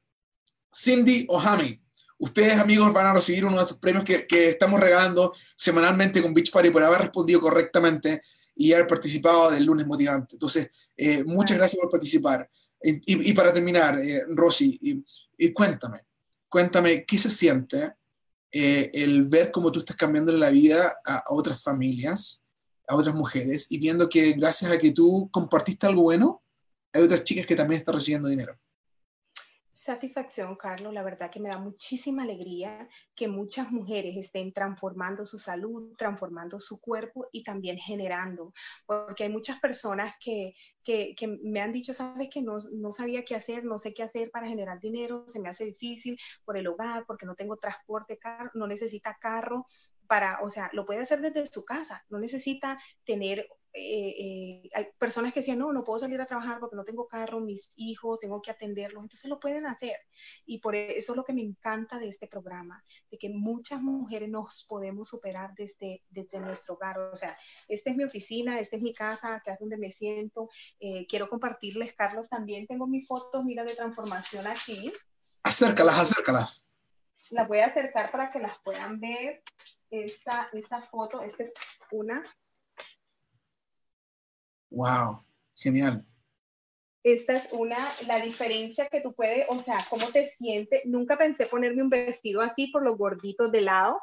Cindy 0.76 1.26
Ohami. 1.30 1.82
Ustedes, 2.22 2.60
amigos, 2.60 2.92
van 2.92 3.06
a 3.06 3.14
recibir 3.14 3.46
uno 3.46 3.56
de 3.56 3.62
estos 3.62 3.78
premios 3.78 4.04
que, 4.04 4.50
estamos 4.50 4.78
regalando 4.78 5.34
semanalmente 5.56 6.22
con 6.22 6.34
Beach 6.34 6.52
Party 6.52 6.70
por 6.70 6.84
haber 6.84 7.00
respondido 7.00 7.40
correctamente 7.40 8.22
y 8.54 8.74
haber 8.74 8.88
participado 8.88 9.52
del 9.52 9.64
lunes 9.64 9.88
motivante. 9.88 10.36
Entonces, 10.36 10.70
eh, 10.98 11.24
muchas 11.24 11.58
gracias 11.58 11.80
por 11.80 11.90
participar. 11.90 12.50
Y, 12.82 13.32
para 13.32 13.54
terminar, 13.54 14.00
eh, 14.00 14.24
Rosy, 14.28 15.04
y, 15.38 15.54
cuéntame, 15.54 16.02
cuéntame, 16.50 17.06
¿qué 17.06 17.18
se 17.18 17.30
siente 17.30 17.94
eh, 18.52 18.92
el 18.94 19.24
ver 19.24 19.50
cómo 19.50 19.72
tú 19.72 19.80
estás 19.80 19.96
cambiando 19.96 20.34
la 20.34 20.50
vida 20.50 21.00
a, 21.06 21.20
a, 21.20 21.24
otras 21.30 21.64
familias, 21.64 22.44
a 22.86 22.98
otras 22.98 23.16
mujeres, 23.16 23.68
y 23.70 23.78
viendo 23.78 24.10
que 24.10 24.34
gracias 24.34 24.72
a 24.72 24.78
que 24.78 24.92
tú 24.92 25.30
compartiste 25.32 25.88
algo 25.88 26.02
bueno, 26.02 26.44
hay 26.92 27.02
otras 27.02 27.24
chicas 27.24 27.46
que 27.46 27.56
también 27.56 27.80
están 27.80 27.96
recibiendo 27.96 28.28
dinero? 28.28 28.60
Satisfacción, 29.94 30.56
Carlos. 30.56 30.94
La 30.94 31.02
verdad 31.02 31.32
que 31.32 31.40
me 31.40 31.50
da 31.50 31.58
muchísima 31.58 32.22
alegría 32.22 32.88
que 33.16 33.28
muchas 33.28 33.72
mujeres 33.72 34.16
estén 34.18 34.54
transformando 34.54 35.26
su 35.26 35.40
salud, 35.40 35.96
transformando 35.98 36.60
su 36.60 36.80
cuerpo 36.80 37.28
y 37.32 37.44
también 37.44 37.78
generando, 37.78 38.54
porque 38.86 39.24
hay 39.24 39.30
muchas 39.30 39.60
personas 39.60 40.16
que, 40.20 40.54
que, 40.84 41.16
me 41.44 41.62
han 41.62 41.72
dicho, 41.72 41.94
sabes 41.94 42.30
que 42.30 42.42
no, 42.42 42.58
no, 42.72 42.92
sabía 42.92 43.26
qué 43.26 43.36
hacer, 43.36 43.64
no 43.64 43.80
sé 43.80 43.94
qué 43.96 44.04
hacer 44.04 44.30
para 44.30 44.48
generar 44.48 44.80
dinero, 44.80 45.26
se 45.28 45.40
me 45.40 45.50
hace 45.50 45.66
difícil 45.66 46.20
por 46.46 46.56
el 46.56 46.68
hogar, 46.68 47.06
porque 47.08 47.26
no 47.26 47.34
tengo 47.34 47.58
transporte, 47.58 48.20
no 48.54 48.68
necesita 48.68 49.18
carro 49.20 49.66
para, 50.08 50.40
o 50.42 50.50
sea, 50.50 50.70
lo 50.74 50.86
puede 50.86 51.02
hacer 51.02 51.22
desde 51.22 51.46
su 51.48 51.66
casa, 51.66 52.04
no 52.10 52.20
necesita 52.20 52.80
tener 53.06 53.48
eh, 53.72 54.16
eh, 54.18 54.70
hay 54.74 54.88
personas 54.98 55.32
que 55.32 55.42
decían, 55.42 55.60
no, 55.60 55.72
no 55.72 55.84
puedo 55.84 56.00
salir 56.00 56.20
a 56.20 56.26
trabajar 56.26 56.60
porque 56.60 56.76
no 56.76 56.84
tengo 56.84 57.08
carro, 57.08 57.40
mis 57.40 57.70
hijos, 57.76 58.20
tengo 58.20 58.42
que 58.42 58.52
atenderlos, 58.52 59.04
entonces 59.04 59.30
lo 59.30 59.40
pueden 59.40 59.68
hacer. 59.68 59.96
Y 60.46 60.60
por 60.60 60.76
eso 60.76 61.14
es 61.14 61.18
lo 61.18 61.24
que 61.24 61.34
me 61.34 61.42
encanta 61.42 62.00
de 62.00 62.10
este 62.10 62.28
programa, 62.28 62.84
de 63.12 63.18
que 63.18 63.30
muchas 63.30 63.82
mujeres 63.82 64.30
nos 64.30 64.66
podemos 64.68 65.10
superar 65.10 65.54
desde, 65.56 66.04
desde 66.10 66.40
nuestro 66.40 66.76
hogar. 66.76 66.98
O 67.00 67.16
sea, 67.16 67.38
esta 67.68 67.92
es 67.92 67.96
mi 67.96 68.04
oficina, 68.04 68.60
esta 68.60 68.76
es 68.76 68.82
mi 68.82 68.94
casa, 68.94 69.36
acá 69.36 69.54
es 69.54 69.60
donde 69.60 69.78
me 69.78 69.92
siento. 69.92 70.50
Eh, 70.80 71.06
quiero 71.08 71.30
compartirles, 71.30 71.94
Carlos, 71.94 72.28
también 72.28 72.66
tengo 72.66 72.88
mis 72.88 73.08
fotos, 73.08 73.44
mira, 73.46 73.64
de 73.64 73.76
transformación 73.76 74.48
aquí. 74.48 74.92
Acércalas, 75.44 76.00
acércalas. 76.00 76.66
Las 77.30 77.48
voy 77.48 77.60
a 77.60 77.68
acercar 77.68 78.10
para 78.12 78.32
que 78.32 78.40
las 78.40 78.58
puedan 78.64 79.00
ver. 79.00 79.44
Esta, 79.92 80.50
esta 80.54 80.82
foto, 80.84 81.22
esta 81.24 81.44
es 81.44 81.54
una 81.92 82.24
Wow, 84.70 85.24
genial. 85.56 86.06
Esta 87.04 87.38
es 87.38 87.54
una, 87.54 87.78
la 88.08 88.20
diferencia 88.20 88.88
que 88.88 89.02
tú 89.02 89.14
puedes, 89.14 89.46
o 89.50 89.60
sea, 89.60 89.78
cómo 89.90 90.08
te 90.08 90.28
sientes. 90.28 90.82
Nunca 90.86 91.18
pensé 91.18 91.46
ponerme 91.46 91.82
un 91.82 91.90
vestido 91.90 92.42
así 92.42 92.68
por 92.68 92.84
los 92.84 92.98
gorditos 92.98 93.52
de 93.52 93.62
lado, 93.62 94.02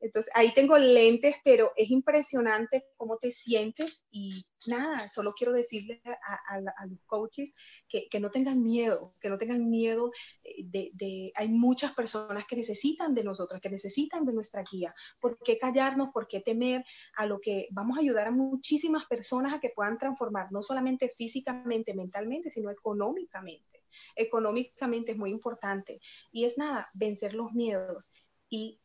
entonces, 0.00 0.32
ahí 0.34 0.52
tengo 0.54 0.78
lentes, 0.78 1.36
pero 1.44 1.72
es 1.76 1.90
impresionante 1.90 2.86
cómo 2.96 3.18
te 3.18 3.32
sientes 3.32 4.06
y 4.10 4.44
nada, 4.66 5.08
solo 5.08 5.34
quiero 5.34 5.52
decirle 5.52 6.00
a, 6.48 6.86
los 6.86 7.00
coaches 7.06 7.52
que, 7.86 8.20
no 8.20 8.30
tengan 8.30 8.62
miedo, 8.62 9.14
que 9.20 9.28
no 9.28 9.36
tengan 9.36 9.68
miedo 9.68 10.10
eh, 10.42 10.64
de, 10.64 11.32
hay 11.34 11.48
muchas 11.48 11.92
personas 11.92 12.46
que 12.46 12.56
necesitan 12.56 13.14
de 13.14 13.24
nosotros, 13.24 13.60
que 13.60 13.68
necesitan 13.68 14.24
de 14.24 14.32
nuestra 14.32 14.62
guía. 14.62 14.94
¿Por 15.20 15.38
qué 15.38 15.58
callarnos? 15.58 16.10
¿Por 16.12 16.26
qué 16.26 16.40
temer 16.40 16.84
a 17.16 17.26
lo 17.26 17.38
que 17.38 17.68
vamos 17.70 17.98
a 17.98 18.00
ayudar 18.00 18.28
a 18.28 18.32
muchísimas 18.32 19.04
personas 19.04 19.52
a 19.52 19.60
que 19.60 19.70
puedan 19.70 19.98
transformar, 19.98 20.50
no 20.50 20.62
solamente 20.62 21.10
físicamente, 21.10 21.94
mentalmente, 21.94 22.50
sino 22.50 22.70
económicamente? 22.70 23.82
Económicamente 24.16 25.12
es 25.12 25.18
muy 25.18 25.30
importante. 25.30 26.00
Y 26.32 26.44
es 26.44 26.56
nada, 26.56 26.88
vencer 26.94 27.34
los 27.34 27.52
miedos 27.52 28.10
y 28.48 28.80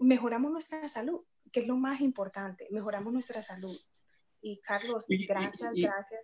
mejoramos 0.00 0.52
nuestra 0.52 0.88
salud, 0.88 1.20
que 1.50 1.60
es 1.60 1.66
lo 1.66 1.76
más 1.76 2.00
importante, 2.00 2.68
mejoramos 2.70 3.12
nuestra 3.12 3.42
salud. 3.42 3.76
Y 4.40 4.58
Carlos, 4.58 5.04
gracias, 5.08 5.72
gracias. 5.74 6.20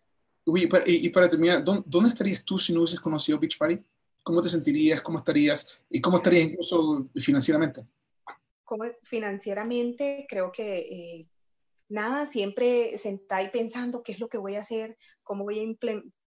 y, 0.86 1.08
para 1.10 1.28
terminar, 1.28 1.62
¿dónde, 1.62 2.08
estarías 2.08 2.44
tú 2.44 2.58
si 2.58 2.72
no 2.72 2.80
hubieses 2.80 3.00
conocido 3.00 3.38
Beach 3.38 3.58
Party? 3.58 3.78
¿Cómo 4.24 4.42
te 4.42 4.48
sentirías? 4.48 5.00
¿Cómo 5.00 5.18
estarías? 5.18 5.84
¿Y 5.88 6.00
cómo 6.00 6.16
estarías 6.16 6.48
incluso 6.48 7.04
financieramente? 7.14 7.86
Como 8.64 8.84
financieramente, 9.04 10.26
creo 10.28 10.50
que 10.50 10.78
eh, 10.78 11.28
nada, 11.88 12.26
siempre 12.26 12.98
sentáis 12.98 13.50
pensando 13.50 14.02
qué 14.02 14.12
es 14.12 14.20
lo 14.20 14.28
que 14.28 14.38
voy 14.38 14.56
a 14.56 14.60
hacer, 14.60 14.98
cómo 15.22 15.44
voy 15.44 15.60
a 15.60 15.76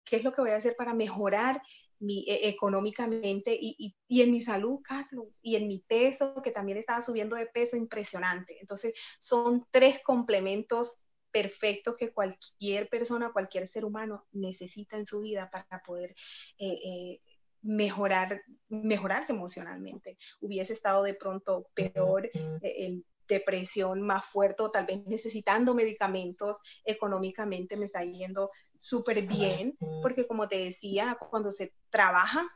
qué 0.03 0.15
es 0.15 0.23
lo 0.23 0.31
que 0.31 0.41
voy 0.41 0.51
a 0.51 0.57
hacer 0.57 0.75
para 0.75 0.93
mejorar 0.93 1.61
e, 1.99 2.49
económicamente 2.49 3.57
y, 3.59 3.95
y, 4.07 4.21
en 4.21 4.31
mi 4.31 4.41
salud, 4.41 4.79
Carlos, 4.83 5.39
y 5.41 5.55
en 5.55 5.67
mi 5.67 5.79
peso, 5.87 6.41
que 6.41 6.51
también 6.51 6.77
estaba 6.77 7.01
subiendo 7.01 7.35
de 7.35 7.47
peso 7.47 7.77
impresionante. 7.77 8.57
Entonces, 8.59 8.93
son 9.19 9.65
tres 9.71 10.01
complementos 10.03 11.05
perfectos 11.31 11.95
que 11.97 12.11
cualquier 12.11 12.89
persona, 12.89 13.31
cualquier 13.31 13.67
ser 13.67 13.85
humano 13.85 14.25
necesita 14.31 14.97
en 14.97 15.05
su 15.05 15.21
vida 15.21 15.49
para 15.51 15.81
poder 15.83 16.15
eh, 16.57 16.79
eh, 16.83 17.21
mejorar, 17.61 18.41
mejorarse 18.69 19.33
emocionalmente. 19.33 20.17
Hubiese 20.39 20.73
estado 20.73 21.03
de 21.03 21.13
pronto 21.13 21.69
peor, 21.73 22.29
eh, 22.61 23.01
depresión 23.27 24.01
más 24.01 24.25
fuerte 24.25 24.63
o 24.63 24.71
tal 24.71 24.85
vez 24.85 25.05
necesitando 25.05 25.73
medicamentos, 25.73 26.57
económicamente 26.85 27.77
me 27.77 27.85
está 27.85 28.03
yendo 28.03 28.49
súper 28.77 29.25
bien, 29.27 29.77
porque 30.01 30.27
como 30.27 30.47
te 30.47 30.57
decía, 30.57 31.17
cuando 31.29 31.51
se 31.51 31.73
trabaja, 31.89 32.47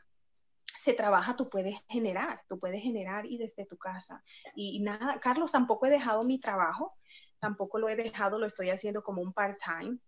se 0.82 0.94
trabaja, 0.94 1.36
tú 1.36 1.48
puedes 1.48 1.76
generar, 1.88 2.42
tú 2.48 2.58
puedes 2.58 2.82
generar 2.82 3.26
y 3.26 3.38
desde 3.38 3.66
tu 3.66 3.76
casa. 3.76 4.22
Y, 4.56 4.80
nada, 4.80 5.20
Carlos, 5.20 5.52
tampoco 5.52 5.86
he 5.86 5.90
dejado 5.90 6.24
mi 6.24 6.40
trabajo, 6.40 6.94
tampoco 7.38 7.78
lo 7.78 7.88
he 7.88 7.96
dejado, 7.96 8.38
lo 8.38 8.46
estoy 8.46 8.70
haciendo 8.70 9.02
como 9.02 9.22
un 9.22 9.32
part-time. 9.32 9.98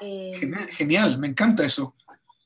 Em, 0.00 0.54
genial, 0.70 1.18
me 1.18 1.28
encanta 1.28 1.64
eso. 1.64 1.94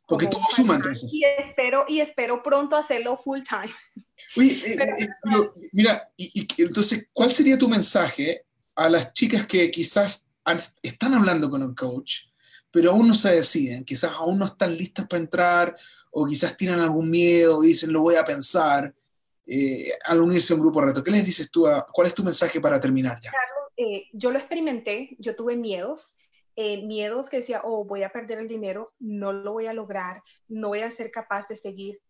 Porque 0.06 0.26
todo 0.26 0.42
suma 0.54 0.76
entonces. 0.76 1.12
Y 1.12 1.24
espero, 1.24 1.84
y 1.88 2.00
espero 2.00 2.42
pronto 2.42 2.76
hacerlo 2.76 3.20
full 3.22 3.40
time. 3.42 3.72
Eh, 4.34 4.78
eh, 4.80 5.08
mira, 5.72 6.10
y, 6.16 6.46
entonces, 6.62 7.06
¿cuál 7.12 7.30
sería 7.30 7.58
tu 7.58 7.68
mensaje 7.68 8.46
a 8.74 8.88
las 8.88 9.12
chicas 9.12 9.46
que 9.46 9.70
quizás 9.70 10.30
están 10.82 11.12
hablando 11.12 11.50
con 11.50 11.62
un 11.62 11.74
coach, 11.74 12.20
pero 12.70 12.92
aún 12.92 13.08
no 13.08 13.14
se 13.14 13.34
deciden, 13.34 13.84
quizás 13.84 14.12
aún 14.12 14.38
no 14.38 14.46
están 14.46 14.74
listas 14.74 15.06
para 15.06 15.22
entrar, 15.22 15.76
o 16.10 16.24
quizás 16.24 16.56
tienen 16.56 16.80
algún 16.80 17.10
miedo, 17.10 17.60
dicen, 17.60 17.92
lo 17.92 18.00
voy 18.00 18.14
a 18.14 18.24
pensar, 18.24 18.94
eh, 19.46 19.90
al 20.06 20.22
unirse 20.22 20.54
a 20.54 20.56
un 20.56 20.62
grupo 20.62 20.80
de 20.80 20.86
reto? 20.86 21.04
¿Qué 21.04 21.10
les 21.10 21.26
dices 21.26 21.50
tú? 21.50 21.66
¿Cuál 21.92 22.06
es 22.06 22.14
tu 22.14 22.24
mensaje 22.24 22.58
para 22.58 22.80
terminar 22.80 23.20
ya? 23.20 23.32
Carlos, 23.32 24.08
yo 24.14 24.30
lo 24.30 24.38
experimenté, 24.38 25.14
yo 25.18 25.36
tuve 25.36 25.56
miedos, 25.56 26.16
eh, 26.56 26.84
miedos 26.86 27.30
que 27.30 27.38
decía, 27.38 27.62
oh, 27.64 27.84
voy 27.84 28.02
a 28.02 28.10
perder 28.10 28.38
el 28.38 28.48
dinero, 28.48 28.92
no 28.98 29.32
lo 29.32 29.52
voy 29.52 29.66
a 29.66 29.72
lograr, 29.72 30.22
no 30.48 30.68
voy 30.68 30.80
a 30.80 30.90
ser 30.90 31.10
capaz 31.10 31.48
de 31.48 31.56
seguir. 31.56 32.00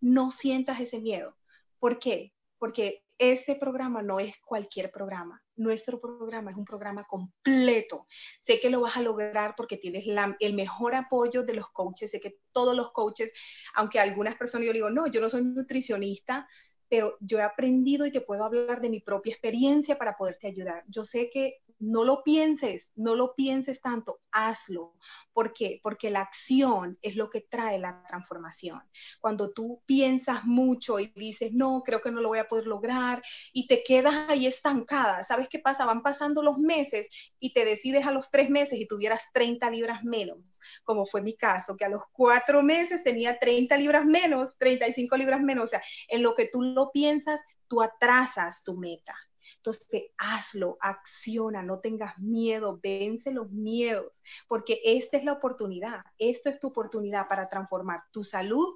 No 0.00 0.30
sientas 0.30 0.80
ese 0.80 1.00
miedo. 1.00 1.36
¿Por 1.78 1.98
qué? 1.98 2.32
Porque 2.58 3.04
este 3.18 3.54
programa 3.54 4.02
no 4.02 4.18
es 4.18 4.40
cualquier 4.40 4.90
programa. 4.90 5.40
Nuestro 5.54 6.00
programa 6.00 6.50
es 6.50 6.56
un 6.56 6.64
programa 6.64 7.04
completo. 7.04 8.06
Sé 8.40 8.58
que 8.58 8.70
lo 8.70 8.80
vas 8.80 8.96
a 8.96 9.02
lograr 9.02 9.54
porque 9.56 9.76
tienes 9.76 10.06
el 10.40 10.54
mejor 10.54 10.94
apoyo 10.94 11.44
de 11.44 11.54
los 11.54 11.70
coaches. 11.70 12.10
Sé 12.10 12.20
que 12.20 12.38
todos 12.50 12.74
los 12.74 12.90
coaches, 12.90 13.32
aunque 13.74 14.00
algunas 14.00 14.36
personas 14.36 14.66
yo 14.66 14.72
digo, 14.72 14.90
no, 14.90 15.06
yo 15.06 15.20
no 15.20 15.30
soy 15.30 15.44
nutricionista, 15.44 16.48
pero 16.88 17.16
yo 17.20 17.38
he 17.38 17.42
aprendido 17.42 18.06
y 18.06 18.12
te 18.12 18.20
puedo 18.20 18.44
hablar 18.44 18.80
de 18.80 18.90
mi 18.90 19.00
propia 19.00 19.32
experiencia 19.32 19.96
para 19.96 20.16
poderte 20.16 20.48
ayudar. 20.48 20.84
Yo 20.88 21.04
sé 21.04 21.30
que 21.30 21.61
no 21.82 22.04
lo 22.04 22.22
pienses, 22.22 22.92
no 22.94 23.16
lo 23.16 23.34
pienses 23.34 23.80
tanto, 23.80 24.20
hazlo. 24.30 24.94
¿Por 25.32 25.52
qué? 25.52 25.80
Porque 25.82 26.10
la 26.10 26.20
acción 26.20 26.96
es 27.02 27.16
lo 27.16 27.28
que 27.28 27.40
trae 27.40 27.76
la 27.78 28.04
transformación. 28.06 28.80
Cuando 29.20 29.50
tú 29.52 29.82
piensas 29.84 30.44
mucho 30.44 31.00
y 31.00 31.12
dices, 31.16 31.52
no, 31.52 31.82
creo 31.84 32.00
que 32.00 32.12
no 32.12 32.20
lo 32.20 32.28
voy 32.28 32.38
a 32.38 32.46
poder 32.46 32.68
lograr 32.68 33.20
y 33.52 33.66
te 33.66 33.82
quedas 33.82 34.14
ahí 34.28 34.46
estancada, 34.46 35.24
¿sabes 35.24 35.48
qué 35.48 35.58
pasa? 35.58 35.84
Van 35.84 36.02
pasando 36.02 36.40
los 36.40 36.56
meses 36.58 37.08
y 37.40 37.52
te 37.52 37.64
decides 37.64 38.06
a 38.06 38.12
los 38.12 38.30
tres 38.30 38.48
meses 38.48 38.78
y 38.78 38.86
tuvieras 38.86 39.32
30 39.32 39.68
libras 39.70 40.04
menos, 40.04 40.38
como 40.84 41.04
fue 41.04 41.20
mi 41.20 41.36
caso, 41.36 41.76
que 41.76 41.84
a 41.84 41.88
los 41.88 42.02
cuatro 42.12 42.62
meses 42.62 43.02
tenía 43.02 43.40
30 43.40 43.76
libras 43.76 44.06
menos, 44.06 44.56
35 44.56 45.16
libras 45.16 45.40
menos. 45.42 45.64
O 45.64 45.68
sea, 45.68 45.82
en 46.06 46.22
lo 46.22 46.36
que 46.36 46.46
tú 46.46 46.62
lo 46.62 46.92
piensas, 46.92 47.40
tú 47.66 47.82
atrasas 47.82 48.62
tu 48.62 48.76
meta. 48.76 49.16
Entonces, 49.64 50.10
hazlo, 50.18 50.76
acciona, 50.80 51.62
no 51.62 51.78
tengas 51.78 52.18
miedo, 52.18 52.80
vence 52.82 53.30
los 53.30 53.48
miedos, 53.52 54.10
porque 54.48 54.80
esta 54.84 55.16
es 55.16 55.24
la 55.24 55.34
oportunidad, 55.34 56.00
esta 56.18 56.50
es 56.50 56.58
tu 56.58 56.66
oportunidad 56.66 57.28
para 57.28 57.48
transformar 57.48 58.02
tu 58.10 58.24
salud, 58.24 58.74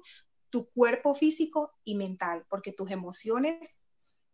tu 0.49 0.71
cuerpo 0.71 1.13
físico 1.13 1.73
y 1.83 1.95
mental, 1.95 2.45
porque 2.47 2.71
tus 2.71 2.89
emociones, 2.89 3.77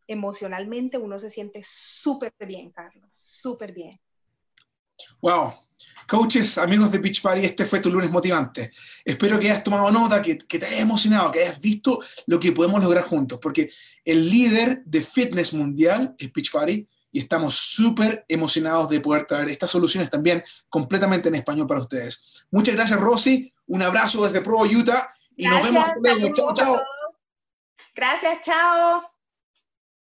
emocionalmente 0.06 1.00
uno 1.00 1.18
se 1.18 1.32
siente 1.32 1.64
súper 1.66 2.32
bien, 2.38 2.70
Carlos, 2.70 3.10
súper 3.12 3.74
bien. 3.74 4.00
Wow, 5.24 5.54
Coaches, 6.08 6.58
amigos 6.58 6.92
de 6.92 6.98
Beach 6.98 7.22
Party, 7.22 7.46
este 7.46 7.66
fue 7.66 7.80
tu 7.80 7.90
lunes 7.90 8.12
motivante. 8.12 8.72
Espero 9.04 9.40
que 9.40 9.50
hayas 9.50 9.64
tomado 9.64 9.90
nota, 9.92 10.22
que, 10.22 10.36
te 10.36 10.66
hayas 10.66 10.82
emocionado, 10.82 11.32
que 11.32 11.40
hayas 11.40 11.60
visto 11.60 12.00
lo 12.28 12.40
que 12.40 12.52
podemos 12.52 12.82
lograr 12.84 13.06
juntos, 13.06 13.40
porque 13.42 13.72
el 14.04 14.30
líder 14.30 14.84
de 14.86 15.02
fitness 15.02 15.54
mundial 15.54 16.16
es 16.18 16.32
Beach 16.32 16.52
Party 16.52 16.88
y 17.12 17.20
estamos 17.20 17.56
súper 17.56 18.26
emocionados 18.28 18.90
de 18.90 19.00
poder 19.00 19.26
traer 19.26 19.50
estas 19.50 19.70
soluciones 19.70 20.10
también 20.10 20.44
completamente 20.68 21.30
en 21.30 21.36
español 21.36 21.68
para 21.68 21.82
ustedes. 21.82 22.46
Muchas 22.52 22.76
gracias, 22.76 23.00
Rosy. 23.00 23.54
Un 23.68 23.82
abrazo 23.82 24.26
desde 24.26 24.42
Pro 24.42 24.62
Utah 24.62 25.14
y 25.36 25.48
nos 25.48 25.64
vemos. 25.64 25.86
Chao, 26.34 26.54
chao. 26.54 26.82
Gracias, 27.96 28.42
chao. 28.42 29.13